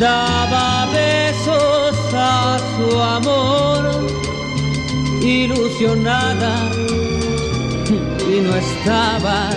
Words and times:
daba 0.00 0.86
besos 0.90 1.94
a 2.14 2.58
su 2.74 2.98
amor, 2.98 4.08
ilusionada, 5.20 6.70
y 8.26 8.40
no 8.40 8.56
estabas 8.56 9.56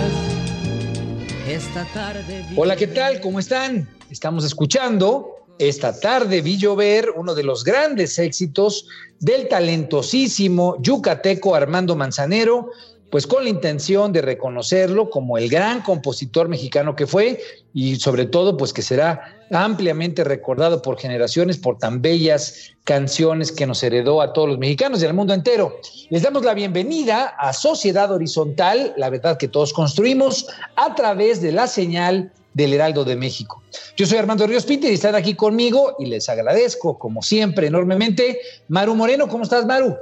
esta 1.48 1.86
tarde. 1.94 2.44
Hola, 2.56 2.76
¿qué 2.76 2.88
tal? 2.88 3.22
¿Cómo 3.22 3.38
están? 3.38 3.88
Estamos 4.10 4.44
escuchando 4.44 5.34
esta 5.58 5.98
tarde 5.98 6.42
vi 6.42 6.58
llover 6.58 7.10
uno 7.14 7.34
de 7.34 7.44
los 7.44 7.62
grandes 7.62 8.18
éxitos 8.18 8.88
del 9.20 9.48
talentosísimo 9.48 10.76
yucateco 10.80 11.54
Armando 11.54 11.94
Manzanero, 11.94 12.70
pues 13.14 13.28
con 13.28 13.44
la 13.44 13.50
intención 13.50 14.12
de 14.12 14.22
reconocerlo 14.22 15.08
como 15.08 15.38
el 15.38 15.48
gran 15.48 15.82
compositor 15.82 16.48
mexicano 16.48 16.96
que 16.96 17.06
fue 17.06 17.40
y 17.72 17.94
sobre 17.94 18.26
todo 18.26 18.56
pues 18.56 18.72
que 18.72 18.82
será 18.82 19.36
ampliamente 19.52 20.24
recordado 20.24 20.82
por 20.82 20.98
generaciones 20.98 21.56
por 21.56 21.78
tan 21.78 22.02
bellas 22.02 22.72
canciones 22.82 23.52
que 23.52 23.68
nos 23.68 23.84
heredó 23.84 24.20
a 24.20 24.32
todos 24.32 24.48
los 24.48 24.58
mexicanos 24.58 25.00
y 25.00 25.06
al 25.06 25.14
mundo 25.14 25.32
entero. 25.32 25.78
Les 26.10 26.22
damos 26.22 26.44
la 26.44 26.54
bienvenida 26.54 27.36
a 27.38 27.52
Sociedad 27.52 28.10
Horizontal, 28.10 28.94
la 28.96 29.10
verdad 29.10 29.38
que 29.38 29.46
todos 29.46 29.72
construimos 29.72 30.48
a 30.74 30.96
través 30.96 31.40
de 31.40 31.52
la 31.52 31.68
señal 31.68 32.32
del 32.54 32.74
Heraldo 32.74 33.04
de 33.04 33.14
México. 33.14 33.62
Yo 33.96 34.06
soy 34.06 34.18
Armando 34.18 34.44
Ríos 34.44 34.66
Pinter 34.66 34.90
y 34.90 34.94
están 34.94 35.14
aquí 35.14 35.34
conmigo 35.34 35.94
y 36.00 36.06
les 36.06 36.28
agradezco, 36.28 36.98
como 36.98 37.22
siempre, 37.22 37.68
enormemente. 37.68 38.40
Maru 38.66 38.96
Moreno, 38.96 39.28
¿cómo 39.28 39.44
estás, 39.44 39.66
Maru? 39.66 39.96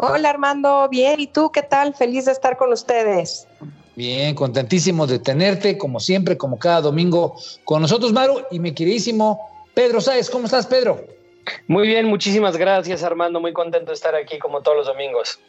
Hola 0.00 0.30
Armando, 0.30 0.88
bien, 0.88 1.18
¿y 1.18 1.26
tú 1.26 1.50
qué 1.50 1.60
tal? 1.60 1.92
Feliz 1.92 2.26
de 2.26 2.32
estar 2.32 2.56
con 2.56 2.72
ustedes. 2.72 3.48
Bien, 3.96 4.32
contentísimo 4.36 5.08
de 5.08 5.18
tenerte, 5.18 5.76
como 5.76 5.98
siempre, 5.98 6.38
como 6.38 6.56
cada 6.56 6.82
domingo 6.82 7.36
con 7.64 7.82
nosotros, 7.82 8.12
Maru, 8.12 8.42
y 8.52 8.60
mi 8.60 8.72
queridísimo 8.72 9.40
Pedro 9.74 10.00
Sáez. 10.00 10.30
¿Cómo 10.30 10.44
estás, 10.44 10.68
Pedro? 10.68 11.04
Muy 11.66 11.88
bien, 11.88 12.06
muchísimas 12.06 12.56
gracias 12.56 13.02
Armando, 13.02 13.40
muy 13.40 13.52
contento 13.52 13.86
de 13.86 13.94
estar 13.94 14.14
aquí 14.14 14.38
como 14.38 14.62
todos 14.62 14.76
los 14.76 14.86
domingos. 14.86 15.40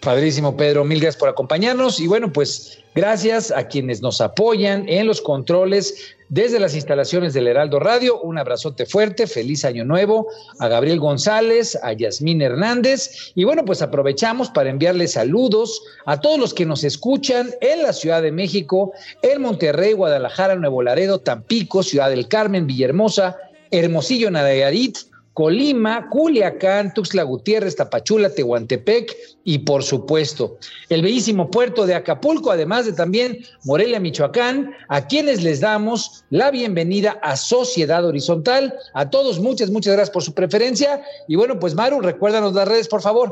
Padrísimo, 0.00 0.56
Pedro. 0.56 0.84
Mil 0.84 1.00
gracias 1.00 1.18
por 1.18 1.28
acompañarnos. 1.28 1.98
Y 1.98 2.06
bueno, 2.06 2.32
pues 2.32 2.78
gracias 2.94 3.50
a 3.50 3.66
quienes 3.66 4.02
nos 4.02 4.20
apoyan 4.20 4.88
en 4.88 5.08
los 5.08 5.20
controles 5.20 6.15
desde 6.28 6.60
las 6.60 6.74
instalaciones 6.74 7.34
del 7.34 7.46
Heraldo 7.46 7.78
Radio. 7.78 8.20
Un 8.20 8.38
abrazote 8.38 8.86
fuerte, 8.86 9.26
feliz 9.26 9.64
año 9.64 9.84
nuevo 9.84 10.28
a 10.58 10.68
Gabriel 10.68 11.00
González, 11.00 11.78
a 11.82 11.92
Yasmín 11.92 12.42
Hernández. 12.42 13.32
Y 13.34 13.44
bueno, 13.44 13.64
pues 13.64 13.82
aprovechamos 13.82 14.50
para 14.50 14.70
enviarles 14.70 15.12
saludos 15.12 15.82
a 16.04 16.20
todos 16.20 16.38
los 16.38 16.54
que 16.54 16.66
nos 16.66 16.84
escuchan 16.84 17.50
en 17.60 17.82
la 17.82 17.92
Ciudad 17.92 18.22
de 18.22 18.32
México, 18.32 18.92
en 19.22 19.42
Monterrey, 19.42 19.92
Guadalajara, 19.92 20.56
Nuevo 20.56 20.82
Laredo, 20.82 21.20
Tampico, 21.20 21.82
Ciudad 21.82 22.10
del 22.10 22.28
Carmen, 22.28 22.66
Villahermosa, 22.66 23.36
Hermosillo, 23.70 24.30
Nayarit, 24.30 24.98
Colima, 25.36 26.08
Culiacán, 26.08 26.94
Tuxtla 26.94 27.22
Gutiérrez, 27.22 27.76
Tapachula, 27.76 28.30
Tehuantepec 28.30 29.14
y 29.44 29.58
por 29.58 29.82
supuesto 29.82 30.56
el 30.88 31.02
bellísimo 31.02 31.50
puerto 31.50 31.84
de 31.84 31.94
Acapulco, 31.94 32.50
además 32.50 32.86
de 32.86 32.94
también 32.94 33.44
Morelia, 33.64 34.00
Michoacán, 34.00 34.74
a 34.88 35.06
quienes 35.06 35.42
les 35.42 35.60
damos 35.60 36.24
la 36.30 36.50
bienvenida 36.50 37.18
a 37.22 37.36
Sociedad 37.36 38.02
Horizontal. 38.06 38.74
A 38.94 39.10
todos, 39.10 39.38
muchas, 39.38 39.68
muchas 39.68 39.92
gracias 39.92 40.10
por 40.10 40.22
su 40.22 40.32
preferencia. 40.32 41.02
Y 41.28 41.36
bueno, 41.36 41.58
pues 41.58 41.74
Maru, 41.74 42.00
recuérdanos 42.00 42.54
las 42.54 42.66
redes, 42.66 42.88
por 42.88 43.02
favor. 43.02 43.30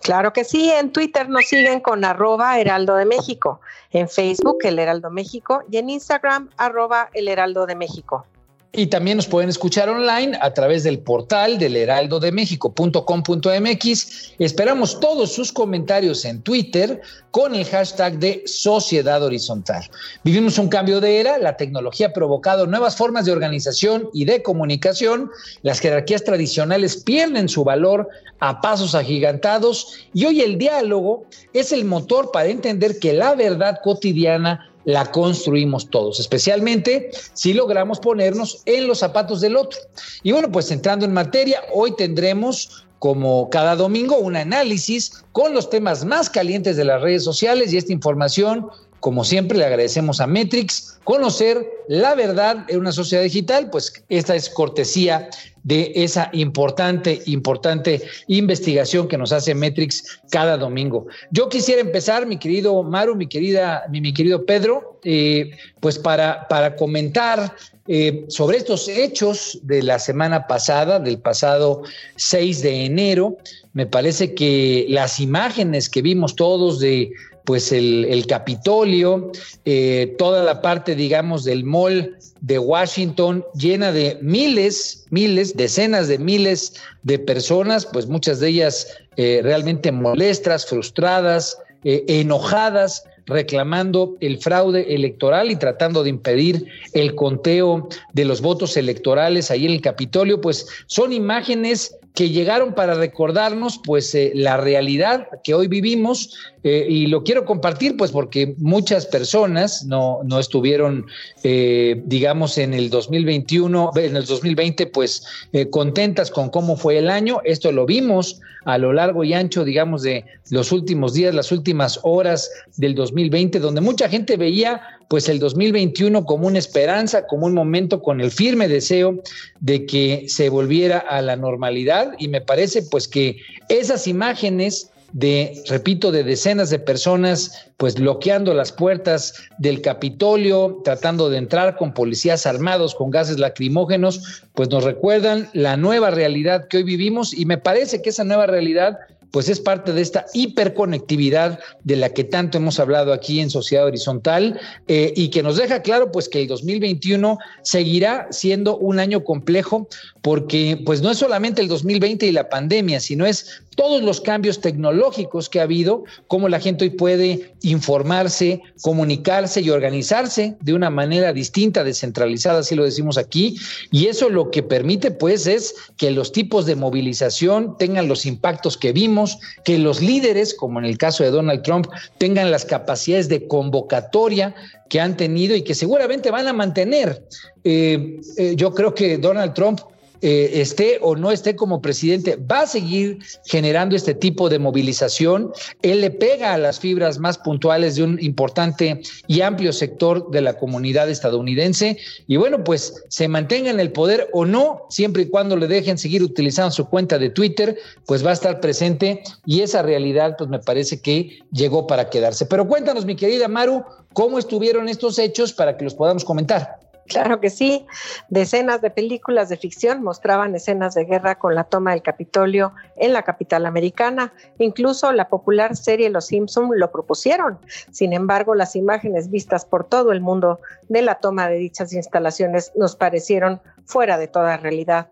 Claro 0.00 0.32
que 0.32 0.44
sí, 0.44 0.70
en 0.70 0.90
Twitter 0.90 1.28
nos 1.28 1.44
siguen 1.44 1.80
con 1.80 2.02
arroba 2.02 2.58
Heraldo 2.58 2.94
de 2.94 3.04
México, 3.04 3.60
en 3.90 4.08
Facebook 4.08 4.60
El 4.62 4.78
Heraldo 4.78 5.10
México 5.10 5.64
y 5.70 5.76
en 5.76 5.90
Instagram 5.90 6.48
arroba 6.56 7.10
El 7.12 7.28
Heraldo 7.28 7.66
de 7.66 7.74
México. 7.74 8.24
Y 8.72 8.86
también 8.86 9.16
nos 9.16 9.26
pueden 9.26 9.50
escuchar 9.50 9.88
online 9.88 10.38
a 10.40 10.54
través 10.54 10.84
del 10.84 11.00
portal 11.00 11.58
del 11.58 11.76
heraldodemexico.com.mx. 11.76 14.34
Esperamos 14.38 15.00
todos 15.00 15.32
sus 15.32 15.50
comentarios 15.50 16.24
en 16.24 16.40
Twitter 16.40 17.00
con 17.32 17.56
el 17.56 17.64
hashtag 17.64 18.20
de 18.20 18.44
Sociedad 18.46 19.24
Horizontal. 19.24 19.90
Vivimos 20.22 20.56
un 20.56 20.68
cambio 20.68 21.00
de 21.00 21.18
era, 21.18 21.36
la 21.38 21.56
tecnología 21.56 22.06
ha 22.08 22.12
provocado 22.12 22.68
nuevas 22.68 22.96
formas 22.96 23.24
de 23.24 23.32
organización 23.32 24.08
y 24.12 24.24
de 24.24 24.44
comunicación, 24.44 25.32
las 25.62 25.80
jerarquías 25.80 26.22
tradicionales 26.22 27.02
pierden 27.02 27.48
su 27.48 27.64
valor 27.64 28.08
a 28.38 28.60
pasos 28.60 28.94
agigantados 28.94 29.96
y 30.14 30.26
hoy 30.26 30.42
el 30.42 30.58
diálogo 30.58 31.24
es 31.52 31.72
el 31.72 31.84
motor 31.84 32.30
para 32.32 32.46
entender 32.48 33.00
que 33.00 33.14
la 33.14 33.34
verdad 33.34 33.80
cotidiana 33.82 34.69
la 34.84 35.10
construimos 35.10 35.90
todos, 35.90 36.20
especialmente 36.20 37.10
si 37.34 37.52
logramos 37.52 38.00
ponernos 38.00 38.62
en 38.66 38.86
los 38.86 38.98
zapatos 38.98 39.40
del 39.40 39.56
otro. 39.56 39.78
Y 40.22 40.32
bueno, 40.32 40.50
pues 40.50 40.70
entrando 40.70 41.04
en 41.04 41.12
materia, 41.12 41.62
hoy 41.72 41.94
tendremos 41.96 42.86
como 42.98 43.48
cada 43.48 43.76
domingo 43.76 44.18
un 44.18 44.36
análisis 44.36 45.24
con 45.32 45.54
los 45.54 45.70
temas 45.70 46.04
más 46.04 46.28
calientes 46.28 46.76
de 46.76 46.84
las 46.84 47.00
redes 47.00 47.24
sociales 47.24 47.72
y 47.72 47.78
esta 47.78 47.92
información, 47.92 48.68
como 49.00 49.24
siempre, 49.24 49.58
le 49.58 49.64
agradecemos 49.64 50.20
a 50.20 50.26
Metrix 50.26 50.98
conocer 51.04 51.66
la 51.88 52.14
verdad 52.14 52.64
en 52.68 52.78
una 52.78 52.92
sociedad 52.92 53.22
digital, 53.24 53.70
pues 53.70 54.04
esta 54.08 54.36
es 54.36 54.48
cortesía 54.48 55.28
de 55.62 55.92
esa 55.94 56.30
importante, 56.32 57.20
importante 57.26 58.02
investigación 58.28 59.08
que 59.08 59.18
nos 59.18 59.32
hace 59.32 59.54
Metrix 59.54 60.20
cada 60.30 60.56
domingo. 60.56 61.06
Yo 61.30 61.48
quisiera 61.48 61.80
empezar, 61.80 62.26
mi 62.26 62.38
querido 62.38 62.82
Maru, 62.82 63.14
mi 63.14 63.26
querida, 63.26 63.84
mi, 63.90 64.12
querido 64.14 64.46
Pedro, 64.46 65.00
eh, 65.04 65.50
pues 65.80 65.98
para, 65.98 66.48
para 66.48 66.76
comentar 66.76 67.54
eh, 67.88 68.24
sobre 68.28 68.58
estos 68.58 68.88
hechos 68.88 69.58
de 69.62 69.82
la 69.82 69.98
semana 69.98 70.46
pasada, 70.46 71.00
del 71.00 71.18
pasado 71.18 71.82
6 72.16 72.62
de 72.62 72.84
enero. 72.84 73.36
Me 73.72 73.86
parece 73.86 74.34
que 74.34 74.86
las 74.88 75.20
imágenes 75.20 75.88
que 75.88 76.02
vimos 76.02 76.34
todos 76.34 76.80
de 76.80 77.12
pues 77.44 77.72
el, 77.72 78.24
Capitolio, 78.28 79.32
eh, 79.64 80.14
toda 80.18 80.44
la 80.44 80.60
parte, 80.60 80.94
digamos, 80.94 81.44
del 81.44 81.64
mall 81.64 82.16
de 82.40 82.58
Washington 82.58 83.44
llena 83.54 83.92
de 83.92 84.18
miles, 84.22 85.06
miles, 85.10 85.56
decenas 85.56 86.08
de 86.08 86.18
miles 86.18 86.74
de 87.02 87.18
personas, 87.18 87.86
pues 87.86 88.06
muchas 88.06 88.40
de 88.40 88.48
ellas 88.48 88.86
eh, 89.16 89.40
realmente 89.42 89.90
molestas, 89.90 90.66
frustradas, 90.66 91.58
eh, 91.82 92.04
enojadas, 92.08 93.04
reclamando 93.26 94.16
el 94.20 94.38
fraude 94.38 94.94
electoral 94.94 95.50
y 95.50 95.56
tratando 95.56 96.02
de 96.02 96.10
impedir 96.10 96.66
el 96.92 97.14
conteo 97.14 97.88
de 98.12 98.24
los 98.24 98.40
votos 98.40 98.76
electorales 98.76 99.50
ahí 99.50 99.66
en 99.66 99.72
el 99.72 99.80
Capitolio, 99.80 100.40
pues 100.40 100.66
son 100.86 101.12
imágenes 101.12 101.96
que 102.14 102.30
llegaron 102.30 102.74
para 102.74 102.94
recordarnos 102.94 103.80
pues 103.84 104.14
eh, 104.14 104.32
la 104.34 104.56
realidad 104.56 105.28
que 105.44 105.54
hoy 105.54 105.68
vivimos 105.68 106.36
eh, 106.64 106.86
y 106.88 107.06
lo 107.06 107.22
quiero 107.22 107.44
compartir 107.44 107.96
pues 107.96 108.10
porque 108.10 108.54
muchas 108.58 109.06
personas 109.06 109.84
no, 109.84 110.20
no 110.24 110.38
estuvieron 110.38 111.06
eh, 111.44 112.02
digamos 112.04 112.58
en 112.58 112.74
el 112.74 112.90
2021, 112.90 113.92
en 113.96 114.16
el 114.16 114.26
2020 114.26 114.86
pues 114.88 115.24
contentas 115.70 116.30
con 116.30 116.50
cómo 116.50 116.76
fue 116.76 116.98
el 116.98 117.08
año, 117.08 117.40
esto 117.44 117.70
lo 117.72 117.86
vimos 117.86 118.40
a 118.64 118.76
lo 118.76 118.92
largo 118.92 119.24
y 119.24 119.32
ancho 119.32 119.64
digamos 119.64 120.02
de 120.02 120.24
los 120.50 120.72
últimos 120.72 121.14
días, 121.14 121.34
las 121.34 121.52
últimas 121.52 122.00
horas 122.02 122.50
del 122.76 122.94
2020 122.94 123.60
donde 123.60 123.80
mucha 123.80 124.08
gente 124.08 124.36
veía 124.36 124.82
pues 125.10 125.28
el 125.28 125.40
2021 125.40 126.24
como 126.24 126.46
una 126.46 126.60
esperanza, 126.60 127.26
como 127.26 127.46
un 127.46 127.52
momento 127.52 128.00
con 128.00 128.20
el 128.20 128.30
firme 128.30 128.68
deseo 128.68 129.20
de 129.58 129.84
que 129.84 130.26
se 130.28 130.48
volviera 130.48 130.98
a 130.98 131.20
la 131.20 131.34
normalidad. 131.34 132.12
Y 132.20 132.28
me 132.28 132.40
parece 132.40 132.84
pues 132.84 133.08
que 133.08 133.38
esas 133.68 134.06
imágenes 134.06 134.92
de, 135.12 135.64
repito, 135.66 136.12
de 136.12 136.22
decenas 136.22 136.70
de 136.70 136.78
personas 136.78 137.72
pues 137.76 137.96
bloqueando 137.96 138.54
las 138.54 138.70
puertas 138.70 139.34
del 139.58 139.82
Capitolio, 139.82 140.80
tratando 140.84 141.28
de 141.28 141.38
entrar 141.38 141.76
con 141.76 141.92
policías 141.92 142.46
armados, 142.46 142.94
con 142.94 143.10
gases 143.10 143.40
lacrimógenos, 143.40 144.44
pues 144.54 144.68
nos 144.68 144.84
recuerdan 144.84 145.48
la 145.54 145.76
nueva 145.76 146.12
realidad 146.12 146.68
que 146.68 146.76
hoy 146.76 146.82
vivimos. 146.84 147.36
Y 147.36 147.46
me 147.46 147.58
parece 147.58 148.00
que 148.00 148.10
esa 148.10 148.22
nueva 148.22 148.46
realidad 148.46 148.96
pues 149.30 149.48
es 149.48 149.60
parte 149.60 149.92
de 149.92 150.02
esta 150.02 150.26
hiperconectividad 150.34 151.58
de 151.84 151.96
la 151.96 152.10
que 152.10 152.24
tanto 152.24 152.58
hemos 152.58 152.80
hablado 152.80 153.12
aquí 153.12 153.40
en 153.40 153.50
Sociedad 153.50 153.86
Horizontal 153.86 154.60
eh, 154.88 155.12
y 155.16 155.28
que 155.28 155.42
nos 155.42 155.56
deja 155.56 155.82
claro 155.82 156.10
pues 156.12 156.28
que 156.28 156.42
el 156.42 156.48
2021 156.48 157.38
seguirá 157.62 158.26
siendo 158.30 158.76
un 158.76 158.98
año 158.98 159.24
complejo 159.24 159.88
porque 160.22 160.80
pues 160.84 161.02
no 161.02 161.10
es 161.10 161.18
solamente 161.18 161.62
el 161.62 161.68
2020 161.68 162.26
y 162.26 162.32
la 162.32 162.48
pandemia, 162.48 163.00
sino 163.00 163.26
es 163.26 163.62
todos 163.80 164.02
los 164.02 164.20
cambios 164.20 164.60
tecnológicos 164.60 165.48
que 165.48 165.58
ha 165.58 165.62
habido, 165.62 166.04
cómo 166.26 166.50
la 166.50 166.60
gente 166.60 166.84
hoy 166.84 166.90
puede 166.90 167.54
informarse, 167.62 168.60
comunicarse 168.82 169.62
y 169.62 169.70
organizarse 169.70 170.54
de 170.60 170.74
una 170.74 170.90
manera 170.90 171.32
distinta, 171.32 171.82
descentralizada, 171.82 172.58
así 172.58 172.74
lo 172.74 172.84
decimos 172.84 173.16
aquí, 173.16 173.56
y 173.90 174.08
eso 174.08 174.28
lo 174.28 174.50
que 174.50 174.62
permite 174.62 175.10
pues 175.10 175.46
es 175.46 175.74
que 175.96 176.10
los 176.10 176.30
tipos 176.30 176.66
de 176.66 176.76
movilización 176.76 177.78
tengan 177.78 178.06
los 178.06 178.26
impactos 178.26 178.76
que 178.76 178.92
vimos, 178.92 179.38
que 179.64 179.78
los 179.78 180.02
líderes, 180.02 180.52
como 180.52 180.78
en 180.78 180.84
el 180.84 180.98
caso 180.98 181.24
de 181.24 181.30
Donald 181.30 181.62
Trump, 181.62 181.86
tengan 182.18 182.50
las 182.50 182.66
capacidades 182.66 183.30
de 183.30 183.48
convocatoria 183.48 184.54
que 184.90 185.00
han 185.00 185.16
tenido 185.16 185.56
y 185.56 185.62
que 185.62 185.74
seguramente 185.74 186.30
van 186.30 186.48
a 186.48 186.52
mantener. 186.52 187.24
Eh, 187.64 188.20
eh, 188.36 188.52
yo 188.56 188.74
creo 188.74 188.94
que 188.94 189.16
Donald 189.16 189.54
Trump 189.54 189.80
eh, 190.22 190.60
esté 190.60 190.98
o 191.00 191.16
no 191.16 191.30
esté 191.30 191.56
como 191.56 191.80
presidente, 191.80 192.36
va 192.36 192.62
a 192.62 192.66
seguir 192.66 193.18
generando 193.46 193.96
este 193.96 194.14
tipo 194.14 194.48
de 194.48 194.58
movilización. 194.58 195.52
Él 195.82 196.00
le 196.02 196.10
pega 196.10 196.54
a 196.54 196.58
las 196.58 196.78
fibras 196.80 197.18
más 197.18 197.38
puntuales 197.38 197.96
de 197.96 198.02
un 198.02 198.18
importante 198.22 199.00
y 199.26 199.40
amplio 199.40 199.72
sector 199.72 200.30
de 200.30 200.42
la 200.42 200.54
comunidad 200.54 201.08
estadounidense. 201.08 201.96
Y 202.26 202.36
bueno, 202.36 202.62
pues 202.64 203.02
se 203.08 203.28
mantenga 203.28 203.70
en 203.70 203.80
el 203.80 203.92
poder 203.92 204.28
o 204.32 204.44
no, 204.44 204.86
siempre 204.90 205.22
y 205.22 205.26
cuando 205.26 205.56
le 205.56 205.66
dejen 205.66 205.98
seguir 205.98 206.22
utilizando 206.22 206.70
su 206.70 206.86
cuenta 206.86 207.18
de 207.18 207.30
Twitter, 207.30 207.78
pues 208.06 208.24
va 208.24 208.30
a 208.30 208.34
estar 208.34 208.60
presente 208.60 209.22
y 209.46 209.60
esa 209.60 209.82
realidad 209.82 210.36
pues 210.36 210.50
me 210.50 210.58
parece 210.58 211.00
que 211.00 211.38
llegó 211.52 211.86
para 211.86 212.10
quedarse. 212.10 212.46
Pero 212.46 212.68
cuéntanos, 212.68 213.06
mi 213.06 213.16
querida 213.16 213.48
Maru, 213.48 213.84
cómo 214.12 214.38
estuvieron 214.38 214.88
estos 214.88 215.18
hechos 215.18 215.52
para 215.52 215.76
que 215.76 215.84
los 215.84 215.94
podamos 215.94 216.24
comentar. 216.24 216.89
Claro 217.10 217.40
que 217.40 217.50
sí. 217.50 217.86
Decenas 218.28 218.80
de 218.82 218.90
películas 218.90 219.48
de 219.48 219.56
ficción 219.56 220.00
mostraban 220.00 220.54
escenas 220.54 220.94
de 220.94 221.04
guerra 221.04 221.34
con 221.34 221.56
la 221.56 221.64
toma 221.64 221.90
del 221.90 222.02
Capitolio 222.02 222.72
en 222.96 223.12
la 223.12 223.22
capital 223.24 223.66
americana. 223.66 224.32
Incluso 224.58 225.12
la 225.12 225.28
popular 225.28 225.74
serie 225.74 226.08
Los 226.08 226.26
Simpson 226.26 226.70
lo 226.72 226.92
propusieron. 226.92 227.58
Sin 227.90 228.12
embargo, 228.12 228.54
las 228.54 228.76
imágenes 228.76 229.28
vistas 229.28 229.64
por 229.64 229.88
todo 229.88 230.12
el 230.12 230.20
mundo 230.20 230.60
de 230.88 231.02
la 231.02 231.16
toma 231.16 231.48
de 231.48 231.56
dichas 231.56 231.92
instalaciones 231.92 232.70
nos 232.76 232.94
parecieron 232.94 233.60
fuera 233.86 234.16
de 234.16 234.28
toda 234.28 234.56
realidad. 234.56 235.08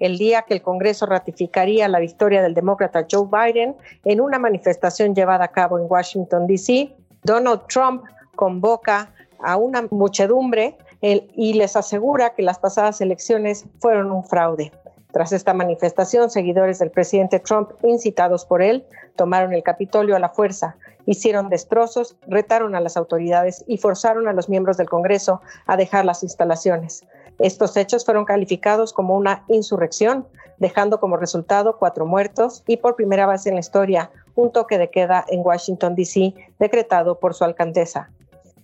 El 0.00 0.18
día 0.18 0.42
que 0.42 0.54
el 0.54 0.62
Congreso 0.62 1.06
ratificaría 1.06 1.86
la 1.86 2.00
victoria 2.00 2.42
del 2.42 2.54
demócrata 2.54 3.06
Joe 3.08 3.28
Biden 3.30 3.76
en 4.04 4.20
una 4.20 4.40
manifestación 4.40 5.14
llevada 5.14 5.44
a 5.44 5.52
cabo 5.52 5.78
en 5.78 5.86
Washington, 5.88 6.48
D.C., 6.48 6.92
Donald 7.22 7.62
Trump 7.68 8.02
convoca 8.34 9.12
a 9.38 9.56
una 9.56 9.86
muchedumbre 9.90 10.76
y 11.00 11.52
les 11.54 11.76
asegura 11.76 12.34
que 12.34 12.42
las 12.42 12.58
pasadas 12.58 13.00
elecciones 13.00 13.66
fueron 13.80 14.10
un 14.10 14.24
fraude. 14.24 14.72
Tras 15.12 15.32
esta 15.32 15.54
manifestación, 15.54 16.30
seguidores 16.30 16.78
del 16.78 16.90
presidente 16.90 17.38
Trump, 17.38 17.70
incitados 17.82 18.44
por 18.44 18.60
él, 18.60 18.84
tomaron 19.14 19.54
el 19.54 19.62
Capitolio 19.62 20.14
a 20.14 20.18
la 20.18 20.28
fuerza, 20.28 20.76
hicieron 21.06 21.48
destrozos, 21.48 22.16
retaron 22.26 22.74
a 22.74 22.80
las 22.80 22.96
autoridades 22.96 23.64
y 23.66 23.78
forzaron 23.78 24.28
a 24.28 24.32
los 24.32 24.48
miembros 24.48 24.76
del 24.76 24.90
Congreso 24.90 25.40
a 25.66 25.76
dejar 25.76 26.04
las 26.04 26.22
instalaciones. 26.22 27.04
Estos 27.38 27.76
hechos 27.76 28.04
fueron 28.04 28.24
calificados 28.24 28.92
como 28.92 29.16
una 29.16 29.44
insurrección, 29.48 30.26
dejando 30.58 31.00
como 31.00 31.16
resultado 31.16 31.78
cuatro 31.78 32.06
muertos 32.06 32.62
y 32.66 32.78
por 32.78 32.96
primera 32.96 33.26
vez 33.26 33.46
en 33.46 33.54
la 33.54 33.60
historia 33.60 34.10
un 34.34 34.52
toque 34.52 34.76
de 34.78 34.90
queda 34.90 35.24
en 35.28 35.40
Washington, 35.40 35.94
D.C., 35.94 36.34
decretado 36.58 37.18
por 37.18 37.34
su 37.34 37.44
alcaldesa. 37.44 38.10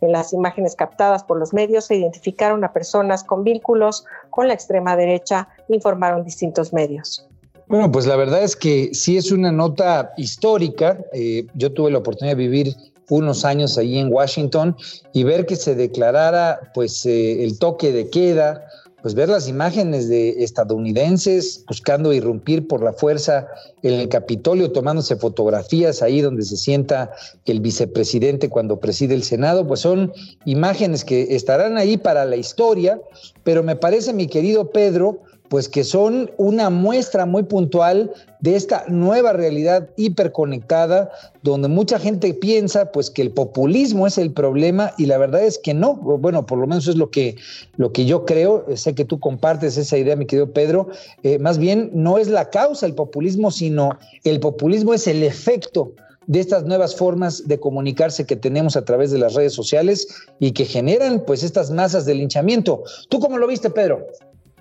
En 0.03 0.13
las 0.13 0.33
imágenes 0.33 0.77
captadas 0.77 1.25
por 1.25 1.39
los 1.39 1.53
medios 1.53 1.87
se 1.87 1.97
identificaron 1.97 2.65
a 2.65 2.73
personas 2.73 3.25
con 3.25 3.45
vínculos 3.45 4.05
con 4.31 4.49
la 4.49 4.55
extrema 4.55 4.97
derecha, 4.97 5.49
informaron 5.69 6.25
distintos 6.25 6.73
medios. 6.73 7.27
Bueno, 7.69 7.91
pues 7.91 8.07
la 8.07 8.17
verdad 8.17 8.43
es 8.43 8.55
que 8.55 8.91
sí 8.93 9.17
es 9.17 9.33
una 9.33 9.51
nota 9.51 10.13
histórica. 10.17 10.99
Eh, 11.13 11.47
yo 11.55 11.73
tuve 11.73 11.91
la 11.91 11.99
oportunidad 11.99 12.37
de 12.37 12.43
vivir 12.43 12.77
unos 13.09 13.45
años 13.45 13.79
allí 13.79 13.99
en 13.99 14.13
Washington 14.13 14.77
y 15.13 15.25
ver 15.25 15.47
que 15.47 15.57
se 15.57 15.75
declarara 15.75 16.73
pues 16.75 17.05
eh, 17.07 17.45
el 17.45 17.59
toque 17.59 17.93
de 17.93 18.11
queda, 18.11 18.67
pues 19.03 19.15
ver 19.15 19.29
las 19.29 19.49
imágenes 19.49 20.09
de 20.09 20.45
estadounidenses 20.45 21.65
buscando 21.67 22.13
irrumpir 22.13 22.69
por 22.69 22.83
la 22.83 22.93
fuerza 22.93 23.49
en 23.83 23.95
el 23.95 24.09
Capitolio, 24.09 24.71
tomándose 24.71 25.17
fotografías 25.17 26.03
ahí 26.03 26.21
donde 26.21 26.45
se 26.45 26.57
sienta 26.57 27.11
el 27.45 27.61
vicepresidente 27.61 28.49
cuando 28.49 28.79
preside 28.79 29.15
el 29.15 29.25
Senado, 29.25 29.67
pues 29.67 29.81
son 29.81 30.13
imágenes 30.45 31.05
que 31.05 31.35
estarán 31.35 31.77
ahí 31.77 31.97
para 31.97 32.25
la 32.25 32.37
historia, 32.37 33.01
pero 33.43 33.63
me 33.65 33.75
parece, 33.75 34.13
mi 34.13 34.29
querido 34.29 34.71
Pedro, 34.71 35.21
pues 35.53 35.69
que 35.69 35.85
son 35.85 36.31
una 36.39 36.71
muestra 36.71 37.27
muy 37.27 37.43
puntual 37.43 38.11
de 38.41 38.57
esta 38.57 38.87
nueva 38.89 39.35
realidad 39.35 39.91
hiperconectada, 39.99 41.11
donde 41.43 41.69
mucha 41.69 41.99
gente 41.99 42.33
piensa 42.33 42.91
pues 42.91 43.11
que 43.11 43.21
el 43.21 43.33
populismo 43.33 44.07
es 44.07 44.17
el 44.17 44.33
problema 44.33 44.95
y 44.97 45.05
la 45.05 45.19
verdad 45.19 45.45
es 45.45 45.59
que 45.59 45.75
no, 45.75 45.93
bueno, 45.95 46.47
por 46.47 46.57
lo 46.57 46.67
menos 46.67 46.89
es 46.89 46.97
lo 46.97 47.11
que, 47.11 47.37
lo 47.77 47.93
que 47.93 48.07
yo 48.07 48.25
creo, 48.25 48.65
sé 48.77 48.95
que 48.95 49.05
tú 49.05 49.21
compartes 49.21 49.77
esa 49.77 49.99
idea, 49.99 50.17
mi 50.17 50.25
querido 50.25 50.51
Pedro, 50.55 50.89
eh, 51.23 51.39
más 51.39 51.59
bien 51.59 51.91
no 51.93 52.17
es 52.17 52.29
la 52.29 52.49
causa 52.49 52.87
el 52.87 52.95
populismo, 52.95 53.51
sino 53.51 53.99
el 54.25 54.41
populismo 54.41 54.95
es 54.95 55.07
el 55.07 55.23
efecto 55.23 55.93
de 56.27 56.41
estas 56.41 56.65
nuevas 56.65 56.97
formas 56.97 57.47
de 57.47 57.61
comunicarse 57.61 58.25
que 58.25 58.37
tenemos 58.37 58.75
a 58.77 58.87
través 58.87 59.11
de 59.11 59.19
las 59.19 59.35
redes 59.35 59.53
sociales 59.53 60.09
y 60.39 60.53
que 60.53 60.65
generan 60.65 61.25
pues 61.27 61.43
estas 61.43 61.71
masas 61.71 62.07
de 62.07 62.15
linchamiento. 62.15 62.85
¿Tú 63.11 63.21
cómo 63.21 63.37
lo 63.37 63.47
viste, 63.47 63.69
Pedro? 63.69 64.07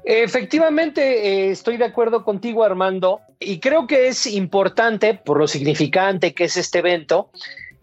Efectivamente, 0.03 1.27
eh, 1.27 1.51
estoy 1.51 1.77
de 1.77 1.85
acuerdo 1.85 2.23
contigo, 2.23 2.63
Armando, 2.63 3.21
y 3.39 3.59
creo 3.59 3.85
que 3.85 4.07
es 4.07 4.25
importante, 4.25 5.13
por 5.13 5.37
lo 5.37 5.47
significante 5.47 6.33
que 6.33 6.45
es 6.45 6.57
este 6.57 6.79
evento, 6.79 7.29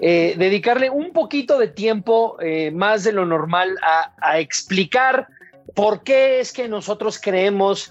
eh, 0.00 0.34
dedicarle 0.36 0.90
un 0.90 1.12
poquito 1.12 1.58
de 1.58 1.68
tiempo 1.68 2.36
eh, 2.40 2.70
más 2.72 3.04
de 3.04 3.12
lo 3.12 3.24
normal 3.24 3.76
a, 3.82 4.40
explicar 4.40 5.28
por 5.74 6.02
qué 6.02 6.40
es 6.40 6.52
que 6.52 6.68
nosotros 6.68 7.20
creemos 7.20 7.90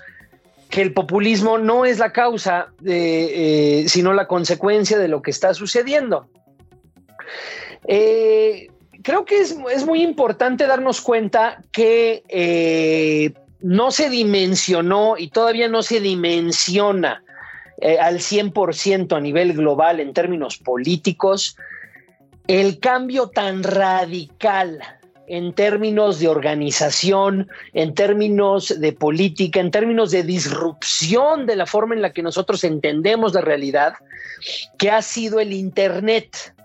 que 0.69 0.81
el 0.81 0.93
populismo 0.93 1.57
no 1.57 1.85
es 1.85 1.99
la 1.99 2.11
causa, 2.11 2.67
sino 2.83 4.13
la 4.13 4.27
consecuencia 4.27 4.97
de 4.97 5.07
lo 5.07 5.21
que 5.21 5.31
está 5.31 5.53
sucediendo. 5.53 6.27
creo 7.85 9.25
que 9.25 9.39
es, 9.39 9.55
es, 9.73 9.85
muy 9.85 10.01
importante 10.01 10.67
darnos 10.67 10.99
cuenta 10.99 11.61
que 11.71 12.23
no 13.61 13.91
se 13.91 14.09
dimensionó 14.09 15.17
y 15.17 15.29
todavía 15.29 15.67
no 15.67 15.83
se 15.83 15.99
dimensiona 15.99 17.23
eh, 17.79 17.99
al 17.99 18.19
100% 18.19 19.15
a 19.15 19.19
nivel 19.19 19.53
global 19.53 19.99
en 19.99 20.13
términos 20.13 20.57
políticos 20.57 21.57
el 22.47 22.79
cambio 22.79 23.27
tan 23.27 23.63
radical 23.63 24.79
en 25.27 25.53
términos 25.53 26.19
de 26.19 26.29
organización, 26.29 27.49
en 27.73 27.93
términos 27.93 28.79
de 28.79 28.93
política, 28.93 29.59
en 29.59 29.71
términos 29.71 30.11
de 30.11 30.23
disrupción 30.23 31.45
de 31.45 31.57
la 31.57 31.65
forma 31.65 31.93
en 31.93 32.01
la 32.01 32.13
que 32.13 32.23
nosotros 32.23 32.63
entendemos 32.63 33.33
la 33.33 33.41
realidad, 33.41 33.93
que 34.77 34.89
ha 34.89 35.01
sido 35.01 35.41
el 35.41 35.51
Internet 35.51 36.55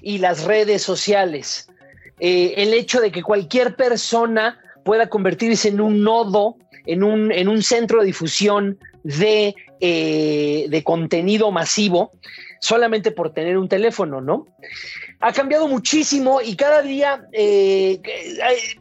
y 0.00 0.18
las 0.18 0.44
redes 0.44 0.82
sociales. 0.82 1.68
Eh, 2.18 2.54
el 2.56 2.72
hecho 2.72 3.00
de 3.00 3.12
que 3.12 3.22
cualquier 3.22 3.76
persona 3.76 4.58
pueda 4.86 5.10
convertirse 5.10 5.68
en 5.68 5.82
un 5.82 6.02
nodo, 6.02 6.56
en 6.86 7.02
un, 7.02 7.30
en 7.30 7.48
un 7.48 7.62
centro 7.62 8.00
de 8.00 8.06
difusión 8.06 8.78
de, 9.02 9.54
eh, 9.80 10.66
de 10.70 10.82
contenido 10.82 11.50
masivo, 11.50 12.12
solamente 12.60 13.10
por 13.10 13.34
tener 13.34 13.58
un 13.58 13.68
teléfono, 13.68 14.22
¿no? 14.22 14.46
ha 15.20 15.32
cambiado 15.32 15.66
muchísimo 15.68 16.40
y 16.42 16.56
cada 16.56 16.82
día 16.82 17.26
eh, 17.32 18.00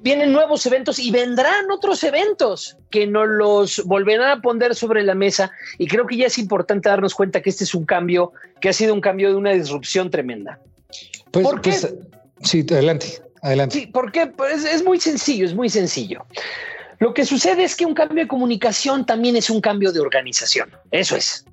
vienen 0.01 0.31
nuevos 0.31 0.65
eventos 0.65 1.00
y 1.00 1.12
vendrán 1.12 1.71
otros 1.71 2.03
eventos 2.03 2.77
que 2.89 3.07
nos 3.07 3.27
los 3.27 3.83
volverán 3.85 4.38
a 4.38 4.41
poner 4.41 4.75
sobre 4.75 5.03
la 5.03 5.15
mesa 5.15 5.51
y 5.77 5.88
creo 5.88 6.05
que 6.05 6.17
ya 6.17 6.27
es 6.27 6.38
importante 6.38 6.89
darnos 6.89 7.15
cuenta 7.15 7.41
que 7.41 7.50
este 7.50 7.63
es 7.63 7.74
un 7.74 7.85
cambio, 7.85 8.33
que 8.59 8.69
ha 8.69 8.74
sido 8.74 8.93
un 8.93 9.01
cambio 9.01 9.29
de 9.29 9.35
una 9.35 9.51
disrupción 9.51 10.09
tremenda. 10.09 10.59
Pues, 11.31 11.45
¿Por 11.45 11.62
qué? 11.62 11.71
Pues, 11.71 11.95
sí, 12.41 12.65
adelante, 12.69 13.21
adelante. 13.46 13.80
Sí, 13.80 13.88
porque 13.88 14.28
pues, 14.28 14.64
es 14.66 14.84
muy 14.84 15.00
sencillo, 15.00 15.46
es 15.46 15.54
muy 15.54 15.70
sencillo. 15.70 16.25
Lo 17.00 17.14
que 17.14 17.25
sucede 17.25 17.64
es 17.64 17.75
que 17.75 17.86
un 17.86 17.94
cambio 17.94 18.24
de 18.24 18.28
comunicación 18.28 19.06
también 19.06 19.36
es 19.36 19.50
un 19.50 19.62
cambio 19.62 19.92
de 19.92 20.00
organización. 20.00 20.72
Eso 20.92 21.16
es. 21.16 21.46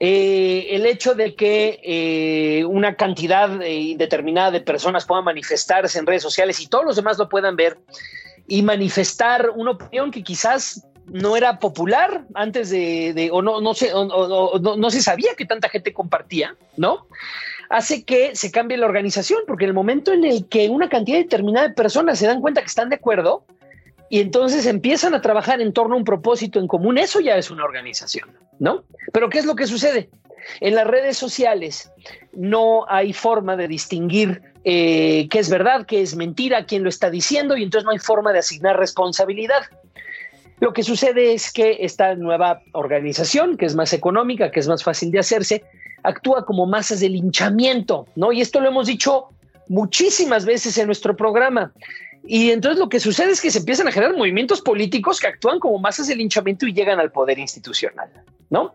Eh, 0.00 0.68
el 0.70 0.86
hecho 0.86 1.14
de 1.14 1.36
que 1.36 1.80
eh, 1.84 2.64
una 2.64 2.96
cantidad 2.96 3.62
eh, 3.62 3.94
determinada 3.96 4.50
de 4.50 4.60
personas 4.60 5.04
puedan 5.04 5.24
manifestarse 5.24 5.98
en 5.98 6.06
redes 6.06 6.22
sociales 6.22 6.60
y 6.60 6.66
todos 6.66 6.84
los 6.84 6.96
demás 6.96 7.16
lo 7.16 7.28
puedan 7.28 7.54
ver 7.54 7.78
y 8.48 8.62
manifestar 8.62 9.50
una 9.54 9.72
opinión 9.72 10.10
que 10.10 10.24
quizás 10.24 10.84
no 11.06 11.36
era 11.36 11.58
popular 11.58 12.24
antes 12.34 12.70
de, 12.70 13.28
o 13.30 13.40
no, 13.42 13.60
no, 13.60 13.74
se, 13.74 13.92
no, 13.92 14.90
se 14.90 15.02
sabía 15.02 15.34
que 15.36 15.44
tanta 15.44 15.68
gente 15.68 15.92
compartía, 15.92 16.56
¿no? 16.76 17.06
Hace 17.70 18.04
que 18.04 18.36
se 18.36 18.50
cambie 18.50 18.76
la 18.76 18.86
organización, 18.86 19.40
porque 19.46 19.64
en 19.64 19.70
el 19.70 19.74
momento 19.74 20.12
en 20.12 20.24
el 20.24 20.46
que 20.46 20.68
una 20.68 20.88
cantidad 20.88 21.18
determinada 21.18 21.68
de 21.68 21.74
personas 21.74 22.18
se 22.18 22.26
dan 22.26 22.40
cuenta 22.40 22.60
que 22.60 22.66
están 22.66 22.88
de 22.88 22.96
acuerdo, 22.96 23.44
y 24.08 24.20
entonces 24.20 24.66
empiezan 24.66 25.14
a 25.14 25.20
trabajar 25.20 25.60
en 25.60 25.72
torno 25.72 25.94
a 25.94 25.98
un 25.98 26.04
propósito 26.04 26.60
en 26.60 26.68
común, 26.68 26.98
eso 26.98 27.20
ya 27.20 27.36
es 27.36 27.50
una 27.50 27.64
organización, 27.64 28.30
¿no? 28.58 28.84
Pero 29.12 29.28
¿qué 29.28 29.38
es 29.38 29.44
lo 29.44 29.56
que 29.56 29.66
sucede? 29.66 30.10
En 30.60 30.74
las 30.74 30.86
redes 30.86 31.16
sociales 31.16 31.90
no 32.32 32.84
hay 32.88 33.12
forma 33.12 33.56
de 33.56 33.66
distinguir 33.66 34.42
eh, 34.64 35.26
qué 35.30 35.38
es 35.38 35.50
verdad, 35.50 35.86
qué 35.86 36.02
es 36.02 36.16
mentira, 36.16 36.66
quién 36.66 36.82
lo 36.82 36.88
está 36.88 37.10
diciendo 37.10 37.56
y 37.56 37.62
entonces 37.62 37.84
no 37.84 37.92
hay 37.92 37.98
forma 37.98 38.32
de 38.32 38.40
asignar 38.40 38.78
responsabilidad. 38.78 39.62
Lo 40.64 40.72
que 40.72 40.82
sucede 40.82 41.34
es 41.34 41.52
que 41.52 41.76
esta 41.80 42.14
nueva 42.14 42.62
organización, 42.72 43.58
que 43.58 43.66
es 43.66 43.74
más 43.74 43.92
económica, 43.92 44.50
que 44.50 44.60
es 44.60 44.66
más 44.66 44.82
fácil 44.82 45.10
de 45.10 45.18
hacerse, 45.18 45.62
actúa 46.02 46.46
como 46.46 46.64
masas 46.64 47.00
de 47.00 47.10
linchamiento, 47.10 48.06
¿no? 48.16 48.32
Y 48.32 48.40
esto 48.40 48.60
lo 48.60 48.68
hemos 48.68 48.86
dicho 48.86 49.28
muchísimas 49.68 50.46
veces 50.46 50.78
en 50.78 50.86
nuestro 50.86 51.14
programa. 51.14 51.74
Y 52.26 52.50
entonces 52.50 52.78
lo 52.78 52.88
que 52.88 52.98
sucede 52.98 53.32
es 53.32 53.42
que 53.42 53.50
se 53.50 53.58
empiezan 53.58 53.88
a 53.88 53.92
generar 53.92 54.16
movimientos 54.16 54.62
políticos 54.62 55.20
que 55.20 55.26
actúan 55.26 55.60
como 55.60 55.76
masas 55.78 56.06
de 56.06 56.16
linchamiento 56.16 56.66
y 56.66 56.72
llegan 56.72 56.98
al 56.98 57.12
poder 57.12 57.38
institucional, 57.38 58.08
¿no? 58.48 58.74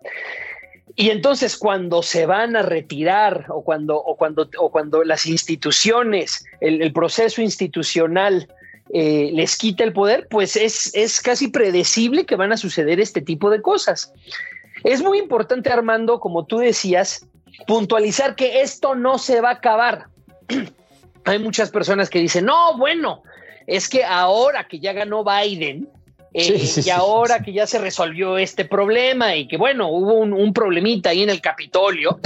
Y 0.95 1.09
entonces 1.09 1.57
cuando 1.57 2.03
se 2.03 2.27
van 2.27 2.55
a 2.55 2.61
retirar 2.61 3.45
o 3.49 3.63
cuando, 3.63 3.97
o 3.97 4.15
cuando, 4.15 4.47
o 4.59 4.69
cuando 4.69 5.03
las 5.03 5.25
instituciones, 5.25 6.45
el, 6.61 6.93
proceso 6.93 7.41
institucional 7.41 8.47
eh, 8.93 9.29
les 9.33 9.57
quita 9.57 9.83
el 9.83 9.93
poder, 9.93 10.27
pues 10.29 10.55
es, 10.55 10.93
es 10.95 11.21
casi 11.21 11.49
predecible 11.49 12.25
que 12.25 12.35
van 12.35 12.51
a 12.51 12.57
suceder 12.57 12.99
este 12.99 13.21
tipo 13.21 13.49
de 13.49 13.61
cosas. 13.61 14.13
Es 14.83 15.01
muy 15.01 15.19
importante, 15.19 15.69
Armando, 15.71 16.19
como 16.19 16.45
tú 16.45 16.59
decías, 16.59 17.27
puntualizar 17.67 18.35
que 18.35 18.61
esto 18.61 18.95
no 18.95 19.17
se 19.17 19.41
va 19.41 19.49
a 19.49 19.53
acabar. 19.53 20.05
Hay 21.25 21.39
muchas 21.39 21.69
personas 21.69 22.09
que 22.09 22.19
dicen, 22.19 22.45
no, 22.45 22.77
bueno, 22.77 23.23
es 23.67 23.89
que 23.89 24.03
ahora 24.03 24.67
que 24.67 24.79
ya 24.79 24.93
ganó 24.93 25.23
Biden, 25.23 25.87
eh, 26.33 26.63
y 26.85 26.89
ahora 26.91 27.39
que 27.39 27.53
ya 27.53 27.65
se 27.65 27.79
resolvió 27.79 28.37
este 28.37 28.63
problema 28.63 29.35
y 29.35 29.47
que 29.47 29.57
bueno, 29.57 29.89
hubo 29.89 30.13
un, 30.13 30.53
problemita 30.53 31.09
ahí 31.09 31.23
en 31.23 31.29
el 31.29 31.41
Capitolio, 31.41 32.19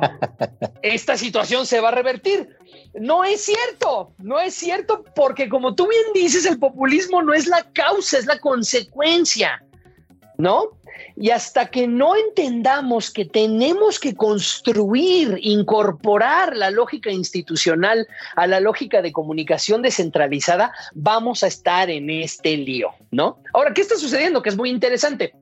esta 0.82 1.18
situación 1.18 1.66
se 1.66 1.80
va 1.80 1.88
a 1.88 1.92
revertir. 1.92 2.56
No 2.98 3.24
es 3.24 3.44
cierto, 3.44 4.12
no 4.18 4.40
es 4.40 4.54
cierto, 4.54 5.04
porque 5.14 5.48
como 5.48 5.74
tú 5.74 5.86
bien 5.88 6.04
dices, 6.14 6.46
el 6.46 6.58
populismo 6.58 7.22
no 7.22 7.34
es 7.34 7.46
la 7.46 7.62
causa, 7.72 8.18
es 8.18 8.26
la 8.26 8.38
consecuencia, 8.38 9.62
¿no? 10.38 10.70
Y 11.14 11.30
hasta 11.30 11.66
que 11.66 11.86
no 11.86 12.16
entendamos 12.16 13.10
que 13.10 13.26
tenemos 13.26 13.98
que 13.98 14.14
construir, 14.14 15.38
incorporar 15.42 16.56
la 16.56 16.70
lógica 16.70 17.10
institucional 17.10 18.06
a 18.34 18.46
la 18.46 18.60
lógica 18.60 19.02
de 19.02 19.12
comunicación 19.12 19.82
descentralizada, 19.82 20.72
vamos 20.94 21.42
a 21.42 21.48
estar 21.48 21.90
en 21.90 22.08
este 22.08 22.56
lío, 22.56 22.90
¿no? 23.10 23.38
Ahora, 23.52 23.74
¿qué 23.74 23.82
está 23.82 23.96
sucediendo? 23.96 24.42
Que 24.42 24.48
es 24.48 24.56
muy 24.56 24.70
interesante. 24.70 25.34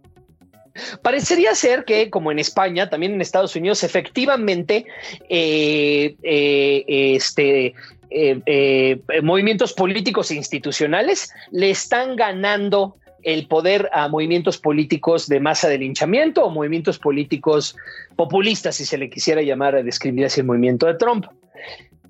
Parecería 1.03 1.55
ser 1.55 1.85
que, 1.85 2.11
como 2.11 2.33
en 2.33 2.39
España, 2.39 2.91
también 2.91 3.15
en 3.15 3.21
Estados 3.21 3.55
Unidos, 3.55 3.85
efectivamente, 3.85 4.87
eh, 5.29 6.17
eh, 6.23 6.85
este, 7.15 7.75
eh, 8.11 9.01
movimientos 9.23 9.73
políticos 9.73 10.31
e 10.31 10.35
institucionales 10.35 11.33
le 11.53 11.71
están 11.71 12.17
ganando 12.17 12.97
el 13.23 13.47
poder 13.47 13.89
a 13.93 14.09
movimientos 14.09 14.59
políticos 14.59 15.29
de 15.29 15.41
masa 15.41 15.69
de 15.69 15.79
linchamiento 15.79 16.45
o 16.45 16.51
movimientos 16.51 16.99
políticos 16.99 17.77
populistas, 18.17 18.77
si 18.77 18.85
se 18.85 18.99
le 18.99 19.09
quisiera 19.09 19.43
llamar 19.43 19.77
a 19.77 19.83
describir 19.83 20.27
así 20.27 20.41
el 20.41 20.47
movimiento 20.47 20.87
de 20.87 20.95
Trump. 20.95 21.27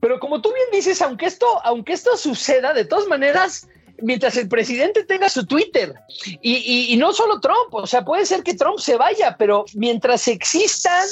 Pero 0.01 0.19
como 0.19 0.43
tú 0.43 0.53
bien 0.53 0.67
dices, 0.73 1.01
aunque 1.03 1.27
esto, 1.27 1.47
aunque 1.65 1.93
esto 1.93 2.17
suceda, 2.17 2.75
de 2.75 2.85
todas 2.85 3.07
maneras, 3.07 3.69
mientras 4.03 4.37
el 4.37 4.49
presidente 4.49 5.05
tenga 5.05 5.29
su 5.29 5.47
Twitter 5.47 5.95
y, 6.43 6.95
no 6.99 7.13
solo 7.13 7.41
Trump, 7.41 7.73
o 7.73 7.87
sea, 7.87 8.05
puede 8.05 8.27
ser 8.27 8.43
que 8.43 8.55
Trump 8.55 8.79
se 8.79 8.97
vaya, 8.97 9.37
pero 9.39 9.65
mientras 9.75 10.29
existan 10.29 11.07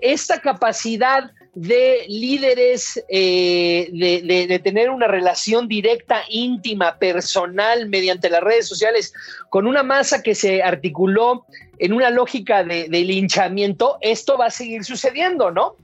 esta 0.00 0.40
capacidad 0.40 1.30
de 1.54 2.04
líderes, 2.08 3.02
eh, 3.08 3.88
de, 3.92 4.58
tener 4.60 4.90
una 4.90 5.08
relación 5.08 5.66
directa, 5.66 6.22
íntima, 6.28 6.98
personal, 6.98 7.88
mediante 7.88 8.30
las 8.30 8.42
redes 8.42 8.68
sociales, 8.68 9.12
con 9.50 9.66
una 9.66 9.82
masa 9.82 10.22
que 10.22 10.34
se 10.34 10.62
articuló 10.62 11.46
en 11.78 11.92
una 11.92 12.10
lógica 12.10 12.62
de, 12.62 12.88
linchamiento, 12.88 13.98
esto 14.00 14.38
va 14.38 14.46
a 14.46 14.50
seguir 14.50 14.84
sucediendo, 14.84 15.50
¿no? 15.50 15.76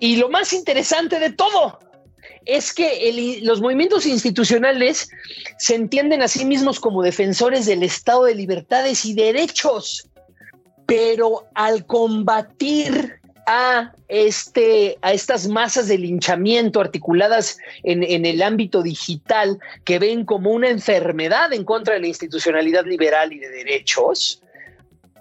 Y 0.00 0.16
lo 0.16 0.28
más 0.28 0.52
interesante 0.52 1.20
de 1.20 1.32
todo 1.32 1.78
es 2.46 2.72
que 2.72 3.40
los 3.42 3.60
movimientos 3.60 4.06
institucionales 4.06 5.08
se 5.58 5.74
entienden 5.74 6.22
a 6.22 6.28
sí 6.28 6.44
mismos 6.44 6.80
como 6.80 7.02
defensores 7.02 7.66
del 7.66 7.82
Estado 7.82 8.24
de 8.24 8.34
libertades 8.34 9.04
y 9.04 9.14
derechos, 9.14 10.08
pero 10.86 11.46
al 11.54 11.86
combatir 11.86 13.20
a, 13.46 13.92
este, 14.08 14.98
a 15.02 15.12
estas 15.12 15.48
masas 15.48 15.88
de 15.88 15.98
linchamiento 15.98 16.80
articuladas 16.80 17.58
en, 17.82 18.24
el 18.24 18.42
ámbito 18.42 18.82
digital 18.82 19.58
que 19.84 19.98
ven 19.98 20.24
como 20.24 20.50
una 20.50 20.68
enfermedad 20.68 21.52
en 21.52 21.64
contra 21.64 21.94
de 21.94 22.00
la 22.00 22.06
institucionalidad 22.06 22.84
liberal 22.84 23.32
y 23.32 23.38
de 23.38 23.50
derechos, 23.50 24.42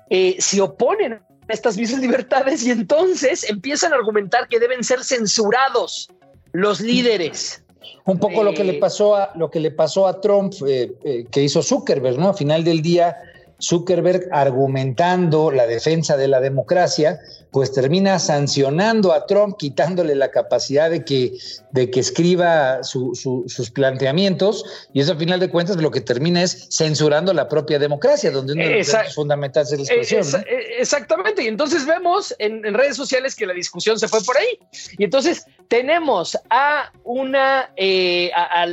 eh, 0.09 0.35
se 0.39 0.61
oponen 0.61 1.13
a 1.13 1.21
estas 1.49 1.77
mismas 1.77 2.01
libertades 2.01 2.63
y 2.63 2.71
entonces 2.71 3.49
empiezan 3.49 3.93
a 3.93 3.95
argumentar 3.95 4.47
que 4.47 4.59
deben 4.59 4.83
ser 4.83 5.03
censurados 5.03 6.09
los 6.53 6.79
líderes. 6.79 7.63
Un 8.05 8.17
poco 8.17 8.43
lo 8.43 8.53
que 8.53 8.63
le 8.63 8.77
eh, 8.77 8.79
pasó 8.79 9.15
a 9.15 9.31
lo 9.35 9.49
que 9.49 9.59
le 9.59 9.71
pasó 9.71 10.07
a 10.07 10.21
Trump, 10.21 10.53
eh, 10.65 11.25
que 11.29 11.41
hizo 11.41 11.61
Zuckerberg, 11.61 12.17
¿no? 12.17 12.29
A 12.29 12.33
final 12.33 12.63
del 12.63 12.81
día, 12.81 13.17
Zuckerberg 13.63 14.27
argumentando 14.31 15.51
la 15.51 15.65
defensa 15.67 16.17
de 16.17 16.27
la 16.27 16.41
democracia, 16.41 17.19
pues 17.51 17.71
termina 17.71 18.19
sancionando 18.19 19.13
a 19.13 19.25
Trump, 19.25 19.55
quitándole 19.57 20.15
la 20.15 20.31
capacidad 20.31 20.89
de 20.89 21.05
que, 21.05 21.37
de 21.71 21.89
que 21.89 21.99
escriba 21.99 22.83
sus 22.83 23.71
planteamientos, 23.73 24.65
y 24.91 25.01
eso 25.01 25.13
al 25.13 25.19
final 25.19 25.39
de 25.39 25.49
cuentas 25.49 25.77
lo 25.77 25.91
que 25.91 26.01
termina 26.01 26.41
es 26.43 26.67
censurando 26.71 27.31
la 27.31 27.47
propia 27.47 27.79
democracia, 27.79 28.31
donde 28.31 28.53
uno 28.53 28.63
de 28.63 28.77
los 28.79 29.15
fundamental 29.15 29.63
es 29.63 29.71
la 29.71 29.77
expresión. 29.77 30.43
Eh, 30.47 30.79
exactamente, 30.79 31.43
y 31.43 31.47
entonces 31.47 31.85
vemos 31.85 32.35
en, 32.39 32.63
redes 32.73 32.97
sociales 32.97 33.35
que 33.35 33.45
la 33.45 33.53
discusión 33.53 33.99
se 33.99 34.07
fue 34.07 34.21
por 34.23 34.35
ahí, 34.35 34.59
y 34.97 35.03
entonces 35.03 35.45
tenemos 35.67 36.37
a 36.49 36.91
una 37.03 37.71
eh, 37.75 38.31
a, 38.33 38.65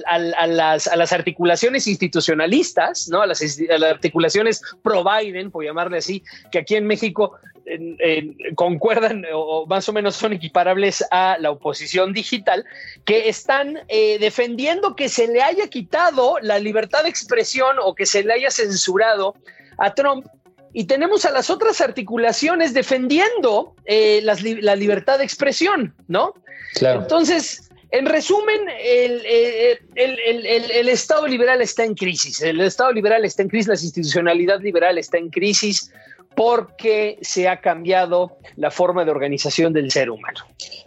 las, 0.46 1.12
articulaciones 1.12 1.86
institucionalistas, 1.86 3.08
¿no? 3.08 3.22
A 3.22 3.26
las, 3.26 3.42
articulaciones 3.82 4.60
pro 4.82 5.04
Biden, 5.04 5.50
por 5.50 5.64
llamarle 5.64 5.98
así, 5.98 6.22
que 6.50 6.58
aquí 6.58 6.76
en 6.76 6.86
México 6.86 7.38
concuerdan 8.56 9.24
o 9.32 9.66
más 9.66 9.88
o 9.88 9.92
menos 9.92 10.16
son 10.16 10.32
equiparables 10.32 11.04
a 11.10 11.36
la 11.38 11.50
oposición 11.50 12.12
digital, 12.12 12.64
que 13.04 13.28
están 13.28 13.80
eh, 13.88 14.18
defendiendo 14.18 14.96
que 14.96 15.08
se 15.08 15.28
le 15.28 15.42
haya 15.42 15.68
quitado 15.68 16.38
la 16.40 16.58
libertad 16.58 17.04
de 17.04 17.10
expresión 17.10 17.76
o 17.80 17.94
que 17.94 18.06
se 18.06 18.24
le 18.24 18.32
haya 18.32 18.50
censurado 18.50 19.34
a 19.78 19.94
Trump. 19.94 20.26
Y 20.72 20.84
tenemos 20.84 21.24
a 21.24 21.32
las 21.32 21.50
otras 21.50 21.80
articulaciones 21.80 22.74
defendiendo 22.74 23.74
eh, 23.84 24.20
la 24.22 24.76
libertad 24.76 25.18
de 25.18 25.24
expresión, 25.24 25.94
¿no? 26.06 26.34
Claro. 26.74 27.02
Entonces, 27.02 27.70
en 27.92 28.06
resumen, 28.06 28.60
el, 28.82 29.22
el, 29.96 30.88
Estado 30.88 31.26
liberal 31.26 31.60
está 31.60 31.84
en 31.84 31.94
crisis. 31.94 32.40
El 32.40 32.60
Estado 32.60 32.92
liberal 32.92 33.24
está 33.24 33.42
en 33.42 33.48
crisis, 33.48 33.66
la 33.68 33.74
institucionalidad 33.74 34.60
liberal 34.60 34.96
está 34.98 35.18
en 35.18 35.28
crisis 35.30 35.90
porque 36.36 37.18
se 37.22 37.48
ha 37.48 37.60
cambiado 37.60 38.36
la 38.56 38.70
forma 38.70 39.04
de 39.04 39.10
organización 39.10 39.72
del 39.72 39.90
ser 39.90 40.10
humano. 40.10 40.38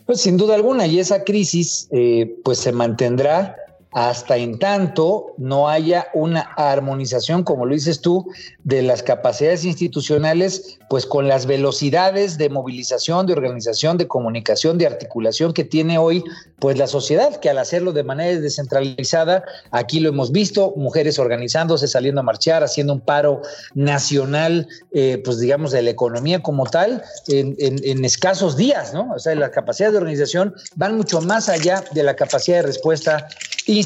Pues 0.06 0.22
sin 0.22 0.38
duda 0.38 0.56
alguna, 0.56 0.88
y 0.88 1.00
esa 1.00 1.24
crisis 1.26 1.90
eh, 1.92 2.34
pues 2.44 2.60
se 2.60 2.72
mantendrá 2.72 3.58
hasta 3.94 4.38
en 4.38 4.58
tanto 4.58 5.34
no 5.38 5.70
haya 5.70 6.08
una 6.14 6.42
armonización, 6.58 7.44
como 7.44 7.66
lo 7.66 7.74
dices 7.74 8.02
tú, 8.02 8.28
de 8.64 8.82
las 8.82 9.04
capacidades 9.04 9.66
institucionales, 9.66 10.80
pues 10.90 11.06
con 11.06 11.28
las 11.28 11.46
velocidades 11.46 12.38
de 12.38 12.50
movilización, 12.50 13.28
de 13.28 13.34
organización, 13.34 13.98
de 13.98 14.08
comunicación, 14.08 14.78
de 14.78 14.88
articulación 14.88 15.54
que 15.54 15.64
tiene 15.64 15.98
hoy, 15.98 16.24
pues 16.60 16.78
la 16.78 16.88
sociedad, 16.88 17.40
que 17.40 17.50
al 17.50 17.58
hacerlo 17.58 17.94
de 17.94 18.04
manera 18.04 18.40
descentralizada, 18.40 19.44
aquí 19.72 20.00
lo 20.00 20.10
hemos 20.10 20.32
visto, 20.32 20.74
mujeres 20.76 21.20
organizándose, 21.20 21.88
saliendo 21.88 22.22
a 22.22 22.24
marchar, 22.24 22.64
haciendo 22.64 22.94
un 22.94 23.02
paro 23.02 23.42
nacional, 23.76 24.68
eh, 24.92 25.22
pues 25.24 25.40
digamos, 25.40 25.72
de 25.72 25.82
la 25.82 25.92
economía 25.92 26.42
como 26.42 26.66
tal, 26.66 27.04
en, 27.28 27.56
en 27.60 28.06
escasos 28.06 28.58
días, 28.58 28.94
¿no? 28.94 29.12
O 29.14 29.20
sea, 29.20 29.36
las 29.36 29.52
capacidades 29.52 29.94
de 29.94 30.00
organización 30.00 30.54
van 30.76 30.98
mucho 30.98 31.22
más 31.22 31.50
allá 31.50 31.84
de 31.92 32.04
la 32.04 32.16
capacidad 32.16 32.58
de 32.58 32.64
respuesta 32.64 33.28
institucional. 33.66 33.83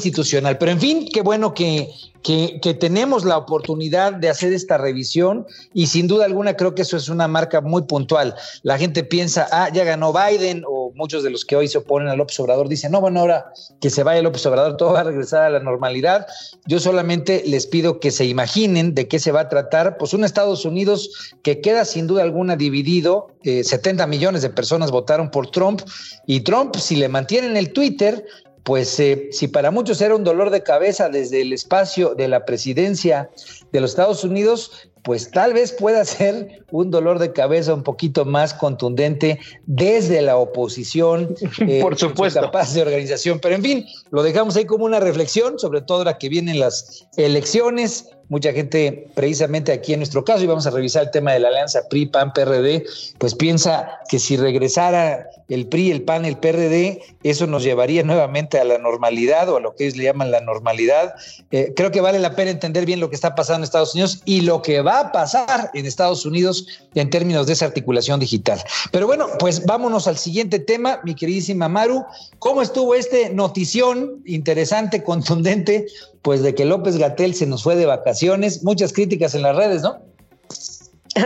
Pero 0.58 0.70
en 0.70 0.80
fin, 0.80 1.08
qué 1.12 1.22
bueno 1.22 1.54
que, 1.54 1.90
que, 2.22 2.76
tenemos 2.78 3.24
la 3.24 3.38
oportunidad 3.38 4.12
de 4.12 4.28
hacer 4.28 4.52
esta 4.52 4.76
revisión 4.76 5.46
y 5.72 5.86
sin 5.86 6.06
duda 6.06 6.24
alguna 6.24 6.56
creo 6.56 6.74
que 6.74 6.82
eso 6.82 6.96
es 6.96 7.08
una 7.08 7.28
marca 7.28 7.60
muy 7.60 7.82
puntual. 7.82 8.34
La 8.62 8.78
gente 8.78 9.04
piensa, 9.04 9.48
ah, 9.50 9.70
ya 9.72 9.84
ganó 9.84 10.12
Biden 10.12 10.62
o 10.66 10.92
muchos 10.94 11.22
de 11.22 11.30
los 11.30 11.44
que 11.44 11.56
hoy 11.56 11.68
se 11.68 11.78
oponen 11.78 12.08
al 12.08 12.18
López 12.18 12.38
Obrador 12.40 12.68
dicen, 12.68 12.92
no, 12.92 13.00
bueno, 13.00 13.20
ahora 13.20 13.52
que 13.80 13.90
se 13.90 14.02
vaya 14.02 14.22
López 14.22 14.44
Obrador 14.46 14.76
todo 14.76 14.92
va 14.92 15.00
a 15.00 15.04
regresar 15.04 15.42
a 15.44 15.50
la 15.50 15.60
normalidad. 15.60 16.26
Yo 16.66 16.80
solamente 16.80 17.42
les 17.46 17.66
pido 17.66 18.00
que 18.00 18.10
se 18.10 18.26
imaginen 18.26 18.94
de 18.94 19.08
qué 19.08 19.18
se 19.18 19.32
va 19.32 19.40
a 19.40 19.48
tratar, 19.48 19.96
pues 19.96 20.12
un 20.12 20.24
Estados 20.24 20.64
Unidos 20.64 21.32
que 21.42 21.60
queda 21.60 21.84
sin 21.84 22.06
duda 22.06 22.22
alguna 22.22 22.56
dividido, 22.56 23.28
70 23.42 24.02
eh, 24.02 24.06
millones 24.06 24.42
de 24.42 24.50
personas 24.50 24.90
votaron 24.90 25.30
por 25.30 25.50
Trump 25.50 25.80
y 26.26 26.40
Trump 26.40 26.76
si 26.76 26.96
le 26.96 27.08
mantienen 27.08 27.56
el 27.56 27.72
Twitter 27.72 28.24
pues 28.62 28.98
eh, 29.00 29.28
si 29.32 29.48
para 29.48 29.70
muchos 29.70 30.00
era 30.00 30.14
un 30.14 30.24
dolor 30.24 30.50
de 30.50 30.62
cabeza 30.62 31.08
desde 31.08 31.42
el 31.42 31.52
espacio 31.52 32.14
de 32.14 32.28
la 32.28 32.44
presidencia 32.44 33.30
de 33.72 33.80
los 33.80 33.90
Estados 33.90 34.24
Unidos, 34.24 34.90
pues 35.02 35.30
tal 35.30 35.54
vez 35.54 35.72
pueda 35.72 36.04
ser 36.04 36.64
un 36.70 36.90
dolor 36.90 37.18
de 37.18 37.32
cabeza 37.32 37.72
un 37.72 37.82
poquito 37.82 38.24
más 38.24 38.52
contundente 38.52 39.38
desde 39.66 40.20
la 40.22 40.36
oposición, 40.36 41.34
eh, 41.60 41.80
por 41.80 41.96
supuesto, 41.96 42.40
capaz 42.40 42.74
de 42.74 42.82
organización. 42.82 43.38
Pero 43.40 43.54
en 43.54 43.62
fin, 43.62 43.86
lo 44.10 44.22
dejamos 44.22 44.56
ahí 44.56 44.64
como 44.64 44.84
una 44.84 45.00
reflexión, 45.00 45.58
sobre 45.58 45.80
todo 45.80 45.98
ahora 45.98 46.18
que 46.18 46.28
vienen 46.28 46.60
las 46.60 47.06
elecciones 47.16 48.10
mucha 48.28 48.52
gente, 48.52 49.08
precisamente 49.14 49.72
aquí 49.72 49.92
en 49.94 50.00
nuestro 50.00 50.24
caso, 50.24 50.44
y 50.44 50.46
vamos 50.46 50.66
a 50.66 50.70
revisar 50.70 51.04
el 51.04 51.10
tema 51.10 51.32
de 51.32 51.40
la 51.40 51.48
alianza 51.48 51.88
PRI, 51.88 52.06
PAN, 52.06 52.32
PRD, 52.32 52.84
pues 53.18 53.34
piensa 53.34 54.00
que 54.08 54.18
si 54.18 54.36
regresara 54.36 55.28
el 55.48 55.66
PRI, 55.66 55.90
el 55.90 56.02
PAN, 56.02 56.24
el 56.24 56.36
PRD, 56.36 57.00
eso 57.22 57.46
nos 57.46 57.62
llevaría 57.62 58.02
nuevamente 58.02 58.58
a 58.58 58.64
la 58.64 58.78
normalidad 58.78 59.48
o 59.48 59.56
a 59.56 59.60
lo 59.60 59.74
que 59.74 59.84
ellos 59.84 59.96
le 59.96 60.04
llaman 60.04 60.30
la 60.30 60.40
normalidad. 60.40 61.14
Eh, 61.50 61.72
creo 61.74 61.90
que 61.90 62.02
vale 62.02 62.18
la 62.18 62.36
pena 62.36 62.50
entender 62.50 62.84
bien 62.84 63.00
lo 63.00 63.08
que 63.08 63.14
está 63.14 63.34
pasando 63.34 63.58
en 63.58 63.64
Estados 63.64 63.94
Unidos 63.94 64.20
y 64.26 64.42
lo 64.42 64.60
que 64.60 64.82
va 64.82 65.00
a 65.00 65.12
pasar 65.12 65.70
en 65.72 65.86
Estados 65.86 66.26
Unidos 66.26 66.66
en 66.94 67.08
términos 67.08 67.46
de 67.46 67.54
esa 67.54 67.64
articulación 67.64 68.20
digital. 68.20 68.62
Pero 68.92 69.06
bueno, 69.06 69.26
pues 69.38 69.64
vámonos 69.64 70.06
al 70.06 70.18
siguiente 70.18 70.58
tema, 70.58 71.00
mi 71.04 71.14
queridísima 71.14 71.68
Maru. 71.68 72.04
¿Cómo 72.38 72.60
estuvo 72.60 72.94
este 72.94 73.30
notición 73.30 74.22
interesante, 74.26 75.02
contundente 75.02 75.86
pues 76.22 76.42
de 76.42 76.54
que 76.54 76.64
López 76.64 76.96
Gatel 76.96 77.34
se 77.34 77.46
nos 77.46 77.62
fue 77.62 77.76
de 77.76 77.86
vacaciones, 77.86 78.62
muchas 78.64 78.92
críticas 78.92 79.34
en 79.34 79.42
las 79.42 79.56
redes, 79.56 79.82
¿no? 79.82 79.98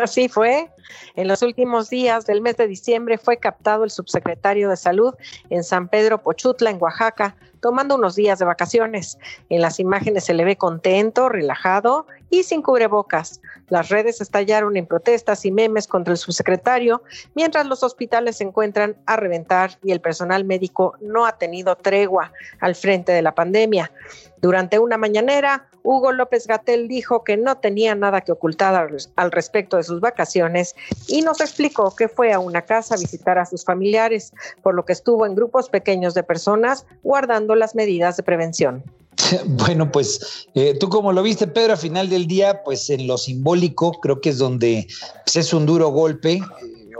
Así 0.03 0.29
fue. 0.29 0.71
En 1.15 1.29
los 1.29 1.43
últimos 1.43 1.91
días 1.91 2.27
del 2.27 2.41
mes 2.41 2.57
de 2.57 2.67
diciembre 2.67 3.19
fue 3.19 3.37
captado 3.37 3.85
el 3.85 3.91
subsecretario 3.91 4.69
de 4.71 4.77
Salud 4.77 5.15
en 5.51 5.65
San 5.65 5.89
Pedro 5.89 6.23
Pochutla, 6.23 6.71
en 6.71 6.81
Oaxaca, 6.81 7.37
tomando 7.61 7.97
unos 7.97 8.15
días 8.15 8.39
de 8.39 8.45
vacaciones. 8.45 9.19
En 9.51 9.61
las 9.61 9.79
imágenes 9.79 10.25
se 10.25 10.35
le 10.35 10.45
ve 10.45 10.57
contento, 10.57 11.29
relajado 11.29 12.07
y 12.33 12.43
sin 12.45 12.63
cubrebocas. 12.63 13.43
Las 13.69 13.91
redes 13.91 14.23
estallaron 14.23 14.79
en 14.79 14.87
protestas 14.87 15.45
y 15.45 15.53
memes 15.53 15.87
contra 15.87 16.13
el 16.13 16.19
subsecretario, 16.19 17.03
mientras 17.35 17.67
los 17.67 17.83
hospitales 17.83 18.39
se 18.39 18.45
encuentran 18.45 18.97
a 19.05 19.17
reventar 19.17 19.79
y 19.85 19.93
el 19.93 20.01
personal 20.01 20.45
médico 20.45 20.95
no 21.03 21.27
ha 21.27 21.37
tenido 21.37 21.77
tregua 21.77 22.33
al 22.59 22.75
frente 22.75 23.13
de 23.13 23.21
la 23.21 23.35
pandemia. 23.35 23.93
Durante 24.41 24.79
una 24.79 24.97
mañanera, 24.97 25.69
Hugo 25.83 26.11
López 26.11 26.47
Gatel 26.47 26.89
dijo 26.89 27.23
que 27.23 27.37
no 27.37 27.59
tenía 27.59 27.95
nada 27.95 28.23
que 28.23 28.33
ocultar 28.33 28.89
al 29.17 29.31
respecto 29.31 29.77
de 29.77 29.83
sus 29.83 30.01
vacaciones 30.01 30.75
y 31.09 31.21
nos 31.21 31.43
explicó 31.43 31.95
que 31.95 32.09
fue 32.09 32.33
a 32.33 32.39
una 32.39 32.63
casa 32.63 32.95
a 32.95 32.99
visitar 32.99 33.39
a 33.39 33.45
sus 33.45 33.63
familiares, 33.63 34.33
por 34.63 34.75
lo 34.75 34.87
que 34.87 34.95
estuvo 34.95 35.27
en 35.27 35.35
grupos 35.35 35.69
pequeños 35.69 36.15
de 36.15 36.23
personas 36.23 36.87
guardando 37.03 37.55
las 37.57 37.75
medidas 37.75 38.17
de 38.17 38.23
prevención. 38.23 38.83
Bueno, 39.47 39.91
pues 39.91 40.47
eh, 40.55 40.77
tú 40.79 40.89
como 40.89 41.13
lo 41.13 41.23
viste, 41.23 41.47
Pedro, 41.47 41.75
a 41.75 41.77
final 41.77 42.09
del 42.09 42.27
día, 42.27 42.63
pues 42.65 42.91
en 42.91 43.07
lo 43.07 43.19
simbólico 43.19 43.93
creo 44.01 44.21
que 44.21 44.31
es 44.31 44.39
donde 44.39 44.87
pues, 45.25 45.37
es 45.37 45.53
un 45.53 45.67
duro 45.67 45.89
golpe 45.89 46.41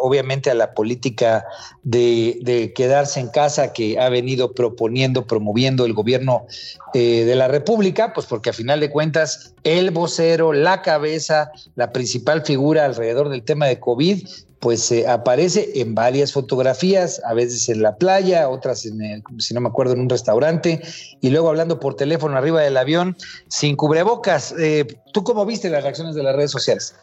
obviamente 0.03 0.51
a 0.51 0.55
la 0.55 0.75
política 0.75 1.47
de, 1.85 2.73
quedarse 2.75 3.21
en 3.21 3.29
casa 3.29 3.73
que 3.73 4.01
ha 4.01 4.09
venido 4.09 4.53
proponiendo, 4.53 5.27
promoviendo 5.29 5.87
el 5.87 5.95
gobierno 5.95 6.47
eh, 6.93 7.25
de 7.25 7.37
la 7.37 7.47
República, 7.47 8.13
pues 8.13 8.27
porque 8.27 8.51
a 8.51 8.53
final 8.53 8.81
de 8.81 8.91
cuentas 8.91 9.55
el 9.63 9.93
vocero, 9.93 10.53
la 10.53 10.83
cabeza, 10.83 11.53
la 11.77 11.93
principal 11.93 12.43
figura 12.45 12.85
alrededor 12.85 13.29
del 13.29 13.45
tema 13.45 13.67
de 13.67 13.79
COVID, 13.79 14.27
pues 14.63 14.93
eh, 14.93 15.09
aparece 15.09 15.73
en 15.81 15.97
varias 15.97 16.33
fotografías, 16.33 17.21
a 17.25 17.35
veces 17.35 17.69
en 17.69 17.83
la 17.83 17.97
playa, 17.97 18.49
otras 18.49 18.87
en 18.87 19.21
si 19.39 19.55
no 19.55 19.61
me 19.61 19.69
acuerdo, 19.69 19.95
en 19.95 20.01
un 20.03 20.09
restaurante, 20.09 20.81
y 21.21 21.31
luego 21.31 21.49
hablando 21.49 21.81
por 21.81 21.97
teléfono 21.97 22.37
arriba 22.37 22.61
del 22.61 22.77
avión, 22.77 23.17
sin 23.49 23.75
cubrebocas. 23.75 24.55
Eh, 24.57 24.87
¿Tú 25.13 25.25
cómo 25.25 25.45
viste 25.45 25.69
las 25.69 25.83
reacciones 25.83 26.15
de 26.15 26.23
las 26.23 26.37
redes 26.37 26.53
sociales? 26.53 26.95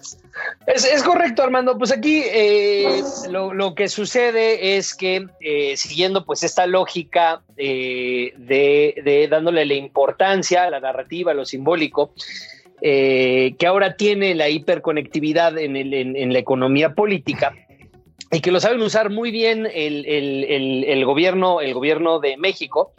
Es, 0.68 1.04
correcto, 1.04 1.44
Armando. 1.44 1.78
Pues 1.78 1.92
aquí 1.92 2.24
eh, 2.28 3.04
lo, 3.30 3.76
que 3.76 3.90
sucede 3.90 4.78
es 4.78 4.96
que 4.96 5.28
siguiendo 5.76 6.26
pues 6.26 6.44
esta 6.44 6.66
lógica 6.66 7.42
de, 7.58 9.28
dándole 9.30 9.66
la 9.66 9.74
importancia 9.74 10.64
a 10.64 10.70
la 10.70 10.80
narrativa, 10.80 11.34
a 11.34 11.36
lo 11.36 11.46
simbólico, 11.46 12.14
eh, 12.82 13.56
que 13.60 13.68
ahora 13.68 13.96
tiene 13.96 14.36
la 14.36 14.50
hiperconectividad 14.50 15.58
en, 15.58 16.34
la 16.34 16.40
economía 16.40 16.94
política 16.94 17.54
y 18.32 18.40
que 18.40 18.52
lo 18.52 18.60
saben 18.60 18.82
usar 18.82 19.10
muy 19.10 19.32
bien 19.32 19.68
el, 19.74 21.06
gobierno, 21.06 21.62
el 21.62 21.74
gobierno 21.74 22.20
de 22.20 22.38
México. 22.38 22.94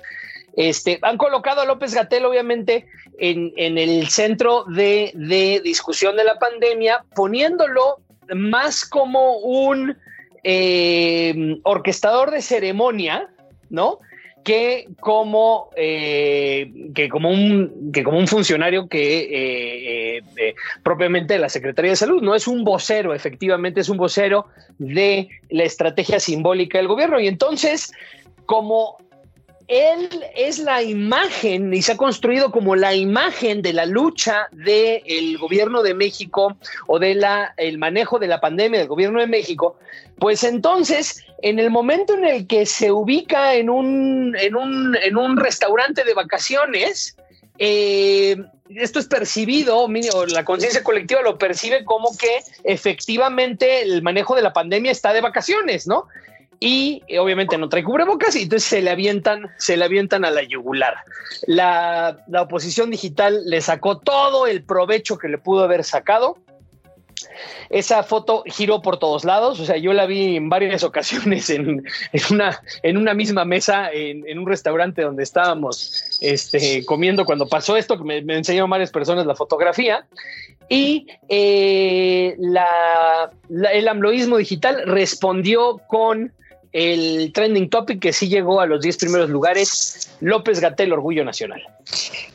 Este, 0.57 0.99
han 1.03 1.17
colocado 1.17 1.61
a 1.61 1.65
López 1.65 1.95
Gatel, 1.95 2.27
obviamente, 2.27 2.87
en, 3.19 3.53
el 3.57 4.09
centro 4.09 4.65
de, 4.65 5.61
discusión 5.63 6.17
de 6.17 6.25
la 6.25 6.39
pandemia, 6.39 7.05
poniéndolo 7.15 8.01
más 8.35 8.85
como 8.85 9.39
un 9.39 9.97
eh, 10.45 11.59
orquestador 11.63 12.31
de 12.31 12.43
ceremonia, 12.43 13.29
¿no? 13.71 14.01
Que 14.45 14.89
como, 15.01 15.71
eh, 15.77 16.91
que 16.95 17.09
como, 17.09 17.31
un, 17.31 17.91
que 17.93 18.03
como 18.03 18.19
un 18.19 18.27
funcionario 18.27 18.89
que 18.89 20.17
eh, 20.17 20.23
eh, 20.37 20.55
propiamente 20.83 21.35
de 21.35 21.41
la 21.41 21.49
Secretaría 21.49 21.93
de 21.93 21.97
Salud. 21.97 22.23
No 22.23 22.35
es 22.35 22.47
un 22.47 22.65
vocero, 22.65 23.15
efectivamente 23.15 23.81
es 23.81 23.89
un 23.89 23.97
vocero 23.97 24.47
de 24.79 25.29
la 25.51 25.65
estrategia 25.65 26.21
simbólica 26.21 26.79
del 26.79 26.89
gobierno. 26.89 27.21
Y 27.21 27.29
entonces, 27.29 27.93
como 28.47 28.97
él 29.71 30.09
es 30.35 30.59
la 30.59 30.83
imagen 30.83 31.73
y 31.73 31.81
se 31.83 31.93
ha 31.93 31.97
construido 31.97 32.51
como 32.51 32.75
la 32.75 32.93
imagen 32.95 33.63
de 33.63 33.73
la 33.73 33.87
lucha 33.87 34.49
del 34.51 35.39
gobierno 35.39 35.83
de 35.85 35.95
México 35.95 36.57
o 36.89 36.99
del 36.99 37.25
el 37.57 37.79
manejo 37.79 38.19
de 38.19 38.27
la 38.27 38.41
pandemia 38.41 38.81
del 38.81 38.89
gobierno 38.89 39.21
de 39.21 39.29
México, 39.29 39.77
pues 40.19 40.43
entonces 40.43 41.25
en 41.43 41.59
el 41.59 41.71
momento 41.71 42.15
en 42.15 42.25
el 42.25 42.47
que 42.47 42.67
se 42.67 42.93
ubica 42.93 43.55
en 43.55 43.71
un, 43.71 44.37
en 44.37 44.57
un, 45.17 45.37
restaurante 45.37 46.05
de 46.05 46.15
vacaciones, 46.15 47.17
eh, 47.59 48.37
esto 48.75 48.99
es 48.99 49.07
percibido, 49.07 49.87
la 50.29 50.45
conciencia 50.45 50.83
colectiva 50.83 51.23
lo 51.23 51.39
percibe 51.39 51.85
como 51.85 52.17
que 52.17 52.41
efectivamente 52.65 53.83
el 53.83 54.03
manejo 54.03 54.35
de 54.35 54.43
la 54.43 54.53
pandemia 54.53 54.93
está 54.93 55.13
de 55.13 55.21
vacaciones, 55.21 55.87
¿no? 55.87 56.07
y 56.61 57.03
eh, 57.09 57.19
obviamente 57.19 57.57
no 57.57 57.71
trae 57.71 57.83
cubrebocas 57.83 58.37
y 58.37 58.43
entonces 58.43 58.69
se 58.69 58.83
le 58.83 58.91
avientan, 58.91 59.51
se 59.57 59.79
le 59.79 59.87
avientan 59.87 60.27
a 60.27 60.31
la 60.31 60.43
yugular. 60.43 60.95
La, 61.47 62.19
la, 62.29 62.43
oposición 62.43 62.91
digital 62.91 63.43
le 63.47 63.63
sacó 63.63 63.99
todo 63.99 64.47
el 64.47 64.63
provecho 64.63 65.17
que 65.17 65.29
le 65.29 65.39
pudo 65.39 65.65
haber 65.65 65.85
sacado 65.85 66.37
esa 67.69 68.03
foto 68.03 68.43
giró 68.47 68.83
por 68.83 68.99
todos 68.99 69.25
lados, 69.25 69.61
o 69.61 69.65
sea, 69.65 69.77
yo 69.77 69.93
la 69.93 70.07
vi 70.07 70.37
en 70.37 70.49
varias 70.49 70.83
ocasiones 70.91 71.51
en, 71.51 71.85
una, 72.31 72.61
en 72.83 72.97
una 72.97 73.15
misma 73.15 73.45
mesa 73.45 73.91
en, 73.93 74.39
un 74.39 74.47
restaurante 74.47 75.03
donde 75.03 75.23
estábamos 75.23 76.19
este, 76.21 76.85
comiendo 76.85 77.25
cuando 77.25 77.47
pasó 77.47 77.77
esto, 77.77 77.99
que 77.99 78.05
me, 78.05 78.23
me 78.23 78.37
enseñaron 78.37 78.71
varias 78.71 78.91
personas 78.91 79.27
la 79.27 79.35
fotografía. 79.35 80.07
Y 80.69 81.09
eh, 81.29 82.37
el 83.73 83.89
amloísmo 83.89 84.37
digital 84.37 84.83
respondió 84.87 85.81
con 85.89 86.33
el 86.73 87.33
trending 87.33 87.69
topic 87.69 88.01
que 88.01 88.13
sí 88.13 88.29
llegó 88.29 88.61
a 88.61 88.67
los 88.67 88.81
10 88.81 88.97
primeros 88.97 89.31
lugares, 89.31 90.11
López 90.21 90.61
Gatel, 90.61 90.93
Orgullo 90.93 91.25
Nacional. 91.25 91.61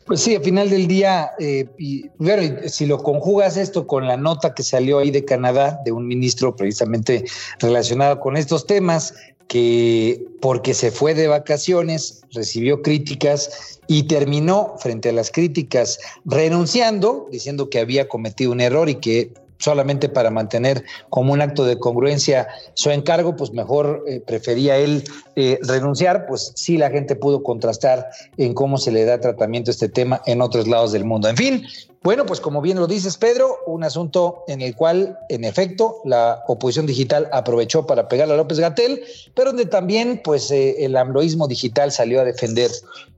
Pues 0.05 0.21
sí, 0.21 0.35
al 0.35 0.43
final 0.43 0.69
del 0.69 0.87
día, 0.87 1.31
eh, 1.39 1.65
y 1.77 2.05
bueno, 2.17 2.59
si 2.67 2.85
lo 2.85 3.01
conjugas 3.01 3.57
esto 3.57 3.87
con 3.87 4.07
la 4.07 4.17
nota 4.17 4.53
que 4.53 4.63
salió 4.63 4.99
ahí 4.99 5.11
de 5.11 5.25
Canadá, 5.25 5.79
de 5.85 5.91
un 5.91 6.07
ministro 6.07 6.55
precisamente 6.55 7.23
relacionado 7.59 8.19
con 8.19 8.35
estos 8.37 8.67
temas, 8.67 9.13
que 9.47 10.25
porque 10.41 10.73
se 10.73 10.91
fue 10.91 11.13
de 11.13 11.27
vacaciones, 11.27 12.23
recibió 12.31 12.81
críticas 12.81 13.79
y 13.87 14.03
terminó 14.03 14.75
frente 14.79 15.09
a 15.09 15.13
las 15.13 15.31
críticas 15.31 15.99
renunciando, 16.25 17.27
diciendo 17.31 17.69
que 17.69 17.79
había 17.79 18.07
cometido 18.07 18.51
un 18.51 18.61
error 18.61 18.89
y 18.89 18.95
que 18.95 19.33
solamente 19.57 20.09
para 20.09 20.29
mantener 20.29 20.83
como 21.09 21.33
un 21.33 21.41
acto 21.41 21.65
de 21.65 21.79
congruencia 21.79 22.47
su 22.73 22.89
encargo, 22.91 23.35
pues 23.35 23.51
mejor 23.51 24.03
eh, 24.07 24.21
prefería 24.25 24.77
él 24.77 25.03
eh, 25.35 25.59
renunciar, 25.61 26.25
pues 26.27 26.51
sí 26.55 26.77
la 26.77 26.89
gente 26.89 27.15
pudo 27.15 27.43
contrastar 27.43 28.07
en 28.37 28.53
cómo 28.53 28.77
se 28.77 28.91
le 28.91 29.05
da 29.05 29.19
tratamiento 29.19 29.71
a 29.71 29.73
este 29.73 29.89
tema 29.89 30.21
en 30.25 30.41
otros 30.41 30.67
lados 30.67 30.91
del 30.91 31.05
mundo. 31.05 31.27
En 31.27 31.37
fin, 31.37 31.65
bueno, 32.05 32.27
pues 32.27 32.39
como 32.39 32.61
bien 32.61 32.77
lo 32.77 32.85
dices, 32.85 33.17
Pedro, 33.17 33.57
un 33.65 33.83
asunto 33.83 34.43
en 34.47 34.61
el 34.61 34.75
cual, 34.75 35.17
en 35.27 35.43
efecto, 35.43 36.01
la 36.05 36.43
oposición 36.47 36.85
digital 36.85 37.27
aprovechó 37.33 37.87
para 37.87 38.07
pegarle 38.07 38.35
a 38.35 38.37
López 38.37 38.59
Gatel, 38.59 39.03
pero 39.33 39.49
donde 39.49 39.65
también, 39.65 40.21
pues, 40.23 40.51
eh, 40.51 40.85
el 40.85 40.95
ambroísmo 40.97 41.47
digital 41.47 41.91
salió 41.91 42.21
a 42.21 42.23
defender. 42.23 42.69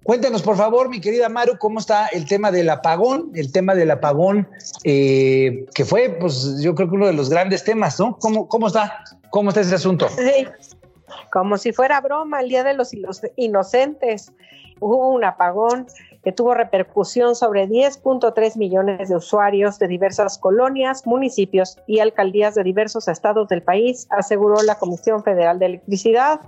Cuéntanos, 0.04 0.41
por 0.41 0.56
favor, 0.56 0.88
mi 0.88 1.02
querida 1.02 1.28
Maru, 1.28 1.58
cómo 1.60 1.80
está 1.80 2.08
el 2.08 2.26
tema 2.26 2.50
del 2.50 2.69
apagón, 2.69 3.30
el 3.36 3.52
tema 3.52 3.76
del 3.76 3.91
apagón, 3.91 4.47
eh, 4.86 5.65
que 5.76 5.84
fue, 5.84 6.15
pues, 6.17 6.62
yo 6.62 6.73
creo 6.73 6.88
que 6.88 6.95
uno 6.95 7.08
de 7.08 7.13
los 7.13 7.30
grandes 7.30 7.65
temas, 7.65 8.00
¿no? 8.00 8.15
¿Cómo, 8.17 8.47
cómo 8.47 8.67
está? 8.67 9.04
¿Cómo 9.32 9.50
está 9.50 9.60
ese 9.60 9.76
asunto? 9.76 10.08
Sí, 10.15 10.47
como 11.34 11.58
si 11.58 11.73
fuera 11.73 12.00
broma, 12.00 12.39
el 12.39 12.47
Día 12.47 12.63
de 12.63 12.73
los 12.73 12.91
Inocentes. 13.36 14.32
Hubo 14.80 15.10
un 15.10 15.26
apagón 15.26 15.88
que 16.28 16.34
tuvo 16.34 16.54
repercusión 16.54 17.36
sobre 17.36 17.70
10.3 17.70 18.58
millones 18.58 19.08
de 19.08 19.16
usuarios 19.16 19.80
de 19.80 19.88
diversas 19.88 20.38
colonias, 20.38 21.08
municipios 21.08 21.78
y 21.88 22.00
alcaldías 22.00 22.54
de 22.54 22.63
diversos 22.63 23.08
estados 23.08 23.48
del 23.48 23.63
país, 23.63 24.08
aseguró 24.10 24.62
la 24.62 24.76
Comisión 24.76 25.24
Federal 25.24 25.58
de 25.58 25.68
Electricidad. 25.68 26.42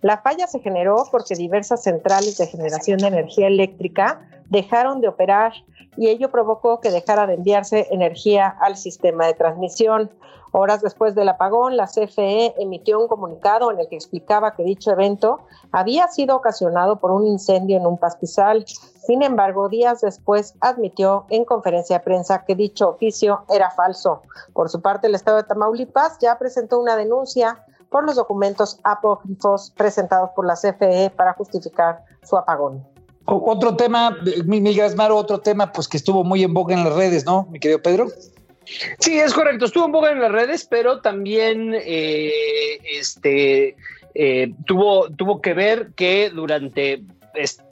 La 0.00 0.22
falla 0.22 0.46
se 0.46 0.60
generó 0.60 1.04
porque 1.12 1.34
diversas 1.34 1.82
centrales 1.82 2.38
de 2.38 2.46
generación 2.46 2.96
de 2.96 3.08
energía 3.08 3.48
eléctrica 3.48 4.26
dejaron 4.48 5.02
de 5.02 5.08
operar 5.08 5.52
y 5.98 6.08
ello 6.08 6.30
provocó 6.30 6.80
que 6.80 6.90
dejara 6.90 7.26
de 7.26 7.34
enviarse 7.34 7.88
energía 7.90 8.48
al 8.48 8.78
sistema 8.78 9.26
de 9.26 9.34
transmisión. 9.34 10.10
Horas 10.58 10.80
después 10.80 11.14
del 11.14 11.28
apagón, 11.28 11.76
la 11.76 11.84
CFE 11.86 12.54
emitió 12.56 12.98
un 12.98 13.08
comunicado 13.08 13.70
en 13.70 13.78
el 13.78 13.88
que 13.88 13.96
explicaba 13.96 14.54
que 14.54 14.64
dicho 14.64 14.90
evento 14.90 15.40
había 15.70 16.08
sido 16.08 16.34
ocasionado 16.34 16.96
por 16.96 17.10
un 17.10 17.26
incendio 17.26 17.76
en 17.76 17.84
un 17.84 17.98
pastizal. 17.98 18.64
Sin 19.06 19.22
embargo, 19.22 19.68
días 19.68 20.00
después 20.00 20.54
admitió 20.62 21.26
en 21.28 21.44
conferencia 21.44 21.98
de 21.98 22.04
prensa 22.04 22.46
que 22.46 22.54
dicho 22.54 22.88
oficio 22.88 23.44
era 23.50 23.70
falso. 23.70 24.22
Por 24.54 24.70
su 24.70 24.80
parte, 24.80 25.08
el 25.08 25.14
Estado 25.14 25.36
de 25.36 25.42
Tamaulipas 25.42 26.16
ya 26.22 26.38
presentó 26.38 26.80
una 26.80 26.96
denuncia 26.96 27.62
por 27.90 28.06
los 28.06 28.16
documentos 28.16 28.80
apócrifos 28.82 29.74
presentados 29.76 30.30
por 30.34 30.46
la 30.46 30.54
CFE 30.54 31.10
para 31.10 31.34
justificar 31.34 32.02
su 32.22 32.34
apagón. 32.34 32.82
Otro 33.26 33.76
tema, 33.76 34.16
Miguel 34.46 34.78
Gasmaro, 34.78 35.18
otro 35.18 35.38
tema 35.38 35.70
pues 35.70 35.86
que 35.86 35.98
estuvo 35.98 36.24
muy 36.24 36.42
en 36.44 36.54
boga 36.54 36.72
en 36.72 36.82
las 36.82 36.94
redes, 36.94 37.26
¿no, 37.26 37.46
mi 37.50 37.60
querido 37.60 37.82
Pedro? 37.82 38.06
Sí, 38.98 39.18
es 39.18 39.32
correcto. 39.32 39.66
Estuvo 39.66 39.86
un 39.86 39.92
poco 39.92 40.08
en 40.08 40.20
las 40.20 40.32
redes, 40.32 40.66
pero 40.68 41.00
también 41.00 41.74
eh, 41.74 42.78
este, 42.98 43.76
eh, 44.14 44.52
tuvo, 44.66 45.10
tuvo 45.10 45.40
que 45.40 45.54
ver 45.54 45.90
que 45.94 46.30
durante, 46.30 47.02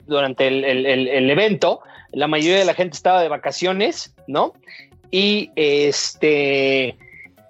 durante 0.05 0.47
el, 0.47 1.29
evento 1.29 1.81
la 2.11 2.27
mayoría 2.27 2.59
de 2.59 2.65
la 2.65 2.73
gente 2.73 2.95
estaba 2.95 3.21
de 3.21 3.29
vacaciones, 3.29 4.13
¿no? 4.27 4.53
Y 5.11 5.51
este. 5.55 6.97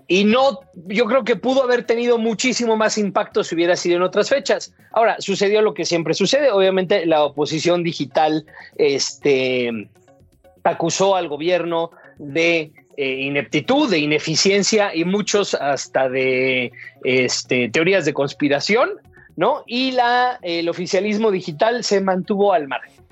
Y 0.07 0.23
no, 0.23 0.59
yo 0.87 1.05
creo 1.05 1.23
que 1.23 1.35
pudo 1.35 1.63
haber 1.63 1.83
tenido 1.83 2.19
muchísimo 2.19 2.77
más 2.77 2.97
impacto 2.99 3.43
si 3.43 3.55
hubiera 3.55 3.75
sido 3.75 3.97
en 3.97 4.03
otras 4.03 4.29
fechas. 4.29 4.73
Ahora, 4.91 5.15
sucedió 5.19 5.63
lo 5.63 5.73
que 5.73 5.83
siempre 5.83 6.13
sucede. 6.13 6.51
Obviamente, 6.51 7.07
la 7.07 7.23
oposición 7.23 7.83
digital 7.83 8.45
este, 8.77 9.89
acusó 10.63 11.15
al 11.15 11.27
gobierno 11.27 11.89
de 12.17 12.71
eh, 12.97 13.21
ineptitud, 13.21 13.89
de 13.89 13.99
ineficiencia 13.99 14.95
y 14.95 15.03
muchos 15.03 15.53
hasta 15.53 16.09
de 16.09 16.71
este, 17.03 17.69
teorías 17.69 18.05
de 18.05 18.13
conspiración, 18.13 18.89
¿no? 19.35 19.63
Y 19.67 19.91
la, 19.91 20.39
el 20.41 20.69
oficialismo 20.69 21.31
digital 21.31 21.83
se 21.83 21.99
mantuvo 22.01 22.53
al 22.53 22.67
margen. 22.67 23.03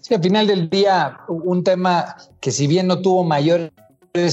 Sí, 0.00 0.14
al 0.14 0.22
final 0.22 0.46
del 0.46 0.68
día, 0.68 1.18
un 1.28 1.64
tema 1.64 2.16
que 2.40 2.50
si 2.50 2.66
bien 2.66 2.86
no 2.88 3.00
tuvo 3.00 3.24
mayor 3.24 3.72
eh, 4.14 4.28